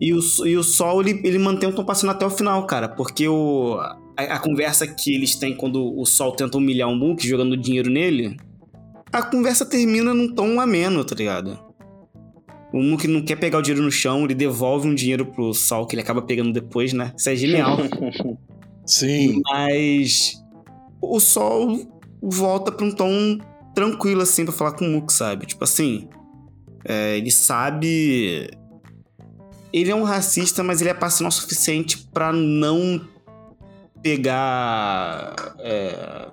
E 0.00 0.14
o, 0.14 0.20
e 0.46 0.56
o 0.56 0.62
Sol, 0.62 1.00
ele, 1.00 1.20
ele 1.24 1.38
mantém 1.38 1.68
o 1.68 1.74
tom 1.74 1.84
passando 1.84 2.10
até 2.10 2.24
o 2.24 2.30
final, 2.30 2.66
cara, 2.66 2.88
porque 2.88 3.28
o, 3.28 3.78
a, 4.16 4.22
a 4.22 4.38
conversa 4.38 4.86
que 4.86 5.14
eles 5.14 5.36
têm 5.36 5.56
quando 5.56 5.98
o 5.98 6.04
Sol 6.04 6.32
tenta 6.32 6.58
humilhar 6.58 6.88
o 6.88 6.96
Mook 6.96 7.26
jogando 7.26 7.56
dinheiro 7.56 7.90
nele, 7.90 8.36
a 9.12 9.22
conversa 9.22 9.66
termina 9.66 10.14
num 10.14 10.34
tom 10.34 10.60
ameno, 10.60 11.04
tá 11.04 11.14
ligado? 11.14 11.58
O 12.72 12.82
Mook 12.82 13.06
não 13.06 13.22
quer 13.22 13.36
pegar 13.36 13.58
o 13.58 13.62
dinheiro 13.62 13.84
no 13.84 13.90
chão, 13.90 14.24
ele 14.24 14.34
devolve 14.34 14.88
um 14.88 14.94
dinheiro 14.94 15.26
pro 15.26 15.52
Sol 15.52 15.86
que 15.86 15.94
ele 15.94 16.02
acaba 16.02 16.22
pegando 16.22 16.52
depois, 16.52 16.92
né? 16.94 17.12
Isso 17.16 17.28
é 17.28 17.36
genial. 17.36 17.76
Sim. 18.86 19.42
Mas 19.44 20.42
o 21.00 21.20
Sol 21.20 21.86
volta 22.22 22.72
pra 22.72 22.86
um 22.86 22.90
tom 22.90 23.38
tranquilo, 23.74 24.22
assim, 24.22 24.44
pra 24.44 24.54
falar 24.54 24.72
com 24.72 24.86
o 24.86 24.90
Mook, 24.90 25.12
sabe? 25.12 25.44
Tipo 25.44 25.64
assim, 25.64 26.08
é, 26.84 27.18
ele 27.18 27.30
sabe. 27.30 28.50
Ele 29.72 29.90
é 29.90 29.94
um 29.94 30.04
racista, 30.04 30.62
mas 30.62 30.80
ele 30.80 30.90
é 30.90 30.94
passional 30.94 31.28
o 31.28 31.32
suficiente 31.32 31.98
pra 32.12 32.32
não 32.32 33.00
pegar. 34.02 35.54
é, 35.60 36.28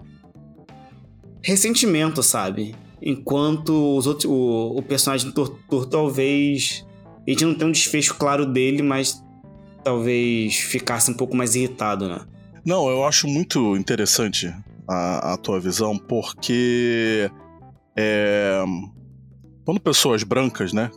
ressentimento, 1.43 2.21
sabe? 2.21 2.75
Enquanto 3.01 3.97
os 3.97 4.05
outros, 4.07 4.25
o, 4.25 4.77
o 4.77 4.81
personagem 4.81 5.27
do 5.27 5.33
Tortur 5.33 5.85
talvez. 5.85 6.85
A 7.27 7.31
gente 7.31 7.45
não 7.45 7.53
tem 7.53 7.67
um 7.67 7.71
desfecho 7.71 8.15
claro 8.15 8.45
dele, 8.45 8.81
mas 8.81 9.23
talvez 9.83 10.55
ficasse 10.55 11.11
um 11.11 11.13
pouco 11.13 11.35
mais 11.35 11.55
irritado, 11.55 12.07
né? 12.07 12.21
Não, 12.65 12.89
eu 12.89 13.05
acho 13.05 13.27
muito 13.27 13.75
interessante 13.77 14.51
a, 14.87 15.33
a 15.33 15.37
tua 15.37 15.59
visão, 15.59 15.97
porque 15.97 17.29
é, 17.95 18.63
quando 19.63 19.79
pessoas 19.79 20.23
brancas, 20.23 20.73
né, 20.73 20.89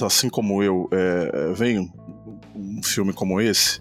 assim 0.00 0.28
como 0.28 0.62
eu, 0.62 0.88
é, 0.92 1.52
veem 1.52 1.92
um 2.54 2.82
filme 2.82 3.12
como 3.12 3.40
esse, 3.40 3.80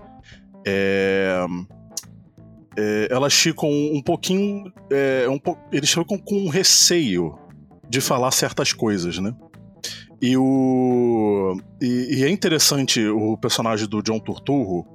é, 0.66 1.46
é, 2.78 3.08
elas 3.12 3.34
ficam 3.34 3.70
um 3.70 4.02
pouquinho, 4.02 4.72
é, 4.92 5.28
um 5.30 5.38
po- 5.38 5.58
eles 5.72 5.90
ficam 5.90 6.18
com 6.18 6.48
receio 6.50 7.38
de 7.90 8.00
falar 8.00 8.32
certas 8.32 8.72
coisas, 8.72 9.20
né? 9.20 9.34
E 10.22 10.38
o 10.38 11.58
e, 11.82 12.20
e 12.20 12.24
é 12.24 12.30
interessante 12.30 13.06
o 13.08 13.36
personagem 13.38 13.88
do 13.88 14.02
John 14.02 14.20
Turturro, 14.20 14.86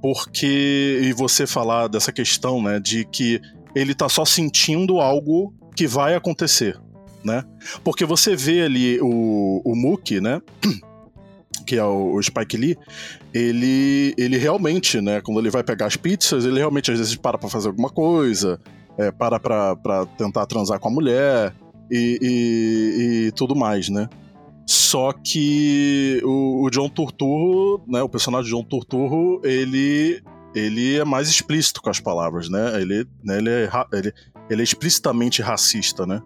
porque 0.00 1.00
e 1.02 1.12
você 1.12 1.46
falar 1.46 1.88
dessa 1.88 2.10
questão, 2.12 2.62
né, 2.62 2.80
de 2.80 3.04
que 3.04 3.40
ele 3.74 3.94
tá 3.94 4.08
só 4.08 4.24
sentindo 4.24 4.98
algo 4.98 5.54
que 5.76 5.86
vai 5.86 6.14
acontecer, 6.14 6.80
né? 7.22 7.44
Porque 7.84 8.04
você 8.04 8.34
vê 8.34 8.62
ali 8.62 8.98
o, 9.00 9.62
o 9.64 9.76
Mookie, 9.76 10.20
né, 10.20 10.40
que 11.64 11.76
é 11.76 11.84
o, 11.84 12.20
Spike 12.22 12.56
Lee, 12.56 12.76
ele, 13.32 14.14
ele 14.16 14.36
realmente, 14.38 15.00
né, 15.00 15.20
quando 15.20 15.40
ele 15.40 15.50
vai 15.50 15.62
pegar 15.62 15.86
as 15.86 15.96
pizzas, 15.96 16.44
ele 16.44 16.58
realmente 16.58 16.90
às 16.90 16.98
vezes 16.98 17.16
para 17.16 17.38
pra 17.38 17.48
fazer 17.48 17.68
alguma 17.68 17.90
coisa, 17.90 18.60
é, 18.98 19.10
para 19.10 19.38
pra, 19.38 19.76
tentar 20.18 20.46
transar 20.46 20.78
com 20.78 20.88
a 20.88 20.92
mulher 20.92 21.54
e, 21.90 22.18
e, 22.22 23.26
e 23.28 23.32
tudo 23.32 23.54
mais, 23.54 23.88
né? 23.88 24.08
Só 24.66 25.12
que 25.12 26.20
o, 26.24 26.64
o 26.64 26.70
John 26.70 26.88
Turturro, 26.88 27.82
né, 27.88 28.02
o 28.02 28.08
personagem 28.08 28.50
John 28.50 28.62
Turturro, 28.62 29.40
ele 29.44 30.22
ele 30.54 30.96
é 30.96 31.04
mais 31.04 31.28
explícito 31.28 31.80
com 31.80 31.90
as 31.90 32.00
palavras, 32.00 32.48
né? 32.48 32.80
Ele, 32.80 33.06
né, 33.24 33.38
ele, 33.38 33.50
é, 33.50 33.70
ele, 33.92 34.12
ele 34.50 34.60
é 34.60 34.64
explicitamente 34.64 35.40
racista, 35.42 36.04
né? 36.04 36.20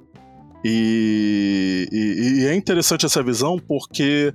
E, 0.64 1.86
e- 1.92 2.40
e 2.42 2.46
é 2.46 2.54
interessante 2.54 3.04
essa 3.04 3.22
visão 3.22 3.58
porque 3.58 4.32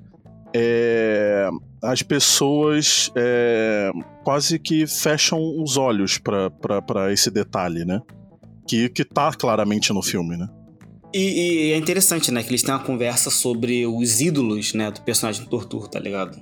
é, 0.54 1.50
as 1.82 2.02
pessoas 2.02 3.12
é, 3.16 3.92
quase 4.24 4.60
que 4.60 4.86
fecham 4.88 5.40
os 5.62 5.78
olhos 5.78 6.18
para 6.18 7.12
esse 7.14 7.30
detalhe, 7.30 7.86
né? 7.86 8.02
Que, 8.68 8.90
que 8.90 9.04
tá 9.04 9.34
claramente 9.34 9.92
no 9.92 10.02
filme, 10.02 10.38
né? 10.38 10.48
E, 11.14 11.70
e 11.70 11.72
é 11.72 11.78
interessante, 11.78 12.32
né? 12.32 12.44
Que 12.44 12.50
eles 12.50 12.62
têm 12.62 12.74
uma 12.74 12.84
conversa 12.84 13.30
sobre 13.30 13.86
os 13.88 14.22
ídolos, 14.22 14.74
né? 14.74 14.92
Do 14.92 15.02
personagem 15.02 15.44
do 15.44 15.50
Tortur, 15.50 15.88
tá 15.88 16.00
ligado? 16.00 16.40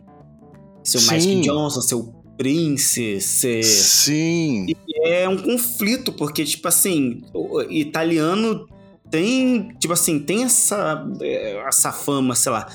Seu 0.83 0.99
Sim. 0.99 1.07
Magic 1.07 1.41
Johnson, 1.41 1.81
seu 1.81 2.13
Prince, 2.37 3.19
ser... 3.21 3.63
Sim. 3.63 4.67
É 5.03 5.27
um 5.27 5.37
conflito, 5.37 6.11
porque, 6.11 6.43
tipo 6.43 6.67
assim, 6.67 7.21
o 7.33 7.61
italiano 7.63 8.67
tem, 9.09 9.69
tipo 9.79 9.93
assim, 9.93 10.19
tem 10.19 10.43
essa, 10.43 11.05
é, 11.21 11.57
essa 11.67 11.91
fama, 11.91 12.35
sei 12.35 12.51
lá, 12.51 12.67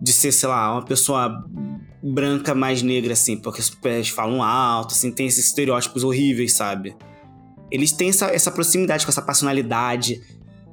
de 0.00 0.12
ser, 0.12 0.32
sei 0.32 0.48
lá, 0.48 0.72
uma 0.72 0.84
pessoa 0.84 1.44
branca 2.02 2.54
mais 2.54 2.82
negra, 2.82 3.12
assim, 3.12 3.36
porque 3.36 3.60
os 3.60 3.70
pés 3.70 4.08
falam 4.08 4.42
alto, 4.42 4.92
assim, 4.92 5.10
tem 5.10 5.26
esses 5.26 5.46
estereótipos 5.46 6.04
horríveis, 6.04 6.52
sabe? 6.52 6.96
Eles 7.70 7.92
têm 7.92 8.08
essa, 8.08 8.26
essa 8.26 8.50
proximidade 8.50 9.04
com 9.04 9.10
essa 9.10 9.22
personalidade, 9.22 10.22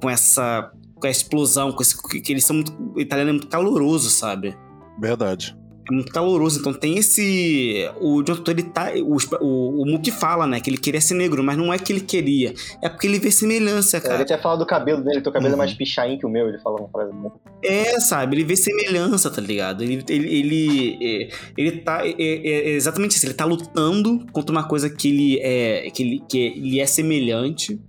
com 0.00 0.08
essa, 0.08 0.70
com 0.94 1.06
a 1.06 1.10
explosão, 1.10 1.72
com 1.72 1.82
esse, 1.82 1.96
que 2.22 2.32
eles 2.32 2.44
são 2.44 2.56
muito, 2.56 2.72
o 2.94 3.00
italiano 3.00 3.30
é 3.30 3.32
muito 3.32 3.48
caloroso, 3.48 4.08
sabe? 4.08 4.56
Verdade. 4.98 5.56
É 5.88 5.94
muito 5.94 6.12
caloroso. 6.12 6.58
Então 6.60 6.72
tem 6.72 6.98
esse. 6.98 7.88
O 8.00 8.22
John 8.22 8.34
Turturro, 8.36 8.58
ele 8.58 8.62
tá. 8.64 8.92
O, 8.96 9.16
o, 9.44 9.82
o 9.82 9.86
Mookie 9.86 10.10
fala, 10.10 10.46
né? 10.46 10.60
Que 10.60 10.70
ele 10.70 10.76
queria 10.78 11.00
ser 11.00 11.14
negro, 11.14 11.42
mas 11.44 11.56
não 11.56 11.72
é 11.72 11.78
que 11.78 11.92
ele 11.92 12.00
queria. 12.00 12.52
É 12.82 12.88
porque 12.88 13.06
ele 13.06 13.18
vê 13.18 13.30
semelhança, 13.30 13.96
É, 13.98 14.00
cara. 14.00 14.14
Ele 14.14 14.22
até 14.24 14.38
fala 14.38 14.56
do 14.56 14.66
cabelo 14.66 15.02
dele, 15.02 15.20
teu 15.20 15.32
cabelo 15.32 15.50
Uhum. 15.52 15.54
é 15.54 15.58
mais 15.58 15.74
pichain 15.74 16.18
que 16.18 16.26
o 16.26 16.28
meu, 16.28 16.48
ele 16.48 16.58
fala 16.58 16.80
uma 16.80 16.88
frase 16.88 17.12
muito. 17.12 17.38
É, 17.62 17.98
sabe? 18.00 18.36
Ele 18.36 18.44
vê 18.44 18.56
semelhança, 18.56 19.30
tá 19.30 19.40
ligado? 19.40 19.82
Ele, 19.82 20.04
ele, 20.08 20.28
ele, 20.38 20.98
é, 21.00 21.28
ele 21.56 21.72
tá. 21.78 22.06
É, 22.06 22.10
é- 22.18 22.68
é 22.68 22.70
exatamente 22.70 23.16
isso. 23.16 23.26
Ele 23.26 23.34
tá 23.34 23.44
lutando 23.44 24.26
contra 24.32 24.52
uma 24.52 24.66
coisa 24.66 24.90
que 24.90 25.08
ele 25.08 25.38
é. 25.40 25.90
Que 25.90 26.02
ele, 26.02 26.22
que 26.28 26.38
ele 26.38 26.80
é 26.80 26.86
semelhante. 26.86 27.80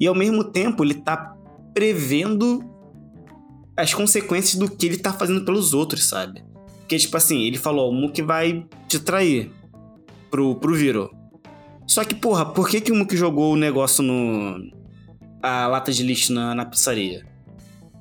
E 0.00 0.06
ao 0.06 0.14
mesmo 0.14 0.42
tempo, 0.42 0.82
ele 0.84 0.94
tá 0.94 1.34
prevendo 1.74 2.64
as 3.76 3.92
consequências 3.92 4.54
do 4.54 4.70
que 4.70 4.86
ele 4.86 4.96
tá 4.96 5.12
fazendo 5.12 5.44
pelos 5.44 5.74
outros, 5.74 6.06
sabe? 6.06 6.42
Porque, 6.86 6.98
tipo 6.98 7.16
assim, 7.16 7.42
ele 7.42 7.58
falou: 7.58 7.90
o 7.90 7.92
Mookie 7.94 8.22
vai 8.22 8.64
te 8.88 9.00
trair 9.00 9.50
pro, 10.30 10.54
pro 10.54 10.72
Viro. 10.74 11.10
Só 11.84 12.04
que, 12.04 12.14
porra, 12.14 12.46
por 12.46 12.68
que, 12.68 12.80
que 12.80 12.92
o 12.92 12.94
Mookie 12.94 13.16
jogou 13.16 13.52
o 13.52 13.56
negócio 13.56 14.04
no. 14.04 14.70
a 15.42 15.66
lata 15.66 15.90
de 15.90 16.04
lixo 16.04 16.32
na, 16.32 16.54
na 16.54 16.64
pizzaria? 16.64 17.26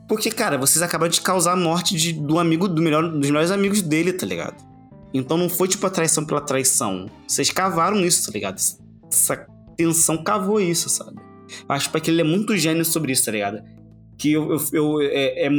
Porque, 0.07 0.29
cara, 0.29 0.55
vocês 0.55 0.83
acabaram 0.83 1.09
de 1.09 1.19
causar 1.19 1.53
a 1.53 1.55
morte 1.55 1.95
de, 1.95 2.13
do 2.13 2.37
amigo, 2.37 2.67
do 2.67 2.79
melhor, 2.79 3.09
dos 3.09 3.27
melhores 3.27 3.49
amigos 3.49 3.81
dele, 3.81 4.13
tá 4.13 4.25
ligado? 4.25 4.63
Então 5.11 5.35
não 5.35 5.49
foi 5.49 5.67
tipo 5.67 5.87
a 5.87 5.89
traição 5.89 6.23
pela 6.23 6.41
traição. 6.41 7.09
Vocês 7.27 7.49
cavaram 7.49 7.99
isso, 8.05 8.27
tá 8.27 8.31
ligado? 8.31 8.59
Essa 9.11 9.47
tensão 9.75 10.23
cavou 10.23 10.59
isso, 10.61 10.89
sabe? 10.89 11.17
Acho 11.67 11.91
que 11.91 12.11
ele 12.11 12.21
é 12.21 12.23
muito 12.23 12.55
gênio 12.55 12.85
sobre 12.85 13.13
isso, 13.13 13.25
tá 13.25 13.31
ligado? 13.31 13.63
Que 14.15 14.31
eu. 14.33 14.51
eu, 14.51 14.61
eu- 14.73 15.01
é, 15.01 15.45
é 15.45 15.49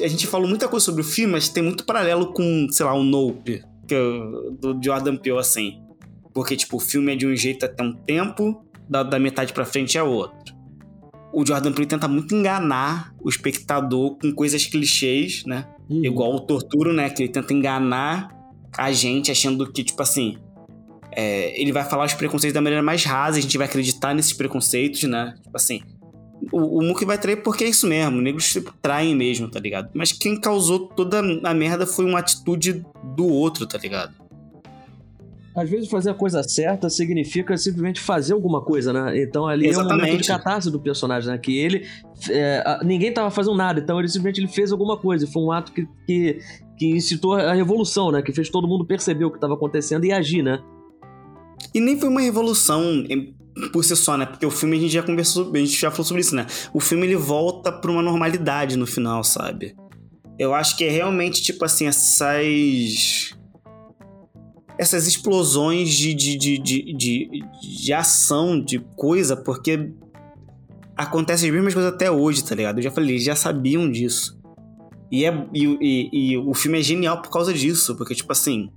a 0.00 0.08
gente 0.08 0.26
falou 0.26 0.48
muita 0.48 0.68
coisa 0.68 0.84
sobre 0.84 1.00
o 1.00 1.04
filme, 1.04 1.32
mas 1.32 1.48
tem 1.48 1.62
muito 1.62 1.84
paralelo 1.84 2.32
com, 2.32 2.66
sei 2.70 2.86
lá, 2.86 2.94
o 2.94 3.02
Nope, 3.02 3.62
que 3.86 3.94
do 4.60 4.78
Jordan 4.82 5.16
Peele, 5.16 5.38
assim. 5.38 5.80
Porque, 6.32 6.56
tipo, 6.56 6.76
o 6.76 6.80
filme 6.80 7.12
é 7.12 7.16
de 7.16 7.26
um 7.26 7.34
jeito 7.34 7.64
até 7.64 7.82
um 7.82 7.92
tempo, 7.92 8.62
da, 8.88 9.02
da 9.02 9.18
metade 9.18 9.52
pra 9.52 9.64
frente 9.64 9.96
é 9.98 10.02
outro 10.02 10.56
o 11.36 11.44
Jordan 11.44 11.70
Peele 11.70 11.86
tenta 11.86 12.08
muito 12.08 12.34
enganar 12.34 13.14
o 13.22 13.28
espectador 13.28 14.16
com 14.16 14.32
coisas 14.32 14.64
clichês, 14.64 15.44
né? 15.44 15.66
Uhum. 15.86 16.02
Igual 16.02 16.34
o 16.34 16.40
Torturo, 16.40 16.94
né? 16.94 17.10
Que 17.10 17.24
ele 17.24 17.28
tenta 17.30 17.52
enganar 17.52 18.34
a 18.74 18.90
gente 18.90 19.30
achando 19.30 19.70
que, 19.70 19.84
tipo 19.84 20.00
assim, 20.00 20.38
é, 21.12 21.60
ele 21.60 21.72
vai 21.72 21.84
falar 21.84 22.06
os 22.06 22.14
preconceitos 22.14 22.54
da 22.54 22.62
maneira 22.62 22.82
mais 22.82 23.04
rasa, 23.04 23.36
a 23.36 23.40
gente 23.42 23.58
vai 23.58 23.66
acreditar 23.66 24.14
nesses 24.14 24.32
preconceitos, 24.32 25.02
né? 25.02 25.34
Tipo 25.42 25.54
assim, 25.54 25.82
o, 26.52 26.78
o 26.78 26.82
Mookie 26.82 27.04
vai 27.04 27.18
trair 27.18 27.42
porque 27.42 27.64
é 27.64 27.68
isso 27.68 27.86
mesmo, 27.86 28.20
negros 28.20 28.48
tipo, 28.50 28.72
traem 28.80 29.14
mesmo, 29.14 29.50
tá 29.50 29.58
ligado? 29.58 29.90
Mas 29.94 30.12
quem 30.12 30.38
causou 30.40 30.80
toda 30.80 31.18
a 31.18 31.54
merda 31.54 31.86
foi 31.86 32.04
uma 32.04 32.18
atitude 32.18 32.84
do 33.16 33.26
outro, 33.26 33.66
tá 33.66 33.78
ligado? 33.78 34.14
Às 35.56 35.70
vezes 35.70 35.88
fazer 35.88 36.10
a 36.10 36.14
coisa 36.14 36.42
certa 36.42 36.90
significa 36.90 37.56
simplesmente 37.56 37.98
fazer 37.98 38.34
alguma 38.34 38.60
coisa, 38.60 38.92
né? 38.92 39.22
Então 39.22 39.46
ali 39.46 39.68
é 39.68 39.70
um 39.70 39.84
momento 39.84 39.92
Exatamente. 39.92 40.22
de 40.22 40.28
catarse 40.28 40.70
do 40.70 40.78
personagem, 40.78 41.30
né? 41.30 41.38
Que 41.38 41.56
ele. 41.56 41.86
é, 42.28 42.80
ninguém 42.84 43.10
tava 43.10 43.30
fazendo 43.30 43.56
nada, 43.56 43.80
então 43.80 43.98
ele 43.98 44.06
simplesmente 44.06 44.40
ele 44.40 44.48
fez 44.48 44.70
alguma 44.70 44.98
coisa. 44.98 45.26
Foi 45.26 45.42
um 45.42 45.50
ato 45.50 45.72
que, 45.72 45.88
que, 46.06 46.40
que 46.76 46.90
incitou 46.90 47.32
a 47.32 47.54
revolução, 47.54 48.12
né? 48.12 48.20
Que 48.20 48.32
fez 48.32 48.50
todo 48.50 48.68
mundo 48.68 48.84
perceber 48.84 49.24
o 49.24 49.30
que 49.30 49.38
estava 49.38 49.54
acontecendo 49.54 50.04
e 50.04 50.12
agir, 50.12 50.42
né? 50.42 50.62
E 51.72 51.80
nem 51.80 51.98
foi 51.98 52.10
uma 52.10 52.20
revolução 52.20 52.82
por 53.72 53.84
si 53.84 53.96
só, 53.96 54.16
né? 54.16 54.26
Porque 54.26 54.44
o 54.44 54.50
filme 54.50 54.76
a 54.76 54.80
gente 54.80 54.92
já 54.92 55.02
conversou, 55.02 55.50
a 55.52 55.58
gente 55.58 55.78
já 55.78 55.90
falou 55.90 56.04
sobre 56.04 56.20
isso, 56.20 56.34
né? 56.34 56.46
O 56.72 56.80
filme 56.80 57.06
ele 57.06 57.16
volta 57.16 57.72
pra 57.72 57.90
uma 57.90 58.02
normalidade 58.02 58.76
no 58.76 58.86
final, 58.86 59.24
sabe? 59.24 59.74
Eu 60.38 60.54
acho 60.54 60.76
que 60.76 60.84
é 60.84 60.90
realmente 60.90 61.42
tipo 61.42 61.64
assim, 61.64 61.86
essas. 61.86 63.34
Essas 64.78 65.06
explosões 65.06 65.94
de, 65.94 66.12
de, 66.12 66.36
de, 66.36 66.58
de, 66.58 66.92
de, 66.92 67.30
de 67.62 67.92
ação, 67.94 68.60
de 68.62 68.78
coisa, 68.94 69.34
porque 69.34 69.90
acontecem 70.94 71.48
as 71.48 71.54
mesmas 71.54 71.72
coisas 71.72 71.90
até 71.90 72.10
hoje, 72.10 72.44
tá 72.44 72.54
ligado? 72.54 72.78
Eu 72.78 72.82
já 72.82 72.90
falei, 72.90 73.12
eles 73.12 73.24
já 73.24 73.34
sabiam 73.34 73.90
disso. 73.90 74.38
E, 75.10 75.24
é, 75.24 75.46
e, 75.54 75.64
e, 75.80 76.32
e 76.32 76.38
o 76.38 76.52
filme 76.52 76.78
é 76.78 76.82
genial 76.82 77.22
por 77.22 77.30
causa 77.30 77.54
disso, 77.54 77.96
porque, 77.96 78.14
tipo 78.14 78.30
assim, 78.30 78.70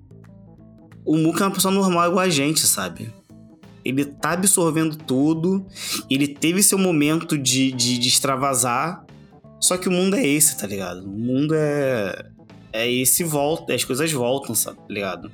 o 1.05 1.17
Muka 1.17 1.43
é 1.43 1.47
uma 1.47 1.53
pessoa 1.53 1.73
normal 1.73 2.07
igual 2.07 2.23
a 2.23 2.29
gente, 2.29 2.65
sabe? 2.65 3.11
Ele 3.83 4.05
tá 4.05 4.31
absorvendo 4.31 4.95
tudo, 4.95 5.65
ele 6.09 6.27
teve 6.27 6.61
seu 6.61 6.77
momento 6.77 7.37
de, 7.37 7.71
de, 7.71 7.97
de 7.97 8.07
extravasar, 8.07 9.05
só 9.59 9.77
que 9.77 9.87
o 9.89 9.91
mundo 9.91 10.15
é 10.15 10.25
esse, 10.25 10.57
tá 10.57 10.67
ligado? 10.67 11.03
O 11.03 11.09
mundo 11.09 11.53
é. 11.55 12.25
É 12.71 12.89
esse 12.89 13.23
volta, 13.23 13.73
as 13.73 13.83
coisas 13.83 14.11
voltam, 14.11 14.53
sabe? 14.53 14.77
Tá 14.77 14.85
ligado? 14.89 15.31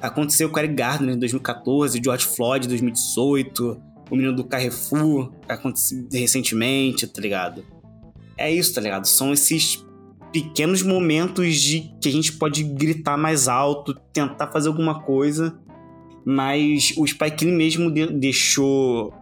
Aconteceu 0.00 0.50
com 0.50 0.58
Eric 0.58 0.74
Gardner 0.74 1.14
em 1.14 1.18
2014, 1.18 2.00
George 2.04 2.26
Floyd 2.26 2.66
em 2.66 2.68
2018, 2.68 3.82
o 4.10 4.14
menino 4.14 4.34
do 4.34 4.44
Carrefour, 4.44 5.32
aconteceu 5.48 6.06
recentemente, 6.12 7.06
tá 7.06 7.20
ligado? 7.20 7.64
É 8.36 8.52
isso, 8.52 8.74
tá 8.74 8.80
ligado? 8.80 9.06
São 9.06 9.32
esses 9.32 9.84
pequenos 10.32 10.82
momentos 10.82 11.56
de 11.56 11.90
que 12.00 12.08
a 12.08 12.12
gente 12.12 12.34
pode 12.34 12.62
gritar 12.62 13.16
mais 13.16 13.48
alto, 13.48 13.94
tentar 14.12 14.48
fazer 14.48 14.68
alguma 14.68 15.00
coisa, 15.00 15.58
mas 16.28 16.92
o 16.96 17.06
Spike 17.06 17.44
Lee 17.44 17.54
mesmo 17.54 17.88
de- 17.88 18.12
deixou 18.12 19.14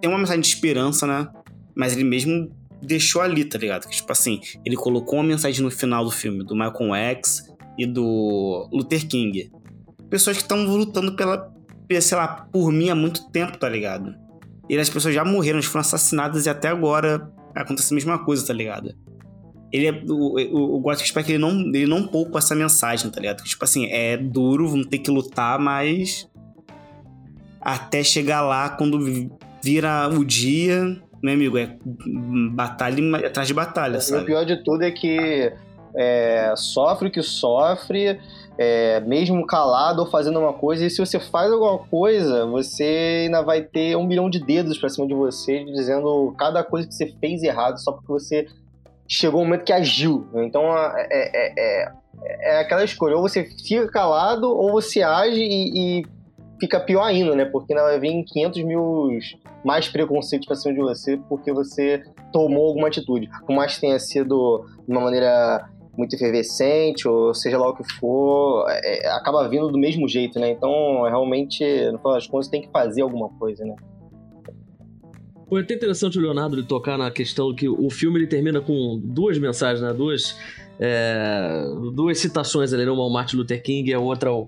tem 0.00 0.10
uma 0.10 0.18
mensagem 0.18 0.40
de 0.40 0.48
esperança, 0.48 1.06
né? 1.06 1.28
Mas 1.74 1.94
ele 1.94 2.02
mesmo 2.02 2.50
deixou 2.82 3.22
ali, 3.22 3.44
tá 3.44 3.56
ligado? 3.58 3.88
Tipo 3.88 4.10
assim, 4.10 4.40
ele 4.64 4.74
colocou 4.74 5.20
uma 5.20 5.24
mensagem 5.24 5.62
no 5.62 5.70
final 5.70 6.04
do 6.04 6.10
filme 6.10 6.44
do 6.44 6.56
Malcolm 6.56 6.94
X 6.96 7.48
e 7.78 7.86
do 7.86 8.68
Luther 8.72 9.06
King. 9.06 9.52
Pessoas 10.10 10.36
que 10.36 10.42
estão 10.42 10.64
lutando 10.64 11.14
pela, 11.14 11.52
sei 12.00 12.16
lá, 12.16 12.48
por 12.52 12.72
mim 12.72 12.90
há 12.90 12.94
muito 12.94 13.30
tempo, 13.30 13.56
tá 13.56 13.68
ligado? 13.68 14.14
E 14.68 14.76
as 14.76 14.90
pessoas 14.90 15.14
já 15.14 15.24
morreram, 15.24 15.62
foram 15.62 15.80
assassinadas 15.80 16.46
e 16.46 16.50
até 16.50 16.68
agora 16.68 17.30
acontece 17.54 17.92
a 17.92 17.94
mesma 17.94 18.18
coisa, 18.24 18.46
tá 18.46 18.52
ligado? 18.52 18.94
Ele 19.72 19.86
é, 19.86 20.02
o, 20.08 20.56
o, 20.56 20.76
o 20.76 20.80
Gothic 20.80 21.08
Spike 21.08 21.32
ele 21.32 21.38
não, 21.38 21.60
ele 21.68 21.86
não 21.86 22.06
poupa 22.06 22.38
essa 22.38 22.54
mensagem, 22.54 23.10
tá 23.10 23.20
ligado? 23.20 23.44
Tipo 23.44 23.64
assim, 23.64 23.86
é 23.86 24.16
duro, 24.16 24.68
vamos 24.68 24.86
ter 24.86 24.98
que 24.98 25.10
lutar, 25.10 25.58
mas 25.58 26.28
até 27.74 28.02
chegar 28.02 28.40
lá 28.40 28.70
quando 28.70 28.98
vira 29.62 30.08
o 30.08 30.24
dia, 30.24 30.96
meu 31.22 31.34
amigo, 31.34 31.58
é 31.58 31.76
batalha 32.54 33.26
atrás 33.26 33.46
de 33.46 33.54
batalha, 33.54 33.96
E 33.96 33.98
o 33.98 34.02
sabe? 34.02 34.24
pior 34.24 34.44
de 34.44 34.62
tudo 34.62 34.82
é 34.84 34.90
que 34.90 35.52
é, 35.94 36.54
sofre 36.56 37.08
o 37.08 37.10
que 37.10 37.22
sofre, 37.22 38.18
é, 38.56 39.00
mesmo 39.00 39.46
calado 39.46 40.00
ou 40.00 40.10
fazendo 40.10 40.38
uma 40.40 40.52
coisa, 40.52 40.86
e 40.86 40.90
se 40.90 40.98
você 40.98 41.20
faz 41.20 41.52
alguma 41.52 41.78
coisa, 41.78 42.46
você 42.46 43.24
ainda 43.24 43.42
vai 43.42 43.62
ter 43.62 43.96
um 43.96 44.06
bilhão 44.06 44.30
de 44.30 44.40
dedos 44.40 44.78
pra 44.78 44.88
cima 44.88 45.06
de 45.06 45.14
você, 45.14 45.64
dizendo 45.64 46.34
cada 46.38 46.64
coisa 46.64 46.88
que 46.88 46.94
você 46.94 47.14
fez 47.20 47.42
errado 47.42 47.78
só 47.78 47.92
porque 47.92 48.08
você 48.12 48.46
chegou 49.06 49.42
o 49.42 49.44
momento 49.44 49.64
que 49.64 49.72
agiu. 49.72 50.26
Então 50.34 50.76
é, 50.76 51.08
é, 51.10 51.52
é, 51.58 51.92
é 52.40 52.60
aquela 52.60 52.84
escolha, 52.84 53.16
ou 53.16 53.22
você 53.22 53.44
fica 53.66 53.86
calado 53.88 54.48
ou 54.48 54.72
você 54.72 55.02
age 55.02 55.40
e, 55.40 56.00
e 56.00 56.17
fica 56.58 56.80
pior 56.80 57.02
ainda, 57.02 57.34
né? 57.34 57.44
Porque 57.44 57.72
ainda 57.72 57.84
vai 57.84 58.00
vir 58.00 58.24
500 58.24 58.64
mil 58.64 59.18
mais 59.64 59.88
preconceitos 59.88 60.46
pra 60.46 60.56
cima 60.56 60.74
de 60.74 60.80
você 60.80 61.16
porque 61.28 61.52
você 61.52 62.02
tomou 62.32 62.68
alguma 62.68 62.88
atitude. 62.88 63.28
Por 63.46 63.54
mais 63.54 63.74
que 63.74 63.82
tenha 63.82 63.98
sido 63.98 64.64
de 64.86 64.92
uma 64.92 65.02
maneira 65.02 65.68
muito 65.96 66.14
efervescente, 66.14 67.08
ou 67.08 67.34
seja 67.34 67.58
lá 67.58 67.68
o 67.68 67.74
que 67.74 67.82
for, 67.94 68.66
é, 68.68 69.08
acaba 69.08 69.48
vindo 69.48 69.68
do 69.68 69.78
mesmo 69.78 70.08
jeito, 70.08 70.38
né? 70.38 70.50
Então, 70.50 71.02
realmente, 71.02 71.64
no 71.90 71.98
final 71.98 72.14
das 72.14 72.26
contas, 72.26 72.48
tem 72.48 72.62
que 72.62 72.70
fazer 72.70 73.02
alguma 73.02 73.28
coisa, 73.30 73.64
né? 73.64 73.74
Foi 75.48 75.62
até 75.62 75.74
interessante 75.74 76.18
o 76.18 76.20
Leonardo 76.20 76.62
tocar 76.64 76.96
na 76.96 77.10
questão 77.10 77.52
que 77.54 77.68
o 77.68 77.90
filme 77.90 78.20
ele 78.20 78.26
termina 78.26 78.60
com 78.60 79.00
duas 79.02 79.38
mensagens, 79.38 79.80
né? 79.80 79.92
Duas, 79.92 80.36
é, 80.78 81.64
duas 81.92 82.18
citações 82.18 82.72
ali, 82.72 82.84
né? 82.84 82.90
uma 82.92 83.02
ao 83.02 83.10
Martin 83.10 83.36
Luther 83.36 83.60
King 83.60 83.90
e 83.90 83.94
a 83.94 83.98
outra 83.98 84.30
ao, 84.30 84.46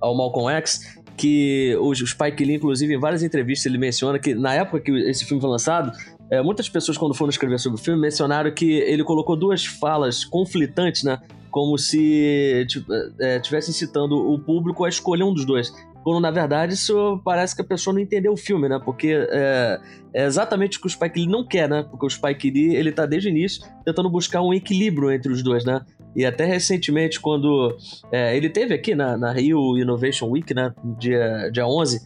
ao 0.00 0.14
Malcolm 0.14 0.52
X, 0.56 1.01
que 1.16 1.76
o 1.80 1.94
Spike 1.94 2.44
Lee, 2.44 2.56
inclusive, 2.56 2.94
em 2.94 2.98
várias 2.98 3.22
entrevistas 3.22 3.66
ele 3.66 3.78
menciona 3.78 4.18
que 4.18 4.34
na 4.34 4.54
época 4.54 4.80
que 4.80 4.90
esse 5.08 5.24
filme 5.24 5.40
foi 5.40 5.50
lançado, 5.50 5.92
é, 6.30 6.42
muitas 6.42 6.68
pessoas 6.68 6.96
quando 6.96 7.14
foram 7.14 7.30
escrever 7.30 7.58
sobre 7.58 7.78
o 7.78 7.82
filme 7.82 8.00
mencionaram 8.00 8.50
que 8.50 8.72
ele 8.72 9.04
colocou 9.04 9.36
duas 9.36 9.66
falas 9.66 10.24
conflitantes, 10.24 11.02
né? 11.02 11.20
Como 11.50 11.76
se 11.76 12.64
tipo, 12.68 12.90
é, 13.20 13.38
tivessem 13.38 13.74
citando 13.74 14.16
o 14.16 14.38
público 14.38 14.84
a 14.84 14.88
escolher 14.88 15.24
um 15.24 15.34
dos 15.34 15.44
dois. 15.44 15.70
Quando 16.02 16.20
na 16.20 16.30
verdade 16.30 16.72
isso 16.72 17.20
parece 17.24 17.54
que 17.54 17.60
a 17.60 17.64
pessoa 17.64 17.92
não 17.92 18.00
entendeu 18.00 18.32
o 18.32 18.36
filme, 18.36 18.68
né? 18.68 18.80
Porque 18.82 19.08
é, 19.30 19.78
é 20.14 20.24
exatamente 20.24 20.78
o 20.78 20.80
que 20.80 20.86
o 20.86 20.90
Spike 20.90 21.20
Lee 21.20 21.28
não 21.28 21.46
quer, 21.46 21.68
né? 21.68 21.82
Porque 21.82 22.06
o 22.06 22.10
Spike 22.10 22.50
Lee, 22.50 22.74
ele 22.74 22.90
tá 22.92 23.04
desde 23.04 23.28
o 23.28 23.30
início 23.30 23.62
tentando 23.84 24.08
buscar 24.08 24.40
um 24.40 24.54
equilíbrio 24.54 25.12
entre 25.12 25.30
os 25.30 25.42
dois, 25.42 25.64
né? 25.64 25.82
E 26.14 26.24
até 26.26 26.44
recentemente, 26.44 27.20
quando 27.20 27.76
é, 28.10 28.36
ele 28.36 28.48
teve 28.50 28.74
aqui 28.74 28.94
na, 28.94 29.16
na 29.16 29.32
Rio 29.32 29.78
Innovation 29.78 30.28
Week, 30.28 30.52
né? 30.54 30.72
Dia, 30.98 31.50
dia 31.52 31.66
11, 31.66 32.00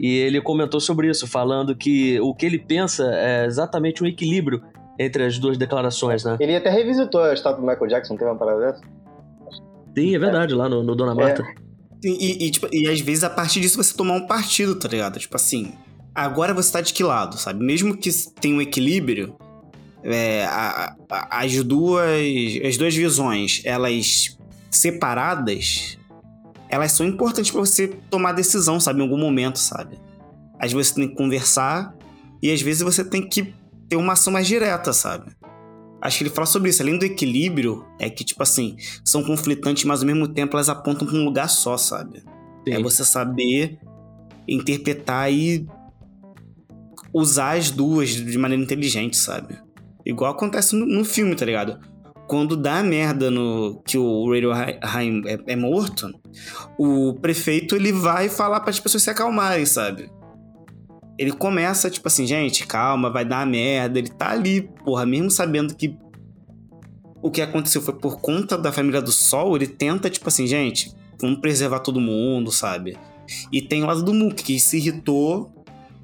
e 0.00 0.16
ele 0.18 0.40
comentou 0.40 0.80
sobre 0.80 1.08
isso, 1.08 1.26
falando 1.28 1.76
que 1.76 2.18
o 2.20 2.34
que 2.34 2.44
ele 2.46 2.58
pensa 2.58 3.04
é 3.14 3.46
exatamente 3.46 4.02
um 4.02 4.06
equilíbrio 4.06 4.60
entre 4.98 5.24
as 5.24 5.38
duas 5.38 5.56
declarações, 5.56 6.24
né? 6.24 6.36
Ele 6.40 6.56
até 6.56 6.70
revisitou 6.70 7.22
a 7.22 7.32
estátua 7.32 7.60
do 7.60 7.66
Michael 7.66 7.88
Jackson, 7.88 8.16
teve 8.16 8.30
uma 8.30 8.36
parada 8.38 8.60
dessa? 8.60 8.80
Sim, 9.96 10.14
é 10.14 10.18
verdade, 10.18 10.54
lá 10.54 10.68
no, 10.68 10.82
no 10.82 10.94
Dona 10.96 11.14
Marta. 11.14 11.44
E, 12.04 12.08
e- 12.08 12.46
e, 12.46 12.50
tipo, 12.50 12.66
e 12.72 12.88
às 12.88 13.00
vezes 13.00 13.22
a 13.22 13.30
partir 13.30 13.60
disso 13.60 13.76
você 13.82 13.96
tomar 13.96 14.14
um 14.14 14.26
partido, 14.26 14.74
tá 14.78 14.88
ligado? 14.88 15.18
Tipo 15.18 15.36
assim, 15.36 15.72
agora 16.14 16.52
você 16.52 16.72
tá 16.72 16.80
de 16.80 16.92
que 16.92 17.04
lado, 17.04 17.36
sabe? 17.38 17.64
Mesmo 17.64 17.96
que 17.96 18.10
tenha 18.40 18.56
um 18.56 18.60
equilíbrio, 18.60 19.36
é, 20.04 20.44
a- 20.44 20.96
a- 21.10 21.38
as 21.40 21.62
duas 21.64 22.20
as 22.66 22.76
duas 22.76 22.94
visões, 22.94 23.60
elas 23.64 24.36
separadas, 24.70 25.98
elas 26.68 26.92
são 26.92 27.06
importantes 27.06 27.50
pra 27.50 27.60
você 27.60 27.88
tomar 28.10 28.32
decisão, 28.32 28.80
sabe? 28.80 29.00
Em 29.00 29.02
algum 29.02 29.18
momento, 29.18 29.58
sabe? 29.58 29.98
Às 30.58 30.72
vezes 30.72 30.88
você 30.92 31.00
tem 31.00 31.08
que 31.08 31.14
conversar 31.16 31.94
e 32.42 32.50
às 32.50 32.60
vezes 32.62 32.82
você 32.82 33.04
tem 33.04 33.28
que 33.28 33.52
ter 33.88 33.96
uma 33.96 34.14
ação 34.14 34.32
mais 34.32 34.46
direta, 34.46 34.92
sabe? 34.92 35.32
Acho 36.00 36.18
que 36.18 36.24
ele 36.24 36.30
fala 36.30 36.46
sobre 36.46 36.70
isso. 36.70 36.82
Além 36.82 36.98
do 36.98 37.04
equilíbrio, 37.04 37.84
é 37.98 38.10
que, 38.10 38.24
tipo 38.24 38.42
assim, 38.42 38.76
são 39.04 39.22
conflitantes, 39.22 39.84
mas 39.84 40.00
ao 40.00 40.06
mesmo 40.06 40.26
tempo 40.26 40.56
elas 40.56 40.68
apontam 40.68 41.06
pra 41.06 41.16
um 41.16 41.24
lugar 41.24 41.48
só, 41.48 41.76
sabe? 41.76 42.20
Sim. 42.66 42.74
É 42.74 42.82
você 42.82 43.04
saber 43.04 43.78
interpretar 44.48 45.32
e 45.32 45.66
usar 47.12 47.56
as 47.58 47.70
duas 47.70 48.08
de 48.10 48.36
maneira 48.38 48.62
inteligente, 48.62 49.16
sabe? 49.16 49.56
Igual 50.04 50.32
acontece 50.32 50.74
no, 50.74 50.86
no 50.86 51.04
filme, 51.04 51.34
tá 51.34 51.44
ligado? 51.44 51.78
Quando 52.26 52.56
dá 52.56 52.82
merda 52.82 53.30
no 53.30 53.82
que 53.84 53.98
o 53.98 54.30
Radioheim 54.30 55.22
é, 55.26 55.52
é 55.52 55.56
morto, 55.56 56.10
o 56.78 57.14
prefeito 57.14 57.76
ele 57.76 57.92
vai 57.92 58.28
falar 58.28 58.60
para 58.60 58.70
as 58.70 58.80
pessoas 58.80 59.02
se 59.02 59.10
acalmarem, 59.10 59.66
sabe? 59.66 60.10
Ele 61.18 61.32
começa 61.32 61.90
tipo 61.90 62.08
assim, 62.08 62.26
gente, 62.26 62.66
calma, 62.66 63.10
vai 63.10 63.24
dar 63.24 63.46
merda. 63.46 63.98
Ele 63.98 64.08
tá 64.08 64.30
ali, 64.30 64.62
porra, 64.84 65.04
mesmo 65.04 65.30
sabendo 65.30 65.74
que 65.74 65.96
o 67.22 67.30
que 67.30 67.40
aconteceu 67.40 67.80
foi 67.80 67.94
por 67.94 68.20
conta 68.20 68.58
da 68.58 68.72
família 68.72 69.00
do 69.00 69.12
Sol, 69.12 69.54
ele 69.54 69.68
tenta 69.68 70.10
tipo 70.10 70.28
assim, 70.28 70.46
gente, 70.46 70.92
vamos 71.20 71.40
preservar 71.40 71.78
todo 71.80 72.00
mundo, 72.00 72.50
sabe? 72.50 72.96
E 73.52 73.62
tem 73.62 73.82
o 73.82 73.86
lado 73.86 74.02
do 74.02 74.12
Mook, 74.12 74.42
que 74.42 74.58
se 74.58 74.78
irritou 74.78 75.52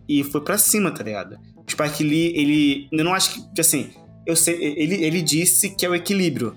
e 0.09 0.23
foi 0.23 0.41
pra 0.41 0.57
cima, 0.57 0.91
tá 0.91 1.03
ligado? 1.03 1.39
Spike 1.73 2.03
Lee, 2.03 2.33
ele. 2.35 2.89
Eu 2.93 3.05
não 3.05 3.15
acho 3.15 3.35
que. 3.35 3.61
Assim, 3.61 3.91
eu 4.27 4.37
sei. 4.37 4.55
Ele, 4.55 5.05
ele 5.05 5.23
disse 5.23 5.71
que 5.71 5.85
é 5.85 5.89
o 5.89 5.95
equilíbrio. 5.95 6.55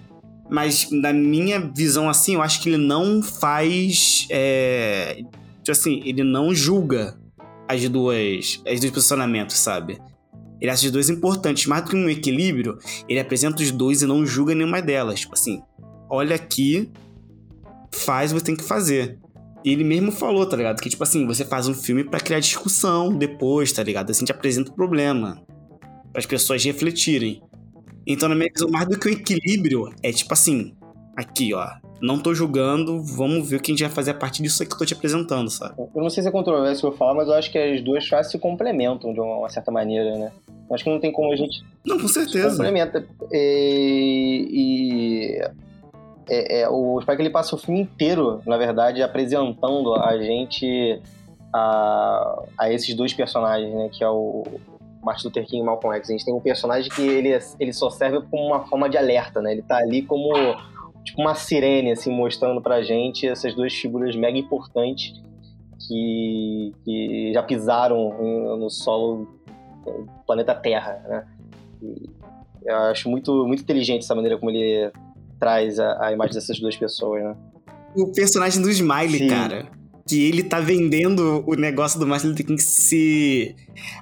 Mas 0.49 0.89
na 0.91 1.13
minha 1.13 1.59
visão, 1.59 2.09
assim, 2.09 2.35
eu 2.35 2.41
acho 2.41 2.61
que 2.61 2.69
ele 2.69 2.77
não 2.77 3.21
faz. 3.21 4.27
É, 4.29 5.23
tipo 5.63 5.71
assim, 5.71 6.01
ele 6.05 6.23
não 6.23 6.53
julga 6.53 7.17
as 7.67 7.87
duas. 7.87 8.61
As 8.67 8.79
dois 8.79 8.91
posicionamentos, 8.91 9.55
sabe? 9.57 9.97
Ele 10.59 10.69
acha 10.69 10.85
as 10.85 10.91
duas 10.91 11.09
importantes. 11.09 11.65
Mais 11.65 11.83
do 11.83 11.91
que 11.91 11.95
um 11.95 12.09
equilíbrio, 12.09 12.77
ele 13.07 13.19
apresenta 13.19 13.63
os 13.63 13.71
dois 13.71 14.01
e 14.01 14.05
não 14.05 14.25
julga 14.25 14.53
nenhuma 14.53 14.81
delas. 14.81 15.21
Tipo 15.21 15.33
assim, 15.33 15.61
olha 16.09 16.35
aqui, 16.35 16.91
faz 17.93 18.33
o 18.33 18.35
que 18.35 18.43
tem 18.43 18.55
que 18.55 18.63
fazer. 18.63 19.17
E 19.63 19.71
ele 19.71 19.83
mesmo 19.83 20.11
falou, 20.11 20.45
tá 20.45 20.57
ligado? 20.57 20.81
Que, 20.81 20.89
tipo 20.89 21.03
assim, 21.03 21.25
você 21.27 21.45
faz 21.45 21.67
um 21.67 21.73
filme 21.73 22.03
pra 22.03 22.19
criar 22.19 22.39
discussão 22.39 23.13
depois, 23.15 23.71
tá 23.71 23.83
ligado? 23.83 24.09
Assim, 24.09 24.25
te 24.25 24.31
apresenta 24.31 24.71
o 24.71 24.73
problema. 24.75 25.41
Para 26.11 26.19
as 26.19 26.25
pessoas 26.25 26.63
refletirem. 26.63 27.41
Então, 28.05 28.27
na 28.27 28.35
minha 28.35 28.49
visão, 28.51 28.69
mais 28.69 28.87
do 28.87 28.97
que 28.99 29.07
o 29.07 29.11
equilíbrio, 29.11 29.93
é 30.01 30.11
tipo 30.11 30.33
assim, 30.33 30.73
aqui, 31.15 31.53
ó. 31.53 31.67
Não 32.01 32.17
tô 32.19 32.33
julgando, 32.33 33.03
vamos 33.03 33.47
ver 33.47 33.57
o 33.57 33.59
que 33.59 33.71
a 33.71 33.73
gente 33.75 33.83
vai 33.83 33.91
fazer 33.91 34.09
a 34.11 34.15
partir 34.15 34.41
disso 34.41 34.65
que 34.65 34.73
eu 34.73 34.77
tô 34.79 34.83
te 34.85 34.95
apresentando, 34.95 35.51
sabe? 35.51 35.75
Eu 35.77 36.01
não 36.01 36.09
sei 36.09 36.23
se 36.23 36.29
é 36.29 36.31
controverso 36.31 36.87
eu 36.87 36.91
falar, 36.93 37.13
mas 37.13 37.27
eu 37.27 37.35
acho 37.35 37.51
que 37.51 37.59
as 37.59 37.79
duas 37.83 38.07
frases 38.07 38.31
se 38.31 38.39
complementam 38.39 39.13
de 39.13 39.19
uma, 39.19 39.47
certa 39.49 39.69
maneira, 39.71 40.17
né? 40.17 40.31
Eu 40.67 40.73
acho 40.75 40.83
que 40.83 40.89
não 40.89 40.99
tem 40.99 41.11
como 41.11 41.31
a 41.31 41.35
gente 41.35 41.63
Não, 41.85 41.99
com 41.99 42.07
se 42.07 42.15
certeza. 42.15 42.49
complementa. 42.49 43.05
E, 43.31 44.47
e- 44.51 45.51
é- 46.31 46.61
é, 46.61 46.69
o 46.69 46.99
Spike 47.01 47.21
ele 47.21 47.29
passa 47.29 47.55
o 47.55 47.57
filme 47.57 47.81
inteiro, 47.81 48.41
na 48.45 48.57
verdade, 48.57 49.03
apresentando 49.03 49.93
a 49.95 50.17
gente 50.17 51.01
a, 51.53 52.43
a 52.57 52.71
esses 52.71 52.95
dois 52.95 53.13
personagens, 53.13 53.73
né? 53.73 53.89
Que 53.91 54.03
é 54.03 54.09
o 54.09 54.43
Martin 55.03 55.27
Luther 55.27 55.45
King 55.45 55.61
e 55.61 55.65
Malcolm 55.65 55.93
X. 55.97 56.09
A 56.09 56.13
gente 56.13 56.25
tem 56.25 56.33
um 56.33 56.39
personagem 56.39 56.89
que 56.89 57.01
ele, 57.01 57.37
ele 57.59 57.73
só 57.73 57.89
serve 57.89 58.21
como 58.29 58.43
uma 58.45 58.65
forma 58.65 58.89
de 58.89 58.97
alerta, 58.97 59.41
né? 59.41 59.51
Ele 59.51 59.61
tá 59.61 59.77
ali 59.77 60.03
como 60.03 60.31
tipo 61.03 61.19
uma 61.21 61.35
sirene, 61.35 61.91
assim, 61.91 62.11
mostrando 62.11 62.61
pra 62.61 62.81
gente 62.81 63.27
essas 63.27 63.53
duas 63.53 63.73
figuras 63.73 64.15
mega 64.15 64.37
importantes 64.37 65.13
que, 65.87 66.73
que 66.85 67.31
já 67.33 67.43
pisaram 67.43 68.57
no 68.57 68.69
solo 68.69 69.27
do 69.83 70.07
planeta 70.25 70.55
Terra, 70.55 71.03
né? 71.07 71.27
E 71.81 72.09
eu 72.63 72.77
acho 72.77 73.09
muito, 73.09 73.45
muito 73.45 73.63
inteligente 73.63 74.03
essa 74.03 74.13
maneira 74.15 74.37
como 74.37 74.51
ele 74.51 74.91
traz 75.41 75.79
a, 75.79 76.05
a 76.05 76.13
imagem 76.13 76.35
dessas 76.35 76.59
duas 76.59 76.77
pessoas, 76.77 77.23
né? 77.23 77.35
O 77.95 78.11
personagem 78.13 78.61
do 78.61 78.69
Smiley, 78.69 79.17
Sim. 79.17 79.27
cara. 79.27 79.67
Que 80.07 80.27
ele 80.27 80.43
tá 80.43 80.59
vendendo 80.59 81.43
o 81.47 81.55
negócio 81.55 81.99
do 81.99 82.05
Martin 82.05 82.27
Luther 82.27 82.45
King 82.45 82.61
se 82.61 83.55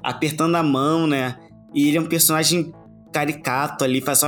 apertando 0.04 0.56
a 0.56 0.64
mão, 0.64 1.08
né? 1.08 1.40
E 1.74 1.88
ele 1.88 1.98
é 1.98 2.02
um 2.02 2.08
personagem 2.08 2.74
caricato 3.12 3.84
ali, 3.84 4.02
faz 4.02 4.22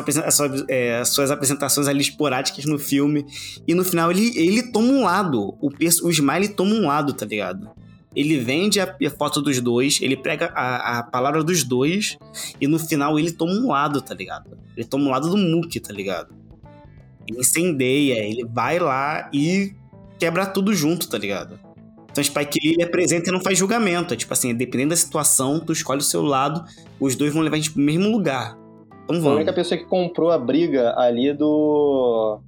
é, 0.68 1.00
as 1.00 1.10
suas 1.10 1.30
apresentações 1.30 1.88
ali 1.88 2.02
esporádicas 2.02 2.66
no 2.66 2.80
filme. 2.80 3.26
E 3.68 3.76
no 3.76 3.84
final 3.84 4.10
ele, 4.10 4.32
ele 4.38 4.72
toma 4.72 4.88
um 4.88 5.04
lado. 5.04 5.56
O, 5.62 5.70
o 6.04 6.10
Smiley 6.10 6.50
toma 6.50 6.74
um 6.74 6.88
lado, 6.88 7.14
tá 7.14 7.26
ligado? 7.26 7.70
Ele 8.16 8.38
vende 8.40 8.80
a, 8.80 8.84
a 8.84 9.10
foto 9.10 9.42
dos 9.42 9.60
dois, 9.62 10.00
ele 10.02 10.18
prega 10.18 10.52
a, 10.56 11.00
a 11.00 11.04
palavra 11.04 11.44
dos 11.44 11.64
dois, 11.64 12.18
e 12.60 12.68
no 12.68 12.78
final 12.78 13.18
ele 13.18 13.32
toma 13.32 13.54
um 13.54 13.70
lado, 13.70 14.02
tá 14.02 14.14
ligado? 14.14 14.58
Ele 14.76 14.86
toma 14.86 15.06
um 15.06 15.10
lado 15.10 15.30
do 15.30 15.38
Mook, 15.38 15.80
tá 15.80 15.94
ligado? 15.94 16.41
Ele 17.28 17.40
incendeia, 17.40 18.24
ele 18.24 18.46
vai 18.46 18.80
lá 18.80 19.30
e 19.34 19.74
quebra 20.20 20.46
tudo 20.46 20.74
junto, 20.74 21.10
tá 21.10 21.18
ligado? 21.18 21.60
Então 22.12 22.24
Spike 22.24 22.60
Lee 22.62 22.74
ele 22.74 22.84
apresenta 22.84 23.30
e 23.30 23.32
não 23.32 23.40
faz 23.40 23.58
julgamento. 23.58 24.14
É 24.14 24.18
tipo 24.18 24.34
assim, 24.34 24.54
dependendo 24.54 24.90
da 24.90 24.96
situação, 24.96 25.60
tu 25.60 25.72
escolhe 25.72 26.00
o 26.00 26.04
seu 26.04 26.22
lado, 26.22 26.64
os 27.00 27.16
dois 27.16 27.34
vão 27.34 27.42
levar 27.42 27.56
a 27.56 27.60
gente 27.60 27.72
pro 27.72 27.82
mesmo 27.82 28.10
lugar. 28.10 28.58
Então 29.04 29.16
a 29.16 29.20
vamos. 29.20 29.36
única 29.38 29.54
pessoa 29.54 29.78
que 29.78 29.86
comprou 29.86 30.32
a 30.32 30.38
briga 30.38 30.94
ali 30.98 31.34
do. 31.34 32.40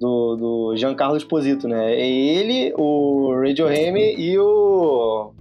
do, 0.00 0.36
do 0.36 0.76
Giancarlo 0.76 1.16
Esposito, 1.16 1.68
né? 1.68 1.94
É 1.94 2.08
ele, 2.08 2.74
o 2.76 3.34
Radioheim 3.40 3.96
e 4.18 4.38
o. 4.38 5.33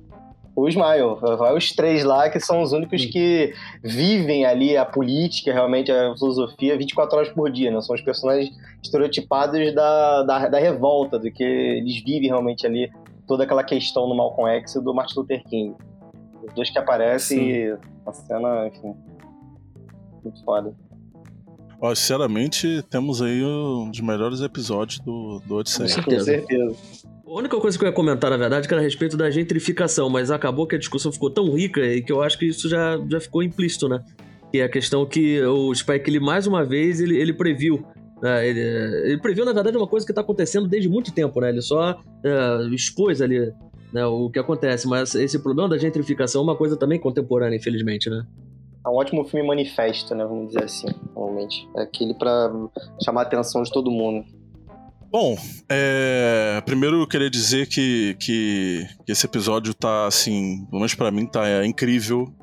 O 0.56 0.68
Smile. 0.68 1.16
Vai 1.38 1.56
os 1.56 1.72
três 1.72 2.04
lá 2.04 2.30
que 2.30 2.39
são 2.39 2.62
os 2.62 2.74
únicos 2.74 3.06
que 3.06 3.54
vivem 3.84 4.45
ali 4.45 4.78
a 4.78 4.86
política, 4.86 5.51
realmente 5.51 5.91
a 5.91 6.16
filosofia 6.16 6.78
24 6.78 7.18
horas 7.18 7.30
por 7.30 7.51
dia, 7.51 7.72
né? 7.72 7.82
São 7.82 7.95
os 7.95 8.01
personagens 8.01 8.51
estereotipados 8.82 9.74
da, 9.74 10.24
da, 10.24 10.47
da 10.49 10.60
revolta, 10.60 11.18
do 11.18 11.32
que 11.32 11.43
eles 11.43 12.04
vivem 12.04 12.30
realmente 12.30 12.68
ali 12.68 12.91
toda 13.28 13.43
aquela 13.43 13.64
questão 13.64 14.08
do 14.08 14.16
Malcolm 14.16 14.49
X 14.58 14.76
e 14.76 14.84
do 14.84 14.93
Martin 14.93 15.20
Luther 15.20 15.43
King. 15.45 15.76
Os 16.43 16.54
dois 16.54 16.70
que 16.70 16.78
aparecem 16.78 17.39
Sim. 17.39 17.49
e 17.49 17.78
a 18.06 18.14
cena, 18.14 18.68
enfim. 18.68 18.95
Muito 20.24 20.43
foda. 20.43 20.74
Ó, 21.84 21.93
sinceramente, 21.93 22.81
temos 22.89 23.21
aí 23.21 23.43
um 23.43 23.91
dos 23.91 23.99
melhores 23.99 24.39
episódios 24.39 24.99
do, 24.99 25.41
do 25.45 25.55
Odisseia. 25.55 25.89
Com 25.89 25.95
Com 26.03 26.11
certeza. 26.11 26.25
certeza. 26.25 26.75
A 27.27 27.38
única 27.38 27.59
coisa 27.59 27.77
que 27.77 27.84
eu 27.84 27.89
ia 27.89 27.93
comentar, 27.93 28.31
na 28.31 28.38
verdade, 28.38 28.69
que 28.69 28.73
era 28.73 28.79
a 28.81 28.84
respeito 28.86 29.17
da 29.17 29.29
gentrificação, 29.29 30.09
mas 30.09 30.31
acabou 30.31 30.65
que 30.65 30.75
a 30.75 30.79
discussão 30.79 31.11
ficou 31.11 31.29
tão 31.29 31.51
rica 31.53 31.81
e 31.81 32.01
que 32.01 32.09
eu 32.09 32.21
acho 32.21 32.39
que 32.39 32.45
isso 32.45 32.69
já, 32.69 32.97
já 33.09 33.19
ficou 33.19 33.43
implícito, 33.43 33.89
né? 33.89 34.01
Que 34.49 34.59
é 34.59 34.63
a 34.63 34.69
questão 34.69 35.05
que 35.05 35.41
o 35.43 35.75
Spike, 35.75 36.09
ele, 36.09 36.21
mais 36.21 36.47
uma 36.47 36.63
vez, 36.63 37.01
ele, 37.01 37.17
ele 37.17 37.34
previu. 37.34 37.86
né? 38.21 38.47
Ele, 38.47 38.61
ele 38.61 39.17
previu, 39.17 39.43
na 39.43 39.51
verdade, 39.51 39.75
uma 39.75 39.88
coisa 39.88 40.05
que 40.05 40.13
está 40.13 40.21
acontecendo 40.21 40.69
desde 40.69 40.88
muito 40.88 41.11
tempo, 41.11 41.41
né? 41.41 41.49
Ele 41.49 41.61
só 41.61 41.99
é, 42.23 42.67
expôs 42.73 43.21
ali 43.21 43.51
né, 43.91 44.05
o 44.05 44.29
que 44.29 44.39
acontece, 44.39 44.88
mas 44.88 45.13
esse 45.15 45.38
problema 45.39 45.67
da 45.67 45.77
gentrificação 45.77 46.39
é 46.39 46.43
uma 46.45 46.55
coisa 46.55 46.77
também 46.77 46.97
contemporânea, 46.97 47.57
infelizmente, 47.57 48.09
né? 48.09 48.25
É 48.86 48.89
um 48.89 48.95
ótimo 48.95 49.23
filme 49.23 49.47
manifesto, 49.47 50.13
né? 50.13 50.25
Vamos 50.25 50.47
dizer 50.47 50.65
assim, 50.65 50.88
normalmente. 51.15 51.67
É 51.77 51.84
aquele 51.84 52.13
pra 52.13 52.51
chamar 53.03 53.21
a 53.21 53.23
atenção 53.23 53.63
de 53.63 53.71
todo 53.71 53.89
mundo. 53.89 54.25
Bom, 55.09 55.38
é, 55.69 56.61
primeiro 56.65 57.01
eu 57.01 57.07
queria 57.07 57.29
dizer 57.29 57.67
que, 57.67 58.15
que, 58.19 58.88
que 59.05 59.11
esse 59.11 59.25
episódio 59.25 59.73
tá, 59.73 60.07
assim, 60.07 60.65
pelo 60.65 60.79
menos 60.79 60.95
pra 60.95 61.11
mim, 61.11 61.25
tá 61.27 61.47
é, 61.47 61.65
incrível. 61.65 62.34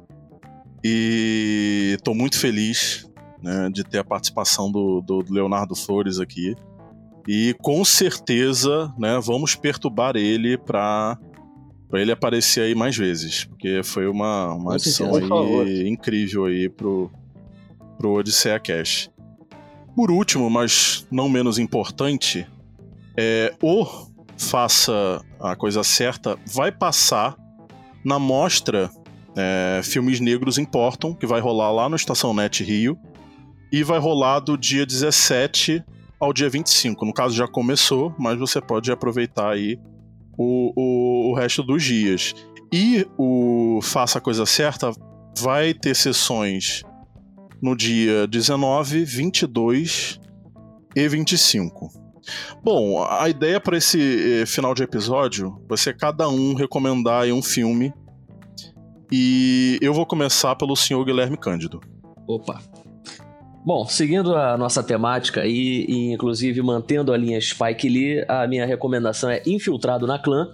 E 0.82 1.98
tô 2.04 2.14
muito 2.14 2.38
feliz 2.38 3.10
né, 3.42 3.68
de 3.70 3.84
ter 3.84 3.98
a 3.98 4.04
participação 4.04 4.70
do, 4.70 5.00
do 5.00 5.24
Leonardo 5.28 5.74
Flores 5.74 6.20
aqui. 6.20 6.54
E 7.28 7.54
com 7.60 7.84
certeza, 7.84 8.92
né, 8.98 9.18
vamos 9.20 9.54
perturbar 9.54 10.16
ele 10.16 10.56
pra, 10.56 11.18
pra 11.90 12.00
ele 12.00 12.12
aparecer 12.12 12.62
aí 12.62 12.74
mais 12.74 12.96
vezes. 12.96 13.44
Porque 13.44 13.82
foi 13.82 14.06
uma, 14.06 14.54
uma 14.54 14.74
adição 14.74 15.12
favor. 15.20 15.66
aí 15.66 15.88
incrível 15.88 16.46
aí 16.46 16.68
pro, 16.68 17.10
pro 17.98 18.12
Odisseia 18.12 18.60
Cash. 18.60 19.10
Por 19.94 20.10
último, 20.10 20.48
mas 20.48 21.06
não 21.10 21.28
menos 21.28 21.58
importante, 21.58 22.46
é, 23.16 23.52
o 23.60 23.84
Faça 24.38 25.20
a 25.38 25.54
Coisa 25.54 25.82
Certa 25.82 26.38
vai 26.46 26.72
passar 26.72 27.36
na 28.02 28.18
mostra 28.18 28.90
é, 29.36 29.80
Filmes 29.82 30.20
Negros 30.20 30.56
Importam, 30.56 31.12
que 31.12 31.26
vai 31.26 31.40
rolar 31.40 31.70
lá 31.72 31.88
no 31.88 31.96
Estação 31.96 32.32
Net 32.32 32.64
Rio, 32.64 32.98
e 33.70 33.82
vai 33.82 33.98
rolar 33.98 34.40
do 34.40 34.56
dia 34.56 34.86
17 34.86 35.84
ao 36.18 36.32
dia 36.32 36.48
25. 36.48 37.04
No 37.04 37.12
caso, 37.12 37.34
já 37.34 37.46
começou, 37.46 38.14
mas 38.18 38.38
você 38.38 38.60
pode 38.60 38.90
aproveitar 38.90 39.50
aí 39.50 39.78
o, 40.40 40.72
o, 40.74 41.30
o 41.30 41.34
resto 41.34 41.62
dos 41.62 41.82
dias. 41.82 42.34
E 42.72 43.06
o 43.18 43.80
Faça 43.82 44.18
a 44.18 44.20
Coisa 44.22 44.46
Certa 44.46 44.90
vai 45.38 45.74
ter 45.74 45.94
sessões 45.94 46.82
no 47.60 47.76
dia 47.76 48.26
19, 48.26 49.04
22 49.04 50.18
e 50.96 51.08
25. 51.08 51.90
Bom, 52.62 53.04
a 53.04 53.28
ideia 53.28 53.60
para 53.60 53.76
esse 53.76 54.40
eh, 54.42 54.46
final 54.46 54.74
de 54.74 54.82
episódio 54.82 55.60
vai 55.68 55.76
ser 55.76 55.96
cada 55.96 56.28
um 56.28 56.54
recomendar 56.54 57.26
um 57.26 57.42
filme. 57.42 57.92
E 59.12 59.78
eu 59.82 59.92
vou 59.92 60.06
começar 60.06 60.54
pelo 60.56 60.76
senhor 60.76 61.04
Guilherme 61.04 61.36
Cândido. 61.36 61.80
Opa. 62.26 62.62
Bom, 63.62 63.84
seguindo 63.84 64.34
a 64.34 64.56
nossa 64.56 64.82
temática 64.82 65.44
e, 65.44 65.84
e 65.86 66.12
inclusive 66.12 66.62
mantendo 66.62 67.12
a 67.12 67.16
linha 67.16 67.38
Spike 67.38 67.90
Lee, 67.90 68.24
a 68.26 68.46
minha 68.46 68.64
recomendação 68.64 69.28
é 69.28 69.42
Infiltrado 69.46 70.06
na 70.06 70.18
Clã. 70.18 70.48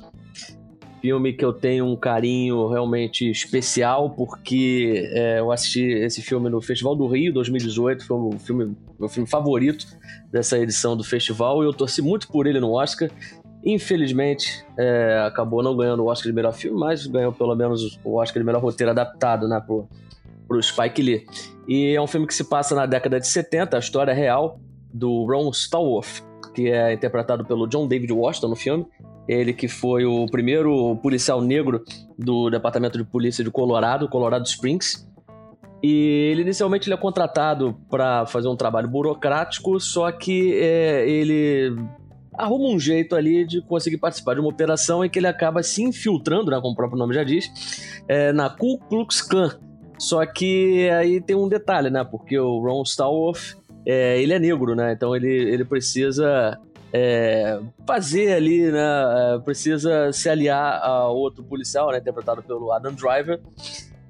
Filme 1.01 1.33
que 1.33 1.45
eu 1.45 1.53
tenho 1.53 1.87
um 1.87 1.95
carinho 1.95 2.67
realmente 2.67 3.31
especial, 3.31 4.11
porque 4.11 5.09
é, 5.15 5.39
eu 5.39 5.53
assisti 5.53 5.85
esse 5.85 6.21
filme 6.21 6.51
no 6.51 6.61
Festival 6.61 6.97
do 6.97 7.07
Rio 7.07 7.33
2018, 7.33 8.05
foi 8.05 8.17
o 8.17 8.33
filme, 8.41 8.77
meu 8.99 9.09
filme 9.09 9.29
favorito 9.29 9.87
dessa 10.33 10.59
edição 10.59 10.97
do 10.97 11.05
festival, 11.05 11.63
e 11.63 11.67
eu 11.67 11.73
torci 11.73 12.03
muito 12.03 12.27
por 12.27 12.49
ele 12.49 12.59
no 12.59 12.73
Oscar. 12.73 13.09
Infelizmente, 13.65 14.65
é, 14.77 15.23
acabou 15.25 15.63
não 15.63 15.77
ganhando 15.77 16.03
o 16.03 16.07
Oscar 16.07 16.29
de 16.29 16.35
melhor 16.35 16.53
filme, 16.53 16.77
mas 16.77 17.07
ganhou 17.07 17.33
pelo 17.33 17.55
menos 17.55 18.01
o 18.03 18.17
Oscar 18.17 18.43
de 18.43 18.47
melhor 18.47 18.61
roteiro 18.61 18.91
adaptado, 18.91 19.47
né, 19.47 19.63
pro, 19.65 19.89
pro 20.47 20.63
Spike 20.63 21.03
Lee. 21.03 21.27
E 21.69 21.95
é 21.95 22.01
um 22.01 22.07
filme 22.07 22.27
que 22.27 22.35
se 22.35 22.45
passa 22.45 22.75
na 22.75 22.87
década 22.87 23.19
de 23.19 23.27
70, 23.27 23.77
a 23.77 23.81
história 23.81 24.15
real 24.15 24.61
do 24.93 25.27
Ron 25.27 25.51
Stallworth, 25.51 26.23
que 26.55 26.71
é 26.71 26.93
interpretado 26.93 27.45
pelo 27.45 27.67
John 27.67 27.87
David 27.87 28.13
Washington 28.13 28.49
no 28.49 28.57
filme. 28.57 28.87
Ele 29.29 29.53
que 29.53 29.67
foi 29.67 30.05
o 30.05 30.27
primeiro 30.27 30.97
policial 31.03 31.41
negro 31.41 31.85
do 32.17 32.49
Departamento 32.49 32.97
de 32.97 33.05
Polícia 33.05 33.43
de 33.43 33.51
Colorado, 33.51 34.09
Colorado 34.09 34.47
Springs. 34.47 35.07
E 35.83 36.31
ele 36.31 36.43
inicialmente 36.43 36.89
ele 36.89 36.95
é 36.95 36.99
contratado 36.99 37.77
para 37.91 38.25
fazer 38.27 38.49
um 38.49 38.57
trabalho 38.57 38.89
burocrático, 38.89 39.79
só 39.81 40.11
que 40.11 40.55
é, 40.55 41.09
ele 41.09 41.77
arruma 42.33 42.69
um 42.69 42.79
jeito 42.79 43.15
ali 43.15 43.47
de 43.47 43.61
conseguir 43.63 43.99
participar 43.99 44.35
de 44.35 44.41
uma 44.41 44.49
operação 44.49 45.05
em 45.05 45.11
que 45.11 45.19
ele 45.19 45.27
acaba 45.27 45.63
se 45.63 45.83
infiltrando, 45.83 46.51
né, 46.51 46.61
como 46.61 46.73
o 46.73 46.77
próprio 46.77 46.99
nome 46.99 47.15
já 47.15 47.25
diz, 47.25 47.51
é, 48.09 48.33
na 48.33 48.49
Ku 48.49 48.79
Klux 48.89 49.23
Klan. 49.23 49.59
Só 49.99 50.25
que 50.27 50.89
aí 50.91 51.21
tem 51.21 51.37
um 51.37 51.49
detalhe, 51.49 51.91
né? 51.91 52.05
Porque 52.05 52.39
o 52.39 52.61
Ron 52.61 52.83
Stallworth, 52.83 53.57
é, 53.85 54.21
ele 54.21 54.33
é 54.33 54.39
negro, 54.39 54.75
né? 54.75 54.93
Então 54.93 55.15
ele, 55.15 55.29
ele 55.29 55.65
precisa 55.65 56.59
é, 56.93 57.59
fazer 57.87 58.33
ali, 58.33 58.71
né? 58.71 58.79
é, 58.81 59.39
precisa 59.39 60.13
se 60.13 60.29
aliar 60.29 60.81
a 60.83 61.09
outro 61.09 61.43
policial, 61.43 61.91
né? 61.91 61.99
Interpretado 61.99 62.43
pelo 62.43 62.73
Adam 62.73 62.93
Driver. 62.93 63.41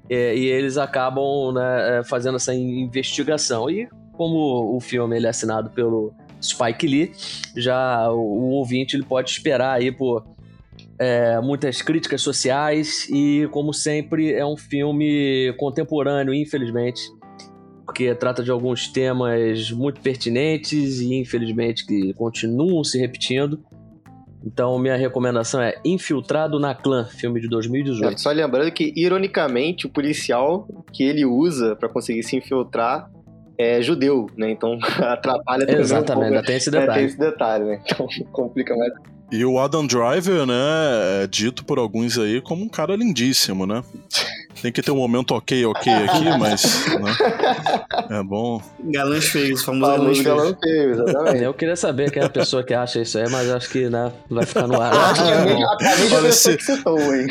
É, 0.08 0.36
e 0.36 0.46
eles 0.46 0.78
acabam 0.78 1.52
né, 1.52 1.98
é, 1.98 2.04
fazendo 2.04 2.36
essa 2.36 2.54
investigação. 2.54 3.68
E 3.70 3.88
como 4.12 4.76
o 4.76 4.80
filme 4.80 5.16
ele 5.16 5.26
é 5.26 5.30
assinado 5.30 5.70
pelo 5.70 6.12
Spike 6.40 6.86
Lee, 6.86 7.12
já 7.56 8.10
o, 8.10 8.18
o 8.18 8.50
ouvinte 8.50 8.96
ele 8.96 9.04
pode 9.04 9.30
esperar 9.30 9.72
aí 9.72 9.90
por 9.90 10.24
é, 10.98 11.40
muitas 11.40 11.82
críticas 11.82 12.22
sociais 12.22 13.08
e, 13.10 13.48
como 13.50 13.72
sempre, 13.72 14.32
é 14.32 14.44
um 14.44 14.56
filme 14.56 15.54
contemporâneo, 15.58 16.34
infelizmente, 16.34 17.00
porque 17.84 18.14
trata 18.14 18.42
de 18.42 18.50
alguns 18.50 18.88
temas 18.88 19.70
muito 19.70 20.00
pertinentes 20.00 21.00
e, 21.00 21.14
infelizmente, 21.14 21.86
que 21.86 22.12
continuam 22.14 22.82
se 22.82 22.98
repetindo. 22.98 23.62
Então, 24.44 24.78
minha 24.78 24.96
recomendação 24.96 25.60
é 25.60 25.74
Infiltrado 25.84 26.60
na 26.60 26.74
Clã, 26.74 27.04
filme 27.04 27.40
de 27.40 27.48
2018. 27.48 28.20
Só 28.20 28.30
lembrando 28.30 28.70
que, 28.70 28.92
ironicamente, 28.96 29.86
o 29.86 29.90
policial 29.90 30.68
que 30.92 31.02
ele 31.02 31.24
usa 31.24 31.74
para 31.74 31.88
conseguir 31.88 32.22
se 32.22 32.36
infiltrar 32.36 33.10
é 33.58 33.80
judeu, 33.80 34.26
né? 34.36 34.50
Então 34.50 34.78
atrapalha 35.00 35.66
também 35.66 35.80
Exatamente, 35.80 36.26
um 36.26 36.32
pouco, 36.32 36.46
tem 36.46 36.56
esse 36.56 36.70
né? 36.70 36.80
detalhe. 36.80 36.98
Tem 36.98 37.06
esse 37.06 37.18
detalhe, 37.18 37.64
né? 37.64 37.82
Então 37.84 38.06
complica 38.32 38.76
mais. 38.76 38.92
E 39.32 39.44
o 39.44 39.58
Adam 39.58 39.86
Driver, 39.86 40.46
né, 40.46 40.54
é 41.22 41.26
dito 41.26 41.64
por 41.64 41.78
alguns 41.78 42.16
aí 42.18 42.40
como 42.40 42.62
um 42.64 42.68
cara 42.68 42.94
lindíssimo, 42.94 43.66
né? 43.66 43.82
Tem 44.62 44.70
que 44.72 44.80
ter 44.80 44.90
um 44.92 44.96
momento 44.96 45.32
ok, 45.34 45.66
ok 45.66 45.92
aqui, 45.92 46.24
mas. 46.38 46.86
Né, 46.86 47.16
é 48.18 48.22
bom. 48.22 48.60
Galãs 48.84 49.24
feios, 49.26 49.62
famoso 49.64 49.90
galãs 49.92 50.20
galão 50.22 50.44
feios. 50.44 50.58
feio, 50.62 50.90
exatamente. 50.92 51.42
Eu 51.44 51.54
queria 51.54 51.76
saber 51.76 52.10
quem 52.10 52.22
é 52.22 52.26
a 52.26 52.30
pessoa 52.30 52.62
que 52.62 52.72
acha 52.72 53.00
isso 53.00 53.18
aí, 53.18 53.28
mas 53.30 53.50
acho 53.50 53.68
que 53.68 53.88
né, 53.90 54.12
vai 54.30 54.46
ficar 54.46 54.66
no 54.66 54.80
ar. 54.80 54.94
Acho 54.94 55.22
que 55.24 55.28
é 55.30 55.34
a 55.34 55.40
Ah, 55.42 55.44
mesma, 55.44 55.76
a 55.80 55.96
mesma 55.96 56.16
Olha, 56.18 56.32
se- 56.32 56.56
que 56.56 56.64
citou, 56.64 56.98
hein? 57.14 57.26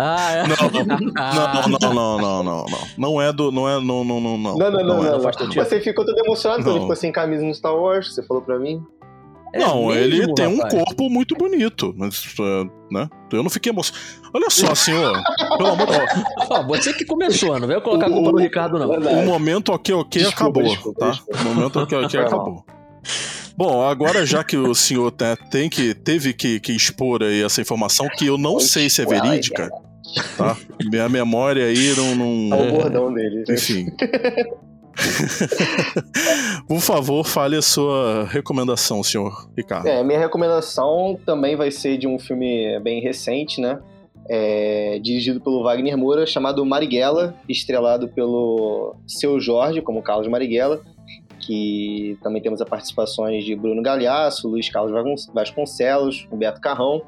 Ah, 0.00 0.30
é? 0.32 0.42
Não, 0.46 0.56
não, 0.70 1.90
não, 1.92 2.18
não, 2.18 2.42
não, 2.44 2.64
não. 2.66 2.66
Não 2.96 3.22
é 3.22 3.32
do. 3.32 3.50
Não 3.50 3.68
é. 3.68 3.74
Não, 3.80 4.04
não, 4.04 4.20
não, 4.20 4.38
não. 4.38 4.56
Não, 4.56 4.70
não, 4.70 4.84
não, 4.84 5.04
é. 5.06 5.10
não. 5.10 5.20
faz 5.20 5.36
sentido. 5.36 5.64
Você 5.64 5.80
ficou 5.80 6.04
todo 6.04 6.16
emocionado 6.20 6.60
quando 6.62 6.66
Não. 6.66 6.72
ele 6.76 6.80
ficou 6.82 6.96
sem 6.96 7.10
camisa 7.10 7.44
no 7.44 7.52
Star 7.52 7.74
Wars, 7.74 8.14
você 8.14 8.22
falou 8.22 8.42
pra 8.42 8.58
mim. 8.60 8.80
É 9.54 9.58
Não, 9.60 9.90
ele 9.92 10.18
mesmo, 10.18 10.34
tem 10.34 10.46
um 10.46 10.58
corpo 10.58 11.08
muito 11.08 11.34
bonito, 11.34 11.94
mas, 11.96 12.22
é, 12.38 12.64
né? 12.94 13.08
Eu 13.32 13.42
não 13.42 13.48
fiquei 13.50 13.70
emocionado. 13.72 14.04
Olha 14.34 14.50
só, 14.50 14.74
senhor. 14.74 15.22
Pelo 15.56 15.70
amor 15.70 15.86
de 15.86 15.96
Deus. 15.96 16.10
Ó, 16.50 16.62
você 16.66 16.92
que 16.92 17.04
começou, 17.04 17.58
não 17.58 17.66
veio 17.66 17.80
colocar 17.80 18.06
a 18.06 18.10
culpa 18.10 18.30
no 18.32 18.38
Ricardo, 18.38 18.78
não. 18.78 18.90
O 18.90 19.24
momento 19.24 19.72
ok, 19.72 19.94
ok 19.94 20.22
Desculpa, 20.22 20.42
acabou, 20.44 20.62
desculpa, 20.74 21.00
tá? 21.00 21.10
desculpa. 21.12 21.40
O 21.40 21.44
momento 21.54 21.78
ok, 21.80 21.98
ok 21.98 22.20
acabou. 22.20 22.64
Bom, 23.56 23.82
agora 23.82 24.24
já 24.26 24.44
que 24.44 24.56
o 24.56 24.74
senhor 24.74 25.12
né, 25.20 25.34
tem 25.50 25.68
que, 25.68 25.92
teve 25.94 26.32
que, 26.32 26.60
que 26.60 26.72
expor 26.72 27.22
aí 27.22 27.42
essa 27.42 27.60
informação, 27.60 28.06
que 28.16 28.26
eu 28.26 28.36
não 28.38 28.60
sei 28.60 28.88
se 28.88 29.02
é 29.02 29.06
verídica, 29.06 29.68
tá? 30.36 30.56
Minha 30.90 31.08
memória 31.08 31.64
aí 31.64 31.94
não. 31.96 32.14
não- 32.14 32.56
É 32.56 32.68
o 32.68 32.72
bordão 32.76 33.12
dele. 33.12 33.44
Enfim. 33.48 33.86
Por 36.66 36.80
favor, 36.80 37.24
fale 37.24 37.56
a 37.56 37.62
sua 37.62 38.24
recomendação, 38.24 39.02
senhor 39.02 39.48
Ricardo. 39.56 39.86
É, 39.86 40.02
minha 40.02 40.18
recomendação 40.18 41.18
também 41.24 41.56
vai 41.56 41.70
ser 41.70 41.98
de 41.98 42.06
um 42.06 42.18
filme 42.18 42.78
bem 42.80 43.00
recente, 43.00 43.60
né? 43.60 43.80
É, 44.28 44.98
dirigido 45.02 45.40
pelo 45.40 45.62
Wagner 45.62 45.96
Moura, 45.96 46.26
chamado 46.26 46.64
Marighella, 46.64 47.34
estrelado 47.48 48.08
pelo 48.08 48.94
Seu 49.06 49.40
Jorge, 49.40 49.80
como 49.80 50.02
Carlos 50.02 50.28
Marighella, 50.28 50.82
que 51.40 52.18
também 52.22 52.42
temos 52.42 52.60
as 52.60 52.68
participações 52.68 53.44
de 53.44 53.56
Bruno 53.56 53.80
Galhaço, 53.82 54.46
Luiz 54.48 54.68
Carlos 54.68 54.92
Vascon- 54.92 55.32
Vasconcelos, 55.32 56.28
Humberto 56.30 56.60
Carrão. 56.60 57.00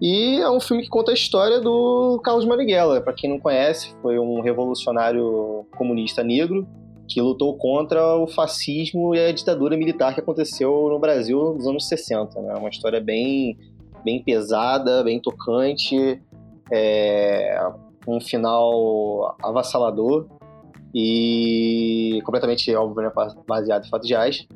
E 0.00 0.40
é 0.40 0.50
um 0.50 0.58
filme 0.58 0.82
que 0.82 0.88
conta 0.88 1.12
a 1.12 1.14
história 1.14 1.60
do 1.60 2.20
Carlos 2.24 2.44
Marighella. 2.44 3.00
Para 3.00 3.12
quem 3.12 3.30
não 3.30 3.38
conhece, 3.38 3.94
foi 4.02 4.18
um 4.18 4.40
revolucionário 4.40 5.64
comunista 5.76 6.24
negro 6.24 6.66
que 7.08 7.20
lutou 7.20 7.56
contra 7.56 8.16
o 8.16 8.26
fascismo 8.26 9.14
e 9.14 9.20
a 9.20 9.32
ditadura 9.32 9.76
militar 9.76 10.14
que 10.14 10.20
aconteceu 10.20 10.88
no 10.88 10.98
Brasil 10.98 11.54
nos 11.54 11.66
anos 11.66 11.88
60. 11.88 12.40
Né? 12.40 12.54
Uma 12.54 12.68
história 12.68 13.00
bem, 13.00 13.58
bem 14.04 14.22
pesada, 14.22 15.02
bem 15.02 15.20
tocante, 15.20 16.20
é, 16.70 17.70
um 18.06 18.20
final 18.20 19.36
avassalador 19.42 20.26
e 20.94 22.20
completamente, 22.24 22.74
óbvio, 22.74 23.02
né, 23.02 23.12
baseado 23.46 23.86
em 23.86 23.88
fatos 23.88 24.08
reais, 24.08 24.46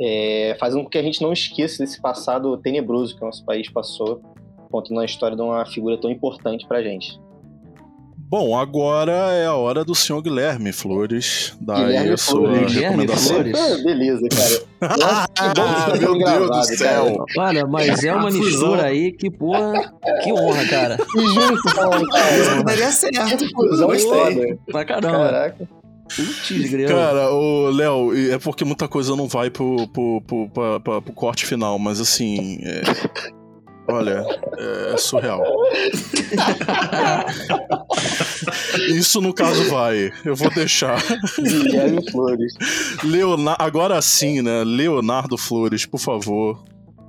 é, 0.00 0.56
fazendo 0.60 0.84
com 0.84 0.90
que 0.90 0.98
a 0.98 1.02
gente 1.02 1.20
não 1.22 1.32
esqueça 1.32 1.82
desse 1.82 2.00
passado 2.00 2.56
tenebroso 2.58 3.16
que 3.16 3.22
o 3.22 3.26
nosso 3.26 3.44
país 3.44 3.68
passou, 3.70 4.20
contando 4.70 5.00
a 5.00 5.04
história 5.04 5.36
de 5.36 5.42
uma 5.42 5.64
figura 5.66 5.98
tão 5.98 6.10
importante 6.10 6.66
pra 6.66 6.82
gente. 6.82 7.18
Bom, 8.28 8.58
agora 8.58 9.12
é 9.12 9.46
a 9.46 9.54
hora 9.54 9.84
do 9.84 9.94
senhor 9.94 10.20
Guilherme 10.20 10.72
Flores 10.72 11.56
dar 11.60 11.76
aí 11.76 11.84
Guilherme 11.86 12.10
a 12.12 12.16
sua 12.16 12.40
Flores. 12.40 12.72
Guilherme 12.72 12.96
recomendação. 13.06 13.34
Flores? 13.34 13.58
Ah, 13.60 13.84
beleza, 13.84 14.28
cara. 14.80 14.96
Nossa, 14.98 15.28
que 15.28 15.42
bom 15.60 16.18
que 16.18 16.24
Ah, 16.24 16.40
meu 16.40 16.48
Deus 16.48 16.50
do 16.50 16.64
céu. 16.76 17.04
cara. 17.04 17.48
Olha, 17.48 17.66
mas 17.66 18.02
é 18.04 18.12
uma 18.12 18.30
mistura 18.30 18.84
aí 18.86 19.12
que, 19.12 19.30
porra, 19.30 19.92
que 20.24 20.32
honra, 20.32 20.66
cara. 20.68 20.96
E 21.16 21.20
junto, 21.28 21.70
falando, 21.70 22.02
Isso 22.02 22.50
cara. 22.50 22.62
daria 22.64 22.90
certo. 22.90 23.46
Que 23.46 23.54
Gostei. 23.54 23.98
foda. 24.10 24.58
Pra 24.72 24.84
caramba. 24.84 25.18
Caraca. 25.18 25.68
Putz, 26.14 26.70
grilo. 26.70 26.88
Cara, 26.88 27.30
o 27.32 27.70
Léo, 27.70 28.32
é 28.32 28.38
porque 28.38 28.64
muita 28.64 28.88
coisa 28.88 29.14
não 29.14 29.28
vai 29.28 29.50
pro, 29.50 29.86
pro, 29.88 30.20
pro, 30.26 30.48
pra- 30.50 30.80
pra- 30.80 31.00
pro 31.02 31.12
corte 31.12 31.46
final, 31.46 31.78
mas 31.78 32.00
assim. 32.00 32.58
é- 32.62 32.82
Olha, 33.88 34.24
é 34.92 34.96
surreal. 34.96 35.42
Isso 38.88 39.20
no 39.20 39.32
caso 39.32 39.68
vai. 39.70 40.12
Eu 40.24 40.34
vou 40.34 40.50
deixar. 40.50 41.00
Guilherme 41.38 42.10
Flores. 42.10 42.52
Leonardo, 43.04 43.62
agora 43.62 44.00
sim, 44.02 44.42
né? 44.42 44.64
Leonardo 44.64 45.36
Flores, 45.38 45.86
por 45.86 45.98
favor, 45.98 46.64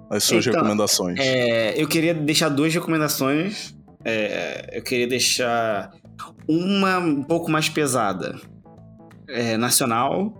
as 0.09 0.23
suas 0.23 0.45
Então, 0.45 0.61
recomendações. 0.61 1.19
É, 1.19 1.81
eu 1.81 1.87
queria 1.87 2.13
deixar 2.13 2.49
duas 2.49 2.73
recomendações. 2.73 3.75
É, 4.05 4.69
eu 4.77 4.83
queria 4.83 5.07
deixar 5.07 5.91
uma 6.47 6.99
um 6.99 7.23
pouco 7.23 7.51
mais 7.51 7.67
pesada, 7.67 8.39
é, 9.27 9.57
nacional, 9.57 10.33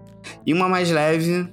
e 0.46 0.54
uma 0.54 0.70
mais 0.70 0.90
leve, 0.92 1.50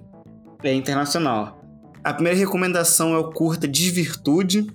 É 0.62 0.72
internacional. 0.72 1.63
A 2.04 2.12
primeira 2.12 2.38
recomendação 2.38 3.14
é 3.14 3.18
o 3.18 3.32
curta 3.32 3.66
Desvirtude, 3.66 4.66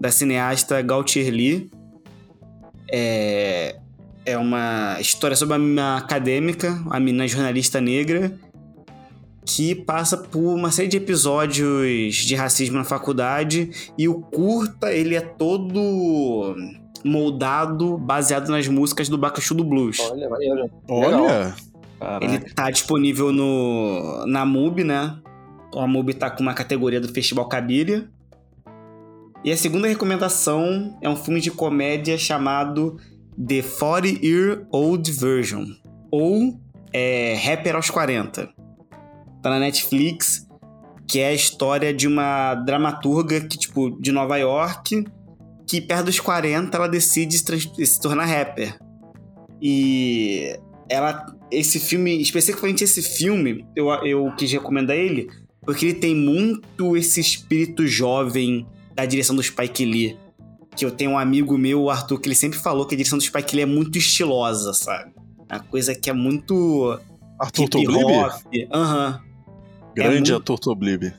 da 0.00 0.10
cineasta 0.10 0.80
Gautier 0.80 1.32
Lee. 1.32 1.68
É, 2.92 3.76
é 4.24 4.38
uma 4.38 4.96
história 5.00 5.36
sobre 5.36 5.56
uma 5.56 5.98
acadêmica, 5.98 6.70
uma 6.86 7.00
menina 7.00 7.26
jornalista 7.26 7.80
negra, 7.80 8.32
que 9.44 9.74
passa 9.74 10.16
por 10.16 10.54
uma 10.54 10.70
série 10.70 10.86
de 10.86 10.96
episódios 10.96 12.14
de 12.14 12.36
racismo 12.36 12.78
na 12.78 12.84
faculdade 12.84 13.70
e 13.98 14.06
o 14.06 14.20
curta 14.20 14.92
ele 14.92 15.16
é 15.16 15.20
todo 15.20 16.54
moldado 17.04 17.98
baseado 17.98 18.48
nas 18.48 18.68
músicas 18.68 19.08
do 19.08 19.18
Bacachu 19.18 19.54
do 19.54 19.64
Blues. 19.64 19.98
Olha, 19.98 20.28
maneiro. 20.28 20.70
Olha, 20.88 21.54
Ele 22.20 22.38
tá 22.38 22.70
disponível 22.70 23.32
no 23.32 24.24
na 24.26 24.46
MUBI, 24.46 24.84
né? 24.84 25.18
A 25.74 25.86
MUBI 25.86 26.14
tá 26.14 26.30
com 26.30 26.42
uma 26.42 26.54
categoria 26.54 27.00
do 27.00 27.08
Festival 27.08 27.48
Cabiria. 27.48 28.08
E 29.44 29.50
a 29.50 29.56
segunda 29.56 29.88
recomendação 29.88 30.98
é 31.00 31.08
um 31.08 31.16
filme 31.16 31.40
de 31.40 31.50
comédia 31.50 32.18
chamado 32.18 32.96
The 33.36 33.62
40 33.62 34.24
Year 34.24 34.66
Old 34.70 35.10
Version, 35.12 35.64
ou 36.10 36.60
é, 36.92 37.34
Rapper 37.34 37.76
aos 37.76 37.88
40. 37.88 38.52
Tá 39.42 39.50
na 39.50 39.58
Netflix, 39.58 40.46
que 41.08 41.20
é 41.20 41.28
a 41.28 41.32
história 41.32 41.94
de 41.94 42.06
uma 42.06 42.54
dramaturga 42.54 43.40
que, 43.40 43.56
tipo, 43.56 43.90
de 43.98 44.12
Nova 44.12 44.36
York, 44.36 45.04
que 45.66 45.80
perto 45.80 46.06
dos 46.06 46.20
40 46.20 46.76
ela 46.76 46.88
decide 46.88 47.38
se 47.38 48.00
tornar 48.00 48.26
rapper. 48.26 48.78
E 49.62 50.58
ela 50.88 51.24
esse 51.50 51.80
filme, 51.80 52.20
especificamente 52.20 52.84
esse 52.84 53.02
filme, 53.02 53.66
eu, 53.74 53.88
eu 54.04 54.32
quis 54.36 54.52
recomendar 54.52 54.96
ele 54.96 55.28
porque 55.62 55.86
ele 55.86 55.94
tem 55.94 56.14
muito 56.14 56.96
esse 56.96 57.20
espírito 57.20 57.86
jovem 57.86 58.66
da 58.94 59.04
direção 59.06 59.34
do 59.36 59.42
Spike 59.42 59.84
Lee. 59.84 60.18
Que 60.76 60.84
eu 60.84 60.90
tenho 60.90 61.12
um 61.12 61.18
amigo 61.18 61.58
meu, 61.58 61.82
o 61.82 61.90
Arthur, 61.90 62.20
que 62.20 62.28
ele 62.28 62.34
sempre 62.34 62.58
falou 62.58 62.86
que 62.86 62.94
a 62.94 62.96
direção 62.96 63.18
do 63.18 63.24
Spike 63.24 63.56
Lee 63.56 63.62
é 63.62 63.66
muito 63.66 63.98
estilosa, 63.98 64.72
sabe? 64.72 65.12
Uma 65.50 65.60
coisa 65.60 65.94
que 65.94 66.08
é 66.08 66.12
muito. 66.12 66.98
Arthur 67.38 67.68
Toblib? 67.68 68.04
Aham. 68.72 69.20
Grande 69.94 70.14
muito- 70.14 70.34
Arthur 70.34 70.58
Toblib. 70.58 71.12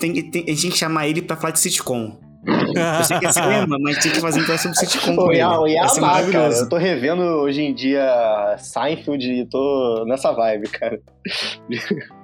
Tem, 0.00 0.12
que- 0.14 0.22
tem- 0.22 0.44
a 0.44 0.48
gente 0.48 0.62
tem 0.62 0.70
que 0.70 0.78
chamar 0.78 1.06
ele 1.06 1.20
pra 1.20 1.36
falar 1.36 1.50
de 1.52 1.60
sitcom. 1.60 2.18
Eu 2.46 3.04
sei 3.04 3.18
que 3.18 3.26
é 3.26 3.32
cinema, 3.32 3.76
mas 3.78 3.98
tinha 3.98 4.14
que 4.14 4.20
fazer 4.20 4.40
um 4.40 4.58
sobre 4.58 4.78
sitcom 4.78 5.14
com 5.16 5.30
ele. 5.30 5.40
ia, 5.40 5.44
eu 5.44 5.66
ia 5.68 5.82
amar, 5.82 5.90
cara. 5.94 6.00
maravilhoso. 6.06 6.62
Eu 6.64 6.68
tô 6.70 6.76
revendo 6.78 7.20
hoje 7.22 7.60
em 7.60 7.74
dia 7.74 8.56
Seinfeld 8.58 9.30
e 9.30 9.44
tô 9.46 10.04
nessa 10.06 10.32
vibe, 10.32 10.68
cara. 10.68 10.98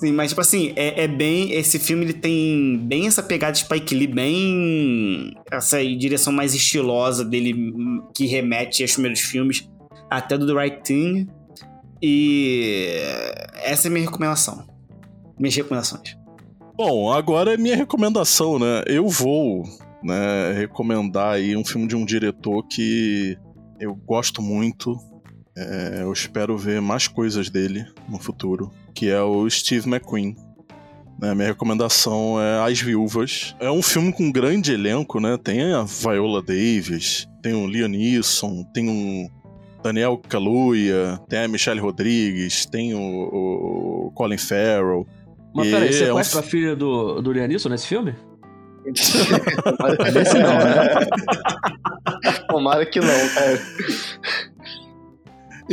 Sim, 0.00 0.12
mas 0.12 0.30
tipo 0.30 0.40
assim, 0.40 0.72
é, 0.76 1.04
é 1.04 1.06
bem. 1.06 1.52
Esse 1.52 1.78
filme 1.78 2.06
ele 2.06 2.14
tem 2.14 2.78
bem 2.78 3.06
essa 3.06 3.22
pegada 3.22 3.52
de 3.52 3.58
Spike 3.58 3.94
Lee, 3.94 4.06
bem. 4.06 5.34
Essa 5.52 5.84
direção 5.84 6.32
mais 6.32 6.54
estilosa 6.54 7.22
dele, 7.22 7.52
hum, 7.52 8.08
que 8.14 8.24
remete 8.24 8.82
aos 8.82 8.94
primeiros 8.94 9.20
filmes, 9.20 9.68
até 10.08 10.38
do 10.38 10.46
The 10.46 10.58
Right 10.58 10.82
Thing. 10.82 11.28
E. 12.00 12.94
Essa 13.62 13.88
é 13.88 13.90
a 13.90 13.92
minha 13.92 14.06
recomendação. 14.06 14.66
Minhas 15.38 15.54
recomendações. 15.54 16.16
Bom, 16.74 17.12
agora 17.12 17.52
é 17.52 17.58
minha 17.58 17.76
recomendação, 17.76 18.58
né? 18.58 18.82
Eu 18.86 19.06
vou 19.06 19.64
né, 20.02 20.52
recomendar 20.52 21.34
aí 21.34 21.54
um 21.54 21.64
filme 21.64 21.86
de 21.86 21.94
um 21.94 22.06
diretor 22.06 22.66
que 22.66 23.36
eu 23.78 23.94
gosto 23.94 24.40
muito. 24.40 24.96
É, 25.54 25.98
eu 26.00 26.10
espero 26.10 26.56
ver 26.56 26.80
mais 26.80 27.06
coisas 27.06 27.50
dele 27.50 27.84
no 28.08 28.18
futuro, 28.18 28.72
que 28.94 29.08
é 29.08 29.22
o 29.22 29.48
Steve 29.48 29.88
McQueen. 29.88 30.36
Né, 31.20 31.34
minha 31.34 31.48
recomendação 31.48 32.40
é 32.40 32.60
As 32.66 32.80
Viúvas. 32.80 33.54
É 33.60 33.70
um 33.70 33.82
filme 33.82 34.10
com 34.12 34.32
grande 34.32 34.72
elenco, 34.72 35.20
né? 35.20 35.36
Tem 35.36 35.74
a 35.74 35.82
Viola 35.82 36.40
Davis, 36.40 37.28
tem 37.42 37.52
o 37.52 37.66
Liam 37.66 37.88
Neeson, 37.88 38.64
tem 38.72 38.88
o 38.88 39.30
Daniel 39.82 40.20
Kaluuya, 40.28 41.20
tem 41.28 41.40
a 41.40 41.48
Michelle 41.48 41.80
Rodrigues, 41.80 42.64
tem 42.64 42.94
o, 42.94 43.00
o 43.00 44.12
Colin 44.14 44.38
Farrell. 44.38 45.06
Mas 45.54 45.66
E 45.66 45.70
peraí, 45.70 45.92
você 45.92 46.04
é 46.04 46.08
um 46.08 46.12
conhece 46.12 46.38
a 46.38 46.42
filha 46.42 46.76
do, 46.76 47.20
do 47.20 47.32
Lianisson 47.32 47.68
nesse 47.68 47.86
filme? 47.86 48.14
Esse 48.86 50.38
não, 50.38 50.54
né? 50.54 51.06
Tomara 52.48 52.86
que 52.86 52.98
não, 52.98 53.28
cara. 53.34 53.60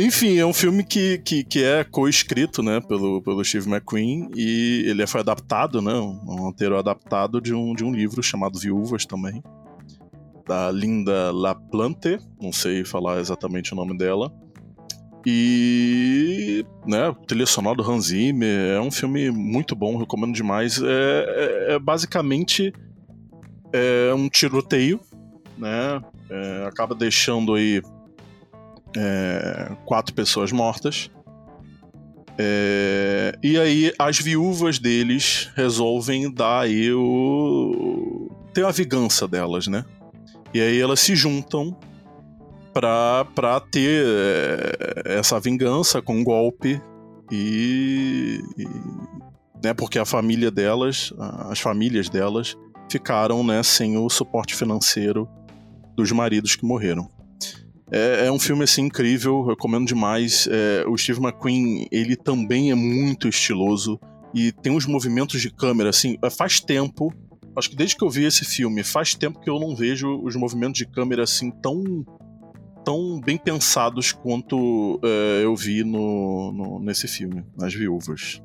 Enfim, 0.00 0.38
é 0.38 0.46
um 0.46 0.52
filme 0.52 0.84
que, 0.84 1.18
que, 1.18 1.42
que 1.42 1.64
é 1.64 1.82
co-escrito, 1.82 2.62
né, 2.62 2.80
pelo, 2.80 3.20
pelo 3.20 3.44
Steve 3.44 3.68
McQueen, 3.68 4.30
e 4.32 4.84
ele 4.86 5.04
foi 5.08 5.22
adaptado, 5.22 5.82
né, 5.82 5.92
um 5.92 6.36
roteiro 6.36 6.78
adaptado 6.78 7.40
de 7.40 7.52
um, 7.52 7.74
de 7.74 7.82
um 7.84 7.92
livro 7.92 8.22
chamado 8.22 8.60
Viúvas 8.60 9.04
também, 9.04 9.42
da 10.46 10.70
Linda 10.70 11.32
LaPlante, 11.32 12.16
não 12.40 12.52
sei 12.52 12.84
falar 12.84 13.18
exatamente 13.18 13.72
o 13.72 13.76
nome 13.76 13.98
dela, 13.98 14.32
e, 15.26 16.64
né, 16.86 17.12
trilha 17.26 17.44
sonora 17.44 17.76
do 17.78 17.90
Hans 17.90 18.06
Zimmer, 18.06 18.76
é 18.76 18.80
um 18.80 18.92
filme 18.92 19.32
muito 19.32 19.74
bom, 19.74 19.96
recomendo 19.96 20.32
demais, 20.32 20.80
é, 20.80 20.86
é, 20.86 21.74
é 21.74 21.78
basicamente 21.80 22.72
é 23.72 24.14
um 24.14 24.28
tiroteio, 24.28 25.00
né, 25.58 26.00
é, 26.30 26.66
acaba 26.68 26.94
deixando 26.94 27.54
aí 27.54 27.82
é, 28.96 29.72
quatro 29.84 30.14
pessoas 30.14 30.52
mortas. 30.52 31.10
É, 32.38 33.36
e 33.42 33.58
aí 33.58 33.92
as 33.98 34.18
viúvas 34.18 34.78
deles 34.78 35.50
resolvem 35.56 36.32
dar 36.32 36.60
aí 36.60 36.92
o. 36.92 38.30
ter 38.54 38.64
a 38.64 38.70
vingança 38.70 39.26
delas, 39.26 39.66
né? 39.66 39.84
E 40.54 40.60
aí 40.60 40.80
elas 40.80 41.00
se 41.00 41.16
juntam 41.16 41.76
pra, 42.72 43.26
pra 43.34 43.58
ter 43.58 44.04
é, 44.06 45.18
essa 45.18 45.40
vingança 45.40 46.00
com 46.00 46.14
um 46.14 46.24
golpe 46.24 46.80
e, 47.30 48.40
e. 48.56 48.64
né, 49.62 49.74
porque 49.74 49.98
a 49.98 50.04
família 50.04 50.50
delas, 50.50 51.12
as 51.50 51.58
famílias 51.58 52.08
delas, 52.08 52.56
ficaram 52.88 53.44
né, 53.44 53.62
sem 53.64 53.98
o 53.98 54.08
suporte 54.08 54.54
financeiro 54.54 55.28
dos 55.96 56.12
maridos 56.12 56.54
que 56.54 56.64
morreram. 56.64 57.10
É, 57.90 58.26
é 58.26 58.32
um 58.32 58.38
filme 58.38 58.64
assim 58.64 58.82
incrível, 58.82 59.44
recomendo 59.44 59.86
demais. 59.86 60.48
É, 60.50 60.84
o 60.86 60.96
Steve 60.96 61.20
McQueen 61.20 61.86
ele 61.90 62.16
também 62.16 62.70
é 62.70 62.74
muito 62.74 63.28
estiloso 63.28 63.98
e 64.34 64.52
tem 64.52 64.72
uns 64.72 64.84
movimentos 64.86 65.40
de 65.40 65.50
câmera 65.50 65.90
assim. 65.90 66.16
é, 66.22 66.28
Faz 66.30 66.60
tempo, 66.60 67.12
acho 67.56 67.70
que 67.70 67.76
desde 67.76 67.96
que 67.96 68.04
eu 68.04 68.10
vi 68.10 68.24
esse 68.24 68.44
filme, 68.44 68.82
faz 68.84 69.14
tempo 69.14 69.40
que 69.40 69.48
eu 69.48 69.58
não 69.58 69.74
vejo 69.74 70.20
os 70.22 70.36
movimentos 70.36 70.76
de 70.78 70.86
câmera 70.86 71.22
assim 71.22 71.50
tão 71.50 72.04
tão 72.84 73.20
bem 73.20 73.36
pensados 73.36 74.12
quanto 74.12 74.98
é, 75.04 75.44
eu 75.44 75.54
vi 75.54 75.84
no, 75.84 76.52
no- 76.52 76.78
nesse 76.80 77.06
filme, 77.06 77.44
Nas 77.56 77.74
Viúvas. 77.74 78.40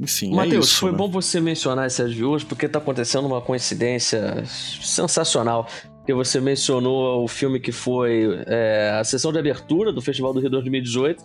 Enfim, 0.00 0.32
é 0.32 0.36
Matheus, 0.36 0.66
isso. 0.68 0.76
foi 0.80 0.92
né? 0.92 0.96
bom 0.96 1.10
você 1.10 1.40
mencionar 1.40 1.84
essas 1.84 2.14
viúvas, 2.14 2.44
porque 2.44 2.68
tá 2.68 2.78
acontecendo 2.78 3.26
uma 3.26 3.40
coincidência 3.42 4.42
sensacional. 4.46 5.66
Porque 6.08 6.14
você 6.14 6.40
mencionou 6.40 7.22
o 7.22 7.28
filme 7.28 7.60
que 7.60 7.70
foi 7.70 8.42
é, 8.46 8.96
a 8.98 9.04
sessão 9.04 9.30
de 9.30 9.38
abertura 9.38 9.92
do 9.92 10.00
Festival 10.00 10.32
do 10.32 10.40
Rio 10.40 10.48
2018 10.48 11.22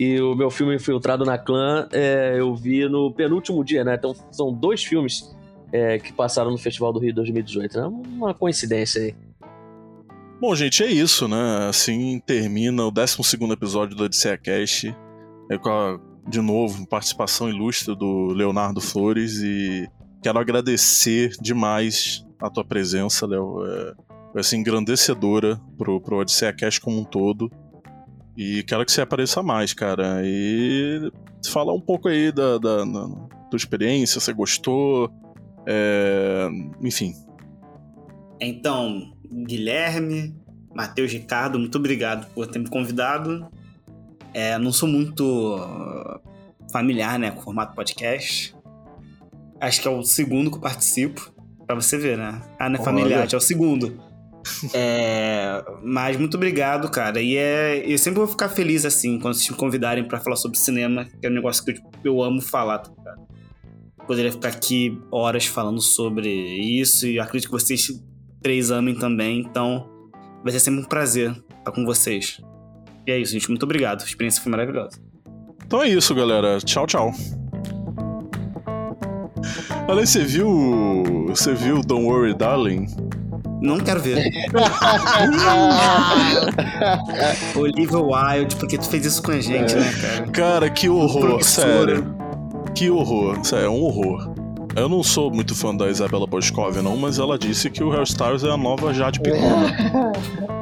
e 0.00 0.18
o 0.22 0.34
meu 0.34 0.50
filme 0.50 0.74
Infiltrado 0.74 1.22
na 1.22 1.36
Clã 1.36 1.86
é, 1.92 2.36
eu 2.38 2.54
vi 2.54 2.88
no 2.88 3.12
penúltimo 3.12 3.62
dia, 3.62 3.84
né? 3.84 3.94
Então 3.94 4.16
são 4.30 4.50
dois 4.50 4.82
filmes 4.82 5.36
é, 5.70 5.98
que 5.98 6.14
passaram 6.14 6.50
no 6.50 6.56
Festival 6.56 6.94
do 6.94 6.98
Rio 6.98 7.14
2018. 7.14 7.78
né? 7.78 7.86
Uma 7.86 8.32
coincidência 8.32 9.02
aí. 9.02 9.14
Bom, 10.40 10.54
gente, 10.54 10.82
é 10.82 10.90
isso, 10.90 11.28
né? 11.28 11.68
Assim 11.68 12.18
termina 12.24 12.86
o 12.86 12.90
12 12.90 13.18
episódio 13.52 13.94
do 13.94 14.04
Odisseia 14.04 14.38
Cast. 14.38 14.96
É 15.50 15.58
com 15.58 15.68
a, 15.68 16.00
de 16.26 16.40
novo, 16.40 16.86
participação 16.86 17.50
ilustre 17.50 17.94
do 17.94 18.28
Leonardo 18.28 18.80
Flores 18.80 19.42
e 19.42 19.86
quero 20.22 20.38
agradecer 20.38 21.32
demais 21.38 22.24
a 22.40 22.48
tua 22.48 22.64
presença, 22.64 23.26
Léo. 23.26 23.62
Foi 24.32 24.40
assim, 24.40 24.58
engrandecedora 24.58 25.60
pro, 25.76 26.00
pro 26.00 26.16
Odisseia 26.16 26.52
Cast 26.52 26.80
como 26.80 26.98
um 26.98 27.04
todo. 27.04 27.50
E 28.36 28.62
quero 28.62 28.84
que 28.84 28.90
você 28.90 29.02
apareça 29.02 29.42
mais, 29.42 29.74
cara. 29.74 30.22
E 30.24 31.12
falar 31.50 31.74
um 31.74 31.80
pouco 31.80 32.08
aí 32.08 32.32
da, 32.32 32.56
da, 32.56 32.84
da 32.84 33.08
tua 33.50 33.56
experiência, 33.56 34.20
você 34.20 34.32
gostou. 34.32 35.12
É, 35.66 36.48
enfim, 36.82 37.14
Então, 38.40 39.12
Guilherme, 39.46 40.34
Matheus 40.74 41.12
Ricardo, 41.12 41.58
muito 41.58 41.78
obrigado 41.78 42.26
por 42.34 42.46
ter 42.46 42.58
me 42.58 42.68
convidado. 42.68 43.46
É, 44.34 44.58
não 44.58 44.72
sou 44.72 44.88
muito 44.88 45.56
uh, 45.56 46.18
familiar 46.72 47.18
né, 47.18 47.30
com 47.30 47.40
o 47.40 47.42
formato 47.42 47.76
podcast. 47.76 48.56
Acho 49.60 49.82
que 49.82 49.86
é 49.86 49.90
o 49.90 50.02
segundo 50.02 50.50
que 50.50 50.56
eu 50.56 50.60
participo. 50.60 51.32
Pra 51.66 51.76
você 51.76 51.96
ver, 51.96 52.18
né? 52.18 52.42
Ah, 52.58 52.68
não 52.68 52.80
é 52.80 52.84
familiar, 52.84 53.28
é 53.30 53.36
o 53.36 53.40
segundo. 53.40 54.11
É, 54.74 55.62
mas 55.82 56.16
muito 56.16 56.36
obrigado, 56.36 56.90
cara. 56.90 57.20
E 57.20 57.36
é, 57.36 57.84
eu 57.86 57.98
sempre 57.98 58.18
vou 58.18 58.26
ficar 58.26 58.48
feliz 58.48 58.84
assim 58.84 59.18
quando 59.18 59.34
vocês 59.34 59.50
me 59.50 59.56
convidarem 59.56 60.06
pra 60.06 60.20
falar 60.20 60.36
sobre 60.36 60.58
cinema, 60.58 61.04
que 61.04 61.26
é 61.26 61.30
um 61.30 61.32
negócio 61.32 61.64
que 61.64 61.72
eu, 61.72 61.76
eu 62.04 62.22
amo 62.22 62.40
falar, 62.40 62.78
tá? 62.78 63.16
Poderia 64.06 64.32
ficar 64.32 64.48
aqui 64.48 64.98
horas 65.10 65.46
falando 65.46 65.80
sobre 65.80 66.28
isso 66.28 67.06
e 67.06 67.20
acredito 67.20 67.48
que 67.48 67.52
vocês 67.52 67.88
três 68.42 68.70
amem 68.70 68.94
também, 68.94 69.40
então 69.40 69.88
vai 70.42 70.52
ser 70.52 70.60
sempre 70.60 70.80
um 70.80 70.84
prazer 70.84 71.30
estar 71.30 71.70
com 71.72 71.84
vocês. 71.84 72.40
E 73.06 73.12
é 73.12 73.18
isso, 73.18 73.32
gente. 73.32 73.48
Muito 73.48 73.62
obrigado. 73.62 74.02
A 74.02 74.04
experiência 74.04 74.42
foi 74.42 74.50
maravilhosa. 74.50 75.00
Então 75.64 75.82
é 75.82 75.88
isso, 75.88 76.14
galera. 76.14 76.58
Tchau, 76.58 76.86
tchau. 76.86 77.12
Olha, 79.88 80.06
você 80.06 80.24
viu. 80.24 81.26
Você 81.28 81.54
viu 81.54 81.80
Don't 81.80 82.04
Worry 82.04 82.34
Darling? 82.34 82.86
Não 83.62 83.78
quero 83.78 84.00
ver. 84.00 84.28
Olivia 87.54 87.98
Wilde, 87.98 88.56
porque 88.56 88.76
tu 88.76 88.88
fez 88.88 89.06
isso 89.06 89.22
com 89.22 89.30
a 89.30 89.40
gente, 89.40 89.76
né, 89.76 89.92
cara? 90.00 90.26
Cara, 90.32 90.68
que 90.68 90.88
horror, 90.88 91.40
sério. 91.44 92.12
Que 92.74 92.90
horror, 92.90 93.38
sério, 93.44 93.66
é 93.66 93.70
um 93.70 93.80
horror. 93.80 94.32
Eu 94.74 94.88
não 94.88 95.02
sou 95.02 95.30
muito 95.30 95.54
fã 95.54 95.74
da 95.74 95.88
Isabela 95.88 96.26
Boscov, 96.26 96.76
não, 96.82 96.96
mas 96.96 97.18
ela 97.20 97.38
disse 97.38 97.70
que 97.70 97.84
o 97.84 97.90
Harry 97.90 98.04
Styles 98.04 98.42
é 98.42 98.50
a 98.50 98.56
nova 98.56 98.92
Jade 98.92 99.20
Picon. 99.20 99.70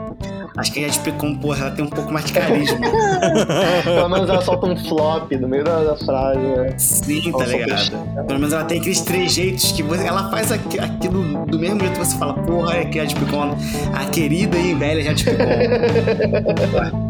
Acho 0.56 0.72
que 0.72 0.84
a 0.84 0.88
Jade 0.88 1.00
Picon, 1.00 1.36
porra, 1.36 1.66
ela 1.66 1.70
tem 1.70 1.84
um 1.84 1.88
pouco 1.88 2.12
mais 2.12 2.24
de 2.26 2.32
carisma. 2.32 2.78
Pelo 3.84 4.08
menos 4.08 4.28
ela 4.28 4.40
solta 4.42 4.66
um 4.66 4.76
flop 4.76 5.30
no 5.32 5.48
meio 5.48 5.64
da, 5.64 5.82
da 5.82 5.96
frase. 5.96 6.38
né? 6.38 6.74
Sim, 6.78 7.32
tá 7.32 7.44
ligado? 7.46 7.90
Pelo 8.26 8.38
menos 8.40 8.52
ela 8.52 8.64
tem 8.64 8.80
aqueles 8.80 9.00
trejeitos 9.00 9.72
que 9.72 9.82
você, 9.82 10.06
ela 10.06 10.30
faz 10.30 10.50
aqui- 10.52 10.78
aquilo 10.78 11.46
do 11.46 11.58
mesmo 11.58 11.80
jeito 11.80 11.92
que 11.92 11.98
você 12.06 12.16
fala, 12.16 12.34
porra, 12.34 12.76
é 12.78 12.84
que 12.84 12.98
a 12.98 13.02
Jade 13.04 13.16
Picon, 13.16 13.56
a 13.94 14.04
querida 14.06 14.58
e 14.58 14.74
velha 14.74 15.02
Jade 15.02 15.24
Picon. 15.24 17.09